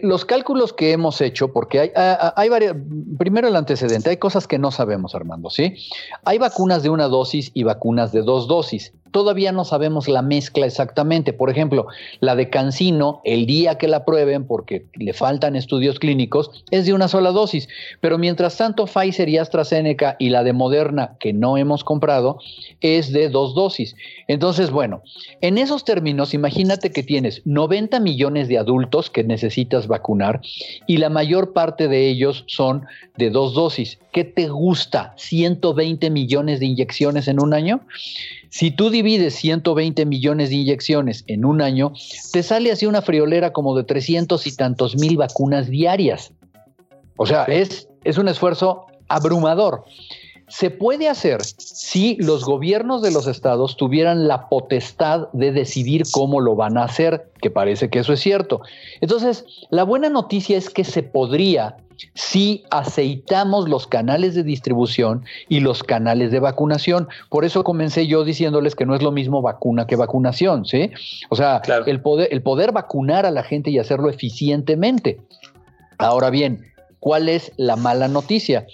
los 0.02 0.24
cálculos 0.24 0.72
que 0.72 0.90
hemos 0.90 1.20
hecho, 1.20 1.52
porque 1.52 1.78
hay, 1.80 1.92
hay, 1.94 2.48
varias, 2.48 2.74
primero 3.18 3.46
el 3.46 3.54
antecedente, 3.54 4.10
hay 4.10 4.16
cosas 4.16 4.48
que 4.48 4.58
no 4.58 4.72
sabemos, 4.72 5.14
Armando, 5.14 5.48
¿sí? 5.48 5.76
Hay 6.24 6.38
vacunas 6.38 6.82
de 6.82 6.90
una 6.90 7.06
dosis 7.06 7.52
y 7.54 7.62
vacunas 7.62 8.10
de 8.10 8.22
dos 8.22 8.48
dosis. 8.48 8.92
Todavía 9.10 9.52
no 9.52 9.64
sabemos 9.64 10.08
la 10.08 10.22
mezcla 10.22 10.66
exactamente. 10.66 11.32
Por 11.32 11.50
ejemplo, 11.50 11.86
la 12.20 12.36
de 12.36 12.50
Cancino, 12.50 13.20
el 13.24 13.46
día 13.46 13.78
que 13.78 13.88
la 13.88 14.04
prueben, 14.04 14.46
porque 14.46 14.86
le 14.94 15.12
faltan 15.12 15.56
estudios 15.56 15.98
clínicos, 15.98 16.64
es 16.70 16.86
de 16.86 16.92
una 16.92 17.08
sola 17.08 17.30
dosis. 17.30 17.68
Pero 18.00 18.18
mientras 18.18 18.56
tanto, 18.56 18.86
Pfizer 18.86 19.28
y 19.28 19.38
AstraZeneca 19.38 20.16
y 20.18 20.30
la 20.30 20.44
de 20.44 20.52
Moderna, 20.52 21.16
que 21.18 21.32
no 21.32 21.56
hemos 21.56 21.84
comprado, 21.84 22.38
es 22.80 23.12
de 23.12 23.28
dos 23.28 23.54
dosis. 23.54 23.96
Entonces, 24.28 24.70
bueno, 24.70 25.02
en 25.40 25.58
esos 25.58 25.84
términos, 25.84 26.34
imagínate 26.34 26.90
que 26.90 27.02
tienes 27.02 27.42
90 27.44 28.00
millones 28.00 28.48
de 28.48 28.58
adultos 28.58 29.10
que 29.10 29.24
necesitas 29.24 29.86
vacunar 29.86 30.40
y 30.86 30.98
la 30.98 31.10
mayor 31.10 31.52
parte 31.52 31.88
de 31.88 32.08
ellos 32.08 32.44
son 32.46 32.86
de 33.16 33.30
dos 33.30 33.54
dosis. 33.54 33.98
¿Qué 34.12 34.24
te 34.24 34.48
gusta? 34.48 35.14
¿120 35.16 36.10
millones 36.10 36.60
de 36.60 36.66
inyecciones 36.66 37.28
en 37.28 37.40
un 37.40 37.54
año? 37.54 37.80
Si 38.48 38.72
tú 38.72 38.90
divides 39.02 39.34
120 39.34 40.04
millones 40.06 40.50
de 40.50 40.56
inyecciones 40.56 41.24
en 41.26 41.44
un 41.44 41.62
año, 41.62 41.92
te 42.32 42.42
sale 42.42 42.70
así 42.70 42.86
una 42.86 43.02
friolera 43.02 43.52
como 43.52 43.76
de 43.76 43.84
300 43.84 44.46
y 44.46 44.56
tantos 44.56 44.96
mil 44.96 45.16
vacunas 45.16 45.68
diarias. 45.68 46.32
O 47.16 47.26
sea, 47.26 47.44
es, 47.44 47.88
es 48.04 48.18
un 48.18 48.28
esfuerzo 48.28 48.86
abrumador. 49.08 49.84
Se 50.48 50.70
puede 50.70 51.08
hacer 51.08 51.42
si 51.44 52.16
los 52.16 52.44
gobiernos 52.44 53.02
de 53.02 53.12
los 53.12 53.26
estados 53.26 53.76
tuvieran 53.76 54.26
la 54.26 54.48
potestad 54.48 55.28
de 55.32 55.52
decidir 55.52 56.02
cómo 56.10 56.40
lo 56.40 56.56
van 56.56 56.76
a 56.76 56.84
hacer, 56.84 57.30
que 57.40 57.50
parece 57.50 57.88
que 57.88 58.00
eso 58.00 58.12
es 58.12 58.20
cierto. 58.20 58.60
Entonces, 59.00 59.44
la 59.70 59.84
buena 59.84 60.08
noticia 60.08 60.58
es 60.58 60.68
que 60.70 60.84
se 60.84 61.02
podría 61.02 61.76
si 62.14 62.64
aceitamos 62.70 63.68
los 63.68 63.86
canales 63.86 64.34
de 64.34 64.42
distribución 64.42 65.24
y 65.48 65.60
los 65.60 65.82
canales 65.82 66.30
de 66.30 66.40
vacunación. 66.40 67.08
Por 67.28 67.44
eso 67.44 67.64
comencé 67.64 68.06
yo 68.06 68.24
diciéndoles 68.24 68.74
que 68.74 68.86
no 68.86 68.94
es 68.94 69.02
lo 69.02 69.12
mismo 69.12 69.42
vacuna 69.42 69.86
que 69.86 69.96
vacunación, 69.96 70.64
¿sí? 70.64 70.90
O 71.28 71.36
sea, 71.36 71.62
el, 71.86 72.00
poder, 72.00 72.28
el 72.30 72.42
poder 72.42 72.72
vacunar 72.72 73.26
a 73.26 73.30
la 73.30 73.42
gente 73.42 73.70
y 73.70 73.78
hacerlo 73.78 74.08
eficientemente. 74.08 75.20
Ahora 75.98 76.30
bien, 76.30 76.66
¿cuál 76.98 77.28
es 77.28 77.52
la 77.56 77.76
mala 77.76 78.08
noticia? 78.08 78.66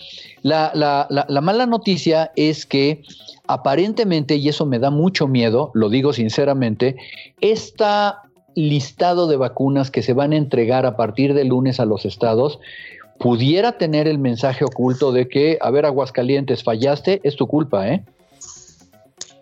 La, 0.43 0.71
la 0.75 1.41
mala 1.41 1.67
noticia 1.67 2.31
es 2.37 2.67
que 2.67 3.03
aparentemente, 3.49 4.37
y 4.37 4.49
eso 4.49 4.67
me 4.67 4.79
da 4.79 4.91
mucho 4.91 5.27
miedo, 5.27 5.71
lo 5.75 5.89
digo 5.89 6.13
sinceramente, 6.13 6.97
esta 7.41 8.23
listado 8.57 9.29
de 9.29 9.37
vacunas 9.37 9.91
que 9.91 10.03
se 10.03 10.15
van 10.15 10.33
a 10.33 10.37
entregar 10.37 10.87
a 10.87 10.97
partir 10.97 11.35
de 11.35 11.45
lunes 11.45 11.79
a 11.79 11.85
los 11.85 12.07
estados 12.07 12.59
pudiera 13.19 13.73
tener 13.73 14.07
el 14.09 14.19
mensaje 14.19 14.65
oculto 14.65 15.13
de 15.13 15.29
que, 15.29 15.59
a 15.61 15.71
ver, 15.71 15.87
Aguascalientes, 15.87 16.63
fallaste, 16.63 17.21
es 17.25 17.37
tu 17.37 17.47
culpa, 17.47 17.89
¿eh? 17.89 18.05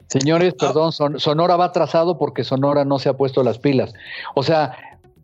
Señores, 0.09 0.55
ah. 0.55 0.67
perdón, 0.67 0.93
Sonora 0.93 1.57
va 1.57 1.67
atrasado 1.67 2.19
porque 2.19 2.45
Sonora 2.45 2.85
no 2.85 2.99
se 2.99 3.09
ha 3.09 3.17
puesto 3.17 3.43
las 3.43 3.59
pilas. 3.59 3.95
O 4.35 4.43
sea, 4.43 4.77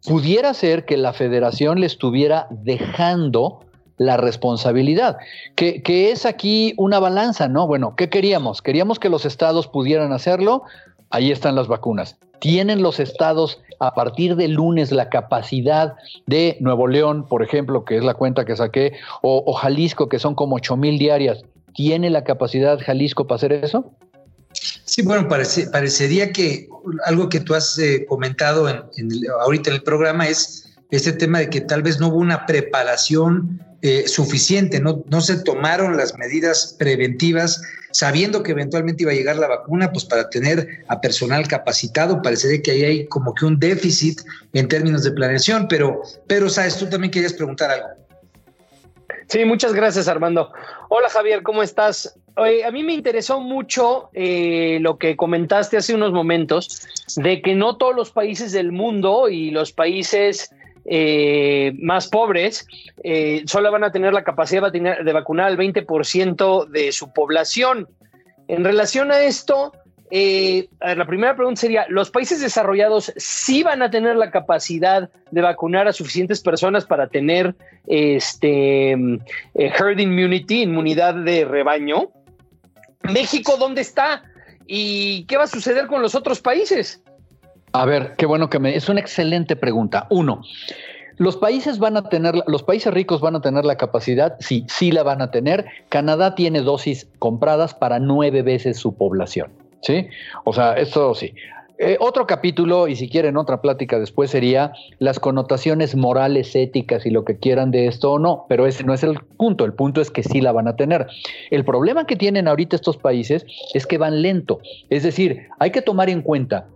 pudiera 0.05 0.53
ser 0.55 0.85
que 0.85 0.97
la 0.97 1.13
federación 1.13 1.81
le 1.81 1.87
estuviera 1.87 2.49
dejando 2.51 3.61
la 3.99 4.17
responsabilidad, 4.17 5.19
que, 5.57 5.83
que, 5.83 6.11
es 6.11 6.25
aquí 6.25 6.73
una 6.79 6.99
balanza, 6.99 7.49
¿no? 7.49 7.67
Bueno, 7.67 7.95
¿qué 7.97 8.09
queríamos? 8.09 8.63
Queríamos 8.63 8.99
que 8.99 9.11
los 9.11 9.27
estados 9.27 9.69
pudieran 9.69 10.13
hacerlo, 10.13 10.63
ahí 11.11 11.31
están 11.31 11.55
las 11.55 11.69
vacunas. 11.69 12.17
¿Tienen 12.41 12.83
los 12.83 13.01
estados 13.01 13.61
a 13.79 13.95
partir 13.95 14.37
de 14.37 14.49
lunes 14.49 14.93
la 14.93 15.09
capacidad 15.09 15.95
de 16.27 16.57
Nuevo 16.61 16.87
León, 16.87 17.27
por 17.29 17.43
ejemplo, 17.43 17.85
que 17.85 17.97
es 17.97 18.05
la 18.05 18.15
cuenta 18.15 18.45
que 18.45 18.57
saqué, 18.57 18.95
o, 19.23 19.53
Jalisco, 19.53 20.09
que 20.09 20.19
son 20.19 20.35
como 20.35 20.57
8 20.57 20.77
mil 20.77 20.99
diarias? 20.99 21.43
¿Tiene 21.75 22.11
la 22.11 22.25
capacidad 22.25 22.79
Jalisco 22.81 23.27
para 23.27 23.37
hacer 23.37 23.53
eso? 23.53 23.93
Sí, 24.53 25.03
bueno, 25.03 25.29
parecería 25.29 26.33
que 26.33 26.69
algo 27.05 27.29
que 27.29 27.41
tú 27.41 27.55
has 27.55 27.79
eh, 27.79 28.05
comentado 28.09 28.69
en, 28.69 28.83
ahorita 29.43 29.71
en 29.71 29.77
el 29.77 29.83
programa 29.83 30.27
es 30.27 30.67
este 30.91 31.13
tema 31.13 31.39
de 31.39 31.51
que 31.51 31.61
tal 31.61 31.83
vez 31.83 32.01
no 32.01 32.09
hubo 32.09 32.19
una 32.19 32.47
preparación 32.47 33.61
eh, 33.83 34.07
suficiente, 34.07 34.81
no, 34.81 35.03
no 35.09 35.21
se 35.21 35.43
tomaron 35.43 35.97
las 35.97 36.17
medidas 36.19 36.77
preventivas 36.79 37.63
sabiendo 37.93 38.43
que 38.43 38.53
eventualmente 38.53 39.03
iba 39.03 39.13
a 39.13 39.15
llegar 39.15 39.37
la 39.37 39.49
vacuna, 39.49 39.91
pues 39.91 40.05
para 40.05 40.29
tener 40.31 40.85
a 40.89 41.01
personal 41.01 41.49
capacitado, 41.49 42.23
parecería 42.23 42.63
que 42.63 42.71
ahí 42.73 42.85
hay 42.85 43.07
como 43.07 43.35
que 43.35 43.47
un 43.47 43.59
déficit 43.59 44.21
en 44.53 44.69
términos 44.69 45.03
de 45.05 45.13
planeación, 45.13 45.67
pero, 45.69 46.03
pero 46.27 46.49
sabes, 46.49 46.77
tú 46.79 46.89
también 46.89 47.11
querías 47.11 47.33
preguntar 47.33 47.71
algo. 47.71 47.89
Sí, 49.29 49.45
muchas 49.45 49.73
gracias 49.73 50.09
Armando. 50.09 50.53
Hola 50.89 51.09
Javier, 51.09 51.43
¿cómo 51.43 51.63
estás? 51.63 52.17
a 52.37 52.71
mí 52.71 52.83
me 52.83 52.95
interesó 52.95 53.41
mucho 53.41 54.09
eh, 54.15 54.79
lo 54.81 54.97
que 54.97 55.15
comentaste 55.15 55.77
hace 55.77 55.95
unos 55.95 56.13
momentos, 56.13 56.87
de 57.17 57.43
que 57.43 57.55
no 57.55 57.77
todos 57.77 57.95
los 57.95 58.13
países 58.13 58.53
del 58.53 58.73
mundo 58.73 59.29
y 59.29 59.51
los 59.51 59.73
países 59.73 60.51
eh, 60.85 61.73
más 61.81 62.09
pobres 62.09 62.67
eh, 63.03 63.43
solo 63.47 63.71
van 63.71 63.85
a 63.85 63.93
tener 63.93 64.13
la 64.13 64.25
capacidad 64.25 64.73
de 64.73 65.13
vacunar 65.13 65.47
al 65.47 65.59
20% 65.59 66.67
de 66.67 66.93
su 66.93 67.13
población. 67.13 67.89
En 68.49 68.65
relación 68.65 69.13
a 69.13 69.21
esto, 69.21 69.73
eh, 70.11 70.69
la 70.81 71.07
primera 71.07 71.37
pregunta 71.37 71.61
sería, 71.61 71.87
¿los 71.89 72.11
países 72.11 72.41
desarrollados 72.41 73.13
sí 73.17 73.63
van 73.63 73.83
a 73.83 73.91
tener 73.91 74.17
la 74.17 74.31
capacidad 74.31 75.11
de 75.31 75.41
vacunar 75.41 75.87
a 75.87 75.93
suficientes 75.93 76.41
personas 76.41 76.85
para 76.85 77.09
tener 77.09 77.55
este, 77.87 78.93
herd 79.55 79.99
immunity, 79.99 80.63
inmunidad 80.63 81.15
de 81.15 81.45
rebaño? 81.45 82.11
México, 83.03 83.57
¿dónde 83.59 83.83
está? 83.83 84.23
¿Y 84.67 85.25
qué 85.25 85.37
va 85.37 85.45
a 85.45 85.49
suceder 85.49 85.87
con 85.87 86.03
los 86.03 86.15
otros 86.15 86.41
países? 86.41 87.03
A 87.73 87.85
ver, 87.85 88.15
qué 88.17 88.27
bueno 88.27 88.51
que 88.51 88.59
me. 88.59 88.75
Es 88.75 88.89
una 88.89 89.01
excelente 89.01 89.57
pregunta. 89.57 90.07
Uno, 90.11 90.43
los 91.17 91.37
países 91.37 91.79
van 91.79 91.97
a 91.97 92.09
tener, 92.09 92.35
los 92.47 92.63
países 92.63 92.93
ricos 92.93 93.21
van 93.21 93.37
a 93.37 93.41
tener 93.41 93.65
la 93.65 93.77
capacidad, 93.77 94.37
sí, 94.41 94.65
sí 94.69 94.91
la 94.91 95.03
van 95.03 95.23
a 95.23 95.31
tener. 95.31 95.67
Canadá 95.89 96.35
tiene 96.35 96.63
dosis 96.63 97.09
compradas 97.19 97.75
para 97.75 97.99
nueve 97.99 98.43
veces 98.43 98.79
su 98.79 98.95
población, 98.95 99.53
¿sí? 99.83 100.09
O 100.45 100.53
sea, 100.53 100.73
esto 100.75 101.15
sí. 101.15 101.35
Eh, 101.83 101.97
otro 101.99 102.27
capítulo, 102.27 102.89
y 102.89 102.97
si 102.97 103.09
quieren 103.09 103.39
otra 103.39 103.63
plática 103.63 103.99
después, 103.99 104.31
sería 104.31 104.73
las 104.99 105.19
connotaciones 105.19 105.95
morales, 105.95 106.55
éticas 106.55 107.07
y 107.07 107.11
lo 107.11 107.25
que 107.25 107.39
quieran 107.39 107.71
de 107.71 107.87
esto 107.87 108.13
o 108.13 108.19
no, 108.19 108.45
pero 108.51 108.67
ese 108.67 108.85
no 108.85 108.93
es 108.93 109.03
el 109.03 109.19
punto, 109.39 109.65
el 109.65 109.73
punto 109.73 110.03
es 110.03 110.11
que 110.11 110.23
sí 110.23 110.43
la 110.43 110.53
van 110.53 110.69
a 110.69 110.77
tener. 110.77 111.07
El 111.51 111.65
problema 111.65 112.07
que 112.07 112.17
tienen 112.17 112.49
ahorita 112.49 112.77
estos 112.77 112.99
países 112.99 113.47
es 113.73 113.87
que 113.87 113.97
van 113.97 114.21
lento, 114.21 114.61
es 114.91 115.05
decir, 115.05 115.49
hay 115.59 115.71
que 115.71 115.81
tomar 115.81 116.11
en 116.11 116.21
cuenta 116.21 116.67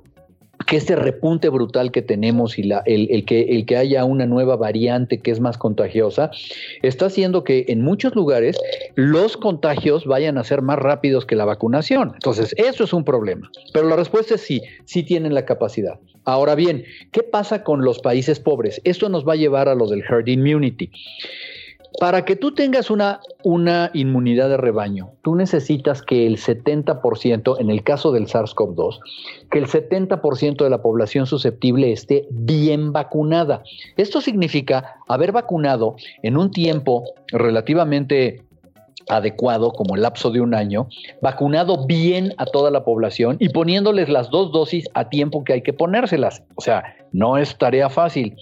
que 0.67 0.77
este 0.77 0.97
repunte 0.97 1.49
brutal 1.49 1.91
que 1.93 2.03
tenemos 2.03 2.59
y 2.59 2.65
la, 2.65 2.83
el, 2.87 3.25
que, 3.25 3.65
que 3.67 3.77
haya 3.77 4.05
una 4.05 4.27
nueva 4.27 4.57
variante 4.57 5.19
que 5.19 5.31
es 5.31 5.41
más 5.41 5.59
contagiosa, 5.59 6.31
está 6.83 7.07
haciendo 7.07 7.45
que 7.45 7.67
en 7.69 7.83
muchos 7.83 8.15
lugares 8.15 8.59
los 8.95 9.37
contagios 9.37 10.05
vayan 10.07 10.39
a 10.39 10.45
ser 10.45 10.63
más 10.63 10.79
rápidos 10.79 11.27
que 11.27 11.37
la 11.37 11.45
vacunación. 11.45 12.13
Entonces, 12.15 12.55
eso 12.57 12.85
es 12.85 12.93
un 12.93 13.05
problema. 13.05 13.51
Pero 13.73 13.89
la 13.89 13.97
respuesta 13.97 14.35
es 14.35 14.41
sí, 14.41 14.63
sí 14.85 15.03
tienen 15.03 15.35
la 15.35 15.45
capacidad. 15.45 15.99
Ahora 16.25 16.55
bien, 16.55 16.85
¿qué 17.13 17.23
pasa 17.23 17.63
con 17.63 17.85
los 17.85 18.01
países 18.01 18.41
pobres? 18.41 18.81
Esto 18.85 19.09
nos 19.09 19.27
va 19.27 19.35
a 19.35 19.37
llevar 19.37 19.69
a 19.69 19.75
los 19.75 19.91
del 19.91 20.03
herd 20.03 20.27
immunity. 20.29 20.91
Para 22.01 22.25
que 22.25 22.35
tú 22.35 22.55
tengas 22.55 22.91
una, 22.91 23.21
una 23.45 23.91
inmunidad 23.95 24.49
de 24.49 24.57
rebaño, 24.57 25.13
tú 25.23 25.37
necesitas 25.37 26.03
que 26.03 26.27
el 26.27 26.39
70%, 26.39 27.61
en 27.61 27.71
el 27.71 27.85
caso 27.85 28.11
del 28.11 28.27
SARS-CoV-2, 28.27 28.99
que 29.51 29.59
el 29.59 29.67
70% 29.67 30.65
de 30.65 30.71
la 30.71 30.83
población 30.83 31.27
susceptible 31.27 31.93
esté 31.93 32.27
bien 32.31 32.93
vacunada. 32.93 33.63
Esto 33.97 34.21
significa 34.21 34.97
haber 35.09 35.33
vacunado 35.33 35.97
en 36.23 36.37
un 36.37 36.51
tiempo 36.51 37.05
relativamente 37.29 38.43
adecuado, 39.09 39.73
como 39.73 39.95
el 39.95 40.03
lapso 40.03 40.31
de 40.31 40.41
un 40.41 40.55
año, 40.55 40.89
vacunado 41.21 41.87
bien 41.87 42.33
a 42.39 42.47
toda 42.47 42.71
la 42.71 42.85
población 42.85 43.37
y 43.39 43.51
poniéndoles 43.51 44.09
las 44.09 44.31
dos 44.31 44.53
dosis 44.53 44.89
a 44.95 45.09
tiempo 45.09 45.45
que 45.45 45.55
hay 45.55 45.63
que 45.63 45.73
ponérselas. 45.73 46.43
O 46.57 46.61
sea, 46.61 46.97
no 47.13 47.39
es 47.39 47.57
tarea 47.59 47.91
fácil, 47.91 48.37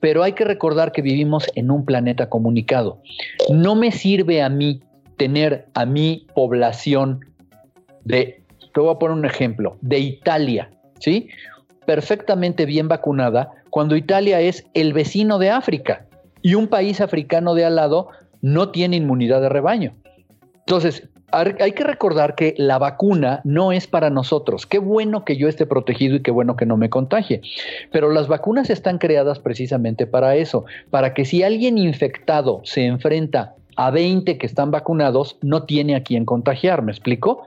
pero 0.00 0.22
hay 0.22 0.32
que 0.32 0.44
recordar 0.44 0.92
que 0.92 1.02
vivimos 1.02 1.46
en 1.54 1.70
un 1.70 1.84
planeta 1.84 2.28
comunicado. 2.28 3.02
No 3.50 3.74
me 3.74 3.92
sirve 3.92 4.42
a 4.42 4.48
mí 4.48 4.80
tener 5.16 5.66
a 5.74 5.84
mi 5.84 6.26
población 6.34 7.20
de, 8.04 8.42
te 8.72 8.80
voy 8.80 8.90
a 8.90 8.98
poner 8.98 9.16
un 9.16 9.26
ejemplo, 9.26 9.76
de 9.82 9.98
Italia, 9.98 10.70
¿sí? 10.98 11.28
Perfectamente 11.84 12.64
bien 12.64 12.88
vacunada, 12.88 13.50
cuando 13.68 13.96
Italia 13.96 14.40
es 14.40 14.64
el 14.74 14.92
vecino 14.92 15.38
de 15.38 15.50
África 15.50 16.06
y 16.42 16.54
un 16.54 16.68
país 16.68 17.00
africano 17.00 17.54
de 17.54 17.66
al 17.66 17.76
lado 17.76 18.08
no 18.40 18.70
tiene 18.70 18.96
inmunidad 18.96 19.42
de 19.42 19.50
rebaño. 19.50 19.94
Entonces, 20.60 21.08
hay 21.32 21.72
que 21.72 21.84
recordar 21.84 22.34
que 22.34 22.54
la 22.56 22.78
vacuna 22.78 23.40
no 23.44 23.72
es 23.72 23.86
para 23.86 24.10
nosotros. 24.10 24.66
Qué 24.66 24.78
bueno 24.78 25.24
que 25.24 25.36
yo 25.36 25.48
esté 25.48 25.66
protegido 25.66 26.16
y 26.16 26.22
qué 26.22 26.30
bueno 26.30 26.56
que 26.56 26.66
no 26.66 26.76
me 26.76 26.90
contagie. 26.90 27.42
Pero 27.92 28.10
las 28.10 28.28
vacunas 28.28 28.70
están 28.70 28.98
creadas 28.98 29.38
precisamente 29.38 30.06
para 30.06 30.36
eso, 30.36 30.64
para 30.90 31.14
que 31.14 31.24
si 31.24 31.42
alguien 31.42 31.78
infectado 31.78 32.60
se 32.64 32.84
enfrenta 32.86 33.54
a 33.76 33.90
20 33.90 34.36
que 34.36 34.46
están 34.46 34.70
vacunados, 34.70 35.38
no 35.42 35.62
tiene 35.62 35.94
a 35.94 36.02
quién 36.02 36.24
contagiar, 36.24 36.82
¿me 36.82 36.92
explico? 36.92 37.44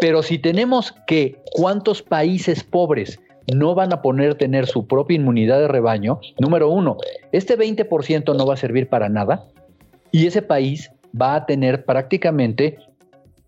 Pero 0.00 0.22
si 0.22 0.38
tenemos 0.38 0.92
que 1.06 1.36
cuántos 1.52 2.02
países 2.02 2.64
pobres 2.64 3.20
no 3.54 3.74
van 3.74 3.92
a 3.92 4.02
poner 4.02 4.34
tener 4.34 4.66
su 4.66 4.86
propia 4.86 5.16
inmunidad 5.16 5.58
de 5.60 5.68
rebaño, 5.68 6.20
número 6.38 6.68
uno, 6.68 6.96
este 7.32 7.56
20% 7.56 8.36
no 8.36 8.46
va 8.46 8.54
a 8.54 8.58
servir 8.58 8.88
para 8.88 9.08
nada 9.08 9.44
y 10.10 10.26
ese 10.26 10.42
país 10.42 10.90
va 11.18 11.34
a 11.34 11.46
tener 11.46 11.84
prácticamente 11.84 12.78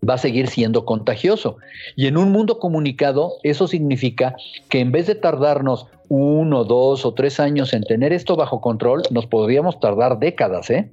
va 0.07 0.15
a 0.15 0.17
seguir 0.17 0.47
siendo 0.47 0.85
contagioso. 0.85 1.57
Y 1.95 2.07
en 2.07 2.17
un 2.17 2.31
mundo 2.31 2.59
comunicado, 2.59 3.33
eso 3.43 3.67
significa 3.67 4.35
que 4.69 4.79
en 4.79 4.91
vez 4.91 5.07
de 5.07 5.15
tardarnos 5.15 5.87
uno, 6.09 6.63
dos 6.63 7.05
o 7.05 7.13
tres 7.13 7.39
años 7.39 7.73
en 7.73 7.83
tener 7.83 8.11
esto 8.11 8.35
bajo 8.35 8.61
control, 8.61 9.03
nos 9.11 9.27
podríamos 9.27 9.79
tardar 9.79 10.19
décadas, 10.19 10.69
¿eh? 10.69 10.91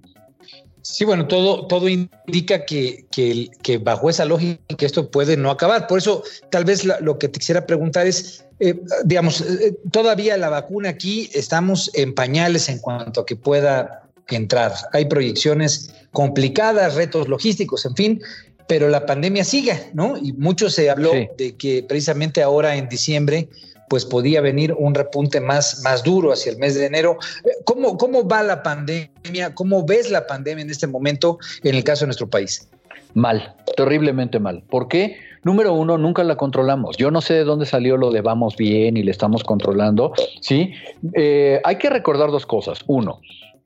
Sí, 0.82 1.04
bueno, 1.04 1.26
todo, 1.26 1.66
todo 1.66 1.88
indica 1.88 2.64
que, 2.64 3.04
que, 3.10 3.78
bajo 3.78 4.08
esa 4.08 4.24
lógica 4.24 4.86
esto 4.86 5.10
puede 5.10 5.36
no 5.36 5.50
acabar. 5.50 5.86
Por 5.86 5.98
eso, 5.98 6.22
tal 6.50 6.64
vez 6.64 6.84
lo 6.84 7.18
que 7.18 7.28
te 7.28 7.40
quisiera 7.40 7.66
preguntar 7.66 8.06
es, 8.06 8.46
eh, 8.60 8.80
digamos, 9.04 9.42
eh, 9.42 9.76
todavía 9.90 10.38
la 10.38 10.48
vacuna 10.48 10.90
aquí 10.90 11.28
estamos 11.34 11.90
en 11.94 12.14
pañales 12.14 12.68
en 12.68 12.78
cuanto 12.78 13.20
a 13.20 13.26
que 13.26 13.36
pueda 13.36 14.08
entrar. 14.28 14.72
Hay 14.92 15.06
proyecciones 15.06 15.92
complicadas, 16.12 16.94
retos 16.94 17.28
logísticos, 17.28 17.84
en 17.84 17.94
fin, 17.94 18.20
pero 18.68 18.88
la 18.88 19.06
pandemia 19.06 19.42
sigue, 19.44 19.90
¿no? 19.94 20.16
Y 20.16 20.32
mucho 20.34 20.70
se 20.70 20.90
habló 20.90 21.10
de 21.12 21.56
que 21.56 21.82
precisamente 21.82 22.42
ahora 22.42 22.76
en 22.76 22.88
diciembre 22.88 23.48
pues 23.88 24.04
podía 24.04 24.42
venir 24.42 24.74
un 24.78 24.94
repunte 24.94 25.40
más, 25.40 25.80
más 25.82 26.04
duro 26.04 26.32
hacia 26.32 26.52
el 26.52 26.58
mes 26.58 26.74
de 26.74 26.84
enero. 26.84 27.16
¿Cómo, 27.64 27.96
¿Cómo 27.96 28.28
va 28.28 28.42
la 28.42 28.62
pandemia? 28.62 29.54
¿Cómo 29.54 29.84
ves 29.86 30.10
la 30.10 30.26
pandemia 30.26 30.62
en 30.62 30.70
este 30.70 30.86
momento 30.86 31.38
en 31.62 31.74
el 31.74 31.82
caso 31.82 32.04
de 32.04 32.08
nuestro 32.08 32.28
país? 32.28 32.68
Mal, 33.14 33.54
terriblemente 33.74 34.38
mal. 34.38 34.62
¿Por 34.68 34.88
qué? 34.88 35.16
Número 35.42 35.72
uno, 35.72 35.96
nunca 35.96 36.22
la 36.22 36.36
controlamos. 36.36 36.98
Yo 36.98 37.10
no 37.10 37.22
sé 37.22 37.32
de 37.32 37.44
dónde 37.44 37.64
salió 37.64 37.96
lo 37.96 38.10
de 38.10 38.20
vamos 38.20 38.56
bien 38.56 38.98
y 38.98 39.02
le 39.02 39.10
estamos 39.10 39.42
controlando. 39.42 40.12
Sí, 40.42 40.74
eh, 41.14 41.60
hay 41.64 41.76
que 41.76 41.88
recordar 41.88 42.30
dos 42.30 42.44
cosas. 42.44 42.80
Uno, 42.86 43.20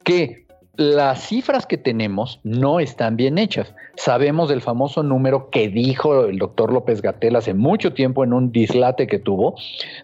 que 0.04 0.46
las 0.76 1.26
cifras 1.28 1.66
que 1.66 1.76
tenemos 1.76 2.40
no 2.44 2.80
están 2.80 3.16
bien 3.16 3.36
hechas. 3.36 3.74
Sabemos 3.96 4.48
del 4.48 4.62
famoso 4.62 5.02
número 5.02 5.50
que 5.50 5.68
dijo 5.68 6.24
el 6.24 6.38
doctor 6.38 6.72
López 6.72 7.02
Gatel 7.02 7.36
hace 7.36 7.52
mucho 7.52 7.92
tiempo 7.92 8.24
en 8.24 8.32
un 8.32 8.52
dislate 8.52 9.06
que 9.06 9.18
tuvo, 9.18 9.54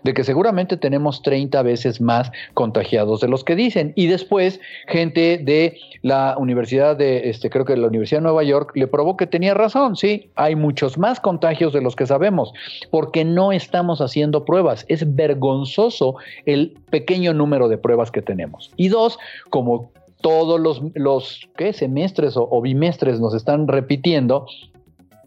de 0.05 0.13
que 0.13 0.25
seguramente 0.25 0.77
tenemos 0.77 1.23
30 1.23 1.63
veces 1.63 2.03
más 2.03 2.31
contagiados 2.53 3.21
de 3.21 3.29
los 3.29 3.45
que 3.45 3.57
dicen. 3.57 3.95
Y 3.97 4.09
después, 4.09 4.61
gente 4.89 5.39
de 5.39 5.79
la 6.03 6.37
Universidad 6.39 6.97
de, 6.97 7.31
este, 7.31 7.49
creo 7.49 7.65
que 7.65 7.75
la 7.75 7.87
Universidad 7.87 8.21
de 8.21 8.25
Nueva 8.25 8.45
York, 8.45 8.73
le 8.75 8.87
probó 8.87 9.17
que 9.17 9.27
tenía 9.27 9.55
razón. 9.55 9.97
Sí, 9.97 10.31
hay 10.35 10.55
muchos 10.55 10.99
más 10.99 11.19
contagios 11.19 11.73
de 11.73 11.81
los 11.81 11.97
que 11.97 12.07
sabemos, 12.07 12.53
porque 12.91 13.25
no 13.25 13.53
estamos 13.53 14.03
haciendo 14.03 14.45
pruebas. 14.45 14.85
Es 14.89 15.15
vergonzoso 15.17 16.17
el 16.45 16.77
pequeño 16.91 17.33
número 17.33 17.69
de 17.69 17.79
pruebas 17.79 18.11
que 18.11 18.21
tenemos. 18.21 18.71
Y 18.77 18.89
dos, 18.89 19.19
como 19.49 19.91
todos 20.21 20.61
los, 20.61 20.83
los 20.95 21.49
¿qué? 21.57 21.73
semestres 21.73 22.35
o, 22.37 22.61
bimestres 22.61 23.21
nos 23.21 23.35
están 23.35 23.69
repitiendo, 23.69 24.47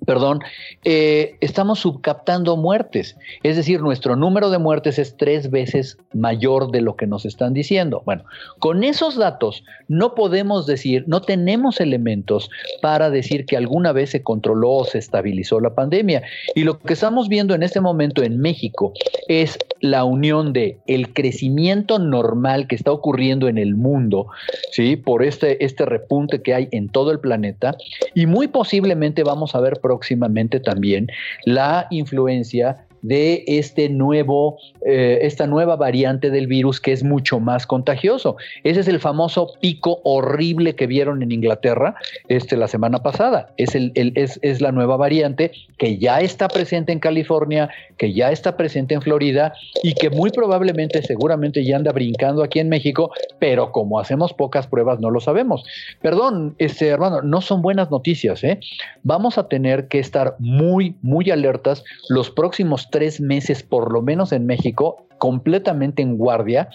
perdón, 0.06 0.40
eh, 0.84 1.36
estamos 1.42 1.80
subcaptando 1.80 2.58
muertes. 2.58 3.16
Es 3.44 3.56
decir, 3.56 3.82
nuestro 3.82 4.16
número 4.16 4.50
de 4.50 4.58
muertes 4.58 5.00
es 5.00 5.16
tres 5.16 5.50
veces 5.50 5.98
mayor 6.14 6.72
de 6.72 6.82
lo 6.82 6.96
que 6.96 7.08
nos 7.08 7.26
están 7.26 7.54
diciendo. 7.54 8.02
Bueno, 8.06 8.24
con 8.60 8.84
esos 8.84 9.16
datos 9.16 9.64
no 9.88 10.16
podemos 10.16 10.66
decir, 10.66 11.06
no 11.08 11.22
tenemos 11.22 11.80
elementos 11.80 12.50
para 12.82 13.10
decir 13.10 13.46
que 13.46 13.58
alguna 13.58 13.92
vez 13.92 14.10
se 14.10 14.24
controló 14.24 14.72
o 14.72 14.86
se 14.86 14.98
estabilizó 14.98 15.60
la 15.60 15.76
pandemia. 15.76 16.24
Y 16.56 16.64
lo 16.64 16.80
que 16.80 16.94
estamos 16.94 17.30
viendo 17.30 17.54
en 17.54 17.64
este 17.64 17.80
momento 17.80 18.24
en 18.24 18.40
México 18.40 18.94
es 19.28 19.58
la 19.82 20.04
unión 20.04 20.54
de 20.54 20.80
el 20.88 21.14
crecimiento 21.14 22.00
normal 22.00 22.68
que 22.68 22.76
está 22.76 22.92
ocurriendo 22.92 23.48
en 23.48 23.58
el 23.58 23.76
mundo, 23.76 24.28
¿sí? 24.72 24.96
Por 24.96 25.24
este, 25.24 25.64
este 25.64 25.86
repunte 25.86 26.42
que 26.42 26.54
hay 26.54 26.68
en 26.72 26.90
todo 26.90 27.12
el 27.12 27.20
planeta 27.20 27.76
y 28.14 28.26
muy 28.26 28.48
posiblemente 28.48 29.24
vamos 29.24 29.56
a 29.56 29.60
ver 29.60 29.80
próximamente 29.82 30.60
también 30.60 31.08
la 31.46 31.88
influencia 31.90 32.86
de 33.02 33.44
este 33.48 33.90
nuevo, 33.90 34.58
eh, 34.86 35.20
esta 35.22 35.48
nueva 35.48 35.76
variante 35.76 36.30
del 36.30 36.48
virus 36.48 36.80
que 36.80 36.92
es 36.92 37.04
mucho 37.04 37.40
más 37.40 37.66
contagioso. 37.66 38.38
Ese 38.64 38.82
es 38.82 38.88
el 38.88 39.00
famoso 39.00 39.54
pico 39.60 40.02
horrible 40.04 40.76
que 40.76 40.88
vieron 40.88 41.24
en 41.24 41.32
Inglaterra 41.32 41.96
este, 42.28 42.58
la 42.58 42.68
semana 42.68 43.04
pasada. 43.04 43.54
Es, 43.58 43.76
el, 43.76 43.92
es, 43.96 44.40
es 44.42 44.62
la 44.62 44.72
nueva 44.72 44.98
variante 44.98 45.52
que 45.78 45.98
ya 45.98 46.22
está 46.22 46.48
presente 46.48 46.92
en 46.92 47.00
California, 47.00 47.70
que 47.98 48.14
ya 48.14 48.32
está 48.32 48.58
presente 48.58 48.94
en 48.94 49.02
Florida 49.02 49.54
y 49.84 49.94
que 49.94 50.10
muy 50.10 50.30
probablemente, 50.30 51.02
seguramente 51.02 51.66
ya 51.66 51.78
anda 51.78 51.92
brincando 51.92 52.44
aquí 52.44 52.60
en 52.60 52.70
México, 52.70 53.12
pero 53.40 53.72
como 53.72 54.00
hacemos 54.00 54.34
pocas 54.34 54.68
pruebas 54.68 55.00
no 55.00 55.10
lo 55.10 55.20
sabemos. 55.20 55.64
Perdón, 56.02 56.56
este 56.58 56.88
hermano, 56.88 57.22
no 57.22 57.42
son 57.42 57.62
buenas 57.62 57.90
noticias. 57.90 58.44
¿eh? 58.44 58.60
Vamos 59.04 59.38
a 59.38 59.48
tener 59.48 59.88
que 59.88 60.00
estar 60.00 60.36
muy, 60.40 60.96
muy 61.02 61.32
alertas 61.32 61.84
los 62.10 62.30
próximos 62.30 62.91
tres 62.92 63.20
meses, 63.20 63.64
por 63.64 63.92
lo 63.92 64.02
menos 64.02 64.32
en 64.32 64.46
México, 64.46 65.08
completamente 65.18 66.02
en 66.02 66.18
guardia, 66.18 66.70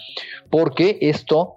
porque 0.49 0.97
esto 1.01 1.53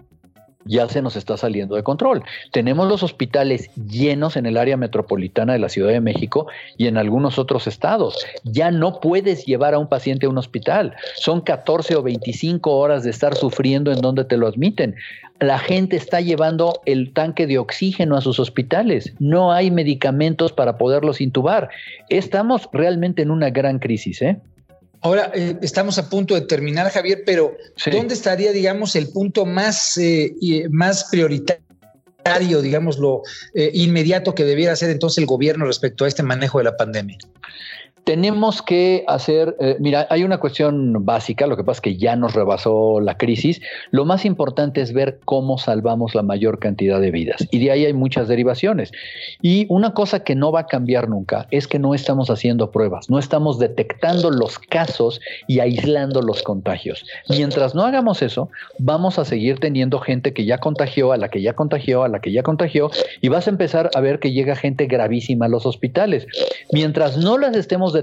ya 0.65 0.89
se 0.89 1.03
nos 1.03 1.17
está 1.17 1.37
saliendo 1.37 1.75
de 1.75 1.83
control. 1.83 2.23
Tenemos 2.53 2.89
los 2.89 3.03
hospitales 3.03 3.71
llenos 3.77 4.37
en 4.37 4.47
el 4.47 4.57
área 4.57 4.77
metropolitana 4.77 5.55
de 5.55 5.59
la 5.59 5.69
Ciudad 5.69 5.91
de 5.91 6.01
México 6.01 6.47
y 6.77 6.87
en 6.87 6.97
algunos 6.97 7.39
otros 7.39 7.67
estados. 7.67 8.27
Ya 8.45 8.71
no 8.71 9.01
puedes 9.01 9.47
llevar 9.47 9.75
a 9.75 9.79
un 9.79 9.89
paciente 9.89 10.27
a 10.27 10.29
un 10.29 10.39
hospital. 10.39 10.95
Son 11.17 11.41
14 11.41 11.97
o 11.97 12.03
25 12.03 12.71
horas 12.77 13.05
de 13.05 13.11
estar 13.11 13.35
sufriendo 13.35 13.91
en 13.93 14.01
donde 14.01 14.25
te 14.25 14.37
lo 14.37 14.47
admiten. 14.47 14.95
La 15.41 15.59
gente 15.59 15.97
está 15.97 16.21
llevando 16.21 16.83
el 16.85 17.15
tanque 17.15 17.47
de 17.47 17.59
oxígeno 17.59 18.17
a 18.17 18.21
sus 18.21 18.39
hospitales. 18.39 19.15
No 19.19 19.53
hay 19.53 19.71
medicamentos 19.71 20.53
para 20.53 20.77
poderlos 20.77 21.23
intubar. 21.23 21.71
Estamos 22.11 22.69
realmente 22.75 23.23
en 23.23 23.31
una 23.31 23.49
gran 23.49 23.79
crisis, 23.79 24.21
¿eh? 24.21 24.39
Ahora 25.03 25.31
eh, 25.35 25.57
estamos 25.63 25.99
a 25.99 26.11
punto 26.11 26.35
de 26.35 26.43
terminar, 26.43 26.91
Javier, 26.91 27.23
pero 27.25 27.57
¿dónde 27.91 28.15
estaría, 28.15 28.53
digamos, 28.53 28.95
el 28.97 29.09
punto 29.09 29.47
más, 29.47 29.97
eh, 29.97 30.35
más 30.71 31.05
prioritario, 31.05 32.61
digamos, 32.61 32.99
lo 32.99 33.23
eh, 33.55 33.71
inmediato 33.73 34.35
que 34.35 34.45
debiera 34.45 34.75
hacer 34.75 34.91
entonces 34.91 35.19
el 35.19 35.27
gobierno 35.27 35.65
respecto 35.65 36.05
a 36.05 36.09
este 36.09 36.23
manejo 36.23 36.59
de 36.59 36.65
la 36.65 36.77
pandemia? 36.77 37.17
Tenemos 38.11 38.61
que 38.61 39.05
hacer, 39.07 39.55
eh, 39.61 39.77
mira, 39.79 40.09
hay 40.11 40.25
una 40.25 40.39
cuestión 40.39 41.07
básica, 41.07 41.47
lo 41.47 41.57
que 41.57 41.63
pasa 41.63 41.77
es 41.77 41.81
que 41.81 41.97
ya 41.97 42.17
nos 42.17 42.35
rebasó 42.35 42.99
la 42.99 43.17
crisis. 43.17 43.63
Lo 43.93 44.05
más 44.05 44.25
importante 44.25 44.81
es 44.81 44.93
ver 44.93 45.21
cómo 45.25 45.59
salvamos 45.59 46.17
la 46.17 46.25
mayor 46.25 46.59
cantidad 46.59 47.01
de 47.01 47.13
vidas. 47.13 47.47
Y 47.53 47.61
de 47.61 47.71
ahí 47.71 47.85
hay 47.85 47.93
muchas 47.93 48.27
derivaciones. 48.27 48.91
Y 49.43 49.67
una 49.69 49.95
cosa 49.95 50.25
que 50.25 50.35
no 50.35 50.51
va 50.51 50.63
a 50.63 50.67
cambiar 50.67 51.09
nunca 51.09 51.47
es 51.53 51.69
que 51.69 51.79
no 51.79 51.95
estamos 51.95 52.31
haciendo 52.31 52.73
pruebas, 52.73 53.09
no 53.09 53.21
estamos 53.21 53.61
detectando 53.61 54.33
los 54.33 54.59
casos 54.59 55.21
y 55.47 55.61
aislando 55.61 56.21
los 56.21 56.43
contagios. 56.43 57.07
Mientras 57.29 57.77
no 57.77 57.85
hagamos 57.85 58.23
eso, 58.23 58.51
vamos 58.81 59.21
a 59.21 59.25
seguir 59.25 59.61
teniendo 59.61 60.01
gente 60.01 60.33
que 60.33 60.45
ya 60.45 60.59
contagió, 60.59 61.13
a 61.13 61.17
la 61.17 61.29
que 61.29 61.43
ya 61.43 61.53
contagió, 61.53 62.03
a 62.03 62.09
la 62.09 62.19
que 62.19 62.33
ya 62.33 62.43
contagió, 62.43 62.91
y 63.21 63.29
vas 63.29 63.47
a 63.47 63.51
empezar 63.51 63.89
a 63.95 64.01
ver 64.01 64.19
que 64.19 64.33
llega 64.33 64.57
gente 64.57 64.87
gravísima 64.87 65.47
a 65.47 65.49
los 65.49 65.65
hospitales. 65.65 66.27
Mientras 66.73 67.17
no 67.17 67.39
las 67.39 67.55
estemos 67.55 67.93
detectando, 67.93 68.00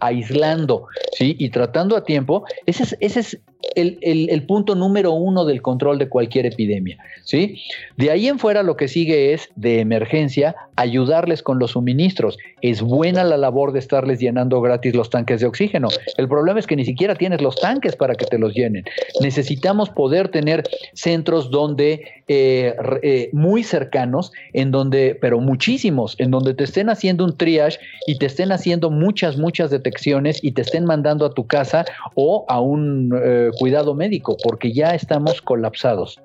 aislando, 0.00 0.86
¿sí? 1.12 1.36
Y 1.38 1.50
tratando 1.50 1.96
a 1.96 2.04
tiempo, 2.04 2.44
ese 2.66 2.82
es, 2.82 2.96
ese 3.00 3.20
es 3.20 3.40
el, 3.74 4.44
punto 4.46 4.74
número 4.74 5.12
uno 5.12 5.44
del 5.44 5.62
control 5.62 5.98
de 5.98 6.08
cualquier 6.08 6.46
epidemia, 6.46 6.98
¿sí? 7.24 7.62
De 7.96 8.10
ahí 8.10 8.28
en 8.28 8.38
fuera 8.38 8.62
lo 8.62 8.76
que 8.76 8.88
sigue 8.88 9.32
es, 9.32 9.50
de 9.56 9.80
emergencia, 9.80 10.54
ayudarles 10.76 11.42
con 11.42 11.58
los 11.58 11.72
suministros. 11.72 12.38
Es 12.60 12.82
buena 12.82 13.24
la 13.24 13.36
labor 13.36 13.72
de 13.72 13.78
estarles 13.78 14.18
llenando 14.20 14.60
gratis 14.60 14.94
los 14.94 15.10
tanques 15.10 15.40
de 15.40 15.46
oxígeno. 15.46 15.88
El 16.16 16.28
problema 16.28 16.58
es 16.58 16.66
que 16.66 16.76
ni 16.76 16.84
siquiera 16.84 17.14
tienes 17.14 17.40
los 17.40 17.56
tanques 17.56 17.96
para 17.96 18.14
que 18.14 18.26
te 18.26 18.38
los 18.38 18.54
llenen. 18.54 18.84
Necesitamos 19.20 19.90
poder 19.90 20.28
tener 20.28 20.64
centros 20.92 21.50
donde, 21.50 22.02
eh, 22.28 22.74
eh, 23.02 23.30
muy 23.32 23.62
cercanos, 23.62 24.32
en 24.52 24.70
donde, 24.70 25.16
pero 25.20 25.40
muchísimos, 25.40 26.16
en 26.18 26.30
donde 26.30 26.54
te 26.54 26.64
estén 26.64 26.88
haciendo 26.88 27.24
un 27.24 27.36
triage 27.36 27.78
y 28.06 28.18
te 28.18 28.26
estén 28.26 28.52
haciendo 28.52 28.90
muchas, 28.90 29.36
muchas 29.36 29.70
detecciones 29.70 30.42
y 30.42 30.52
te 30.52 30.62
estén 30.62 30.84
mandando 30.84 31.26
a 31.26 31.34
tu 31.34 31.46
casa 31.46 31.84
o 32.14 32.44
a 32.48 32.60
un 32.60 33.12
eh, 33.22 33.50
cuidado 33.52 33.94
médico, 33.94 34.36
porque 34.42 34.72
ya 34.72 34.94
estamos 34.94 35.40
colapsados. 35.40 36.20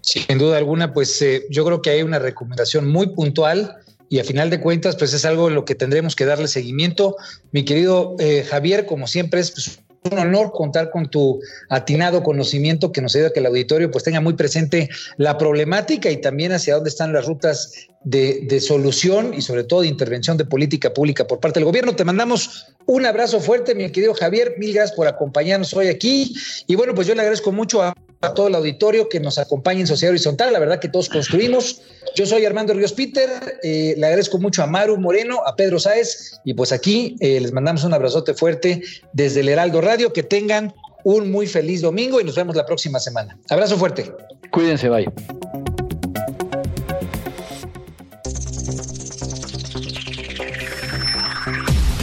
Sin 0.00 0.38
duda 0.38 0.58
alguna, 0.58 0.92
pues 0.92 1.20
eh, 1.22 1.44
yo 1.50 1.64
creo 1.64 1.82
que 1.82 1.90
hay 1.90 2.02
una 2.02 2.18
recomendación 2.18 2.88
muy 2.88 3.08
puntual 3.08 3.76
y 4.08 4.20
a 4.20 4.24
final 4.24 4.48
de 4.48 4.60
cuentas, 4.60 4.96
pues 4.96 5.12
es 5.12 5.24
algo 5.24 5.48
en 5.48 5.54
lo 5.54 5.64
que 5.64 5.74
tendremos 5.74 6.16
que 6.16 6.24
darle 6.24 6.48
seguimiento. 6.48 7.16
Mi 7.52 7.64
querido 7.64 8.16
eh, 8.18 8.44
Javier, 8.48 8.86
como 8.86 9.06
siempre, 9.06 9.40
es 9.40 9.50
pues, 9.50 9.80
un 10.12 10.18
honor 10.18 10.52
contar 10.52 10.90
con 10.90 11.10
tu 11.10 11.40
atinado 11.68 12.22
conocimiento 12.22 12.92
que 12.92 13.00
nos 13.00 13.14
ayuda 13.14 13.28
a 13.28 13.32
que 13.32 13.40
el 13.40 13.46
auditorio 13.46 13.90
pues 13.90 14.04
tenga 14.04 14.20
muy 14.20 14.34
presente 14.34 14.88
la 15.16 15.38
problemática 15.38 16.10
y 16.10 16.20
también 16.20 16.52
hacia 16.52 16.74
dónde 16.74 16.90
están 16.90 17.12
las 17.12 17.26
rutas 17.26 17.72
de, 18.04 18.40
de, 18.48 18.60
solución 18.60 19.34
y 19.34 19.42
sobre 19.42 19.64
todo 19.64 19.82
de 19.82 19.88
intervención 19.88 20.36
de 20.36 20.44
política 20.44 20.94
pública 20.94 21.26
por 21.26 21.40
parte 21.40 21.60
del 21.60 21.66
gobierno. 21.66 21.96
Te 21.96 22.04
mandamos 22.04 22.66
un 22.86 23.04
abrazo 23.04 23.40
fuerte, 23.40 23.74
mi 23.74 23.90
querido 23.90 24.14
Javier. 24.14 24.54
Mil 24.58 24.72
gracias 24.72 24.96
por 24.96 25.06
acompañarnos 25.06 25.74
hoy 25.74 25.88
aquí. 25.88 26.34
Y 26.66 26.74
bueno, 26.74 26.94
pues 26.94 27.06
yo 27.06 27.14
le 27.14 27.20
agradezco 27.20 27.52
mucho 27.52 27.82
a 27.82 27.94
a 28.20 28.34
todo 28.34 28.48
el 28.48 28.54
auditorio 28.54 29.08
que 29.08 29.20
nos 29.20 29.38
acompañe 29.38 29.80
en 29.80 29.86
Sociedad 29.86 30.10
Horizontal. 30.10 30.52
La 30.52 30.58
verdad 30.58 30.80
que 30.80 30.88
todos 30.88 31.08
construimos. 31.08 31.82
Yo 32.16 32.26
soy 32.26 32.44
Armando 32.44 32.74
Ríos 32.74 32.92
Peter. 32.92 33.28
Eh, 33.62 33.94
le 33.96 34.06
agradezco 34.06 34.38
mucho 34.38 34.62
a 34.62 34.66
Maru 34.66 34.96
Moreno, 34.96 35.42
a 35.46 35.54
Pedro 35.54 35.78
Sáez. 35.78 36.40
Y 36.44 36.54
pues 36.54 36.72
aquí 36.72 37.16
eh, 37.20 37.40
les 37.40 37.52
mandamos 37.52 37.84
un 37.84 37.94
abrazote 37.94 38.34
fuerte 38.34 38.82
desde 39.12 39.40
el 39.40 39.48
Heraldo 39.48 39.80
Radio. 39.80 40.12
Que 40.12 40.22
tengan 40.22 40.74
un 41.04 41.30
muy 41.30 41.46
feliz 41.46 41.80
domingo 41.80 42.20
y 42.20 42.24
nos 42.24 42.34
vemos 42.34 42.56
la 42.56 42.66
próxima 42.66 42.98
semana. 42.98 43.38
Abrazo 43.48 43.76
fuerte. 43.76 44.12
Cuídense, 44.50 44.88
bye. 44.88 45.08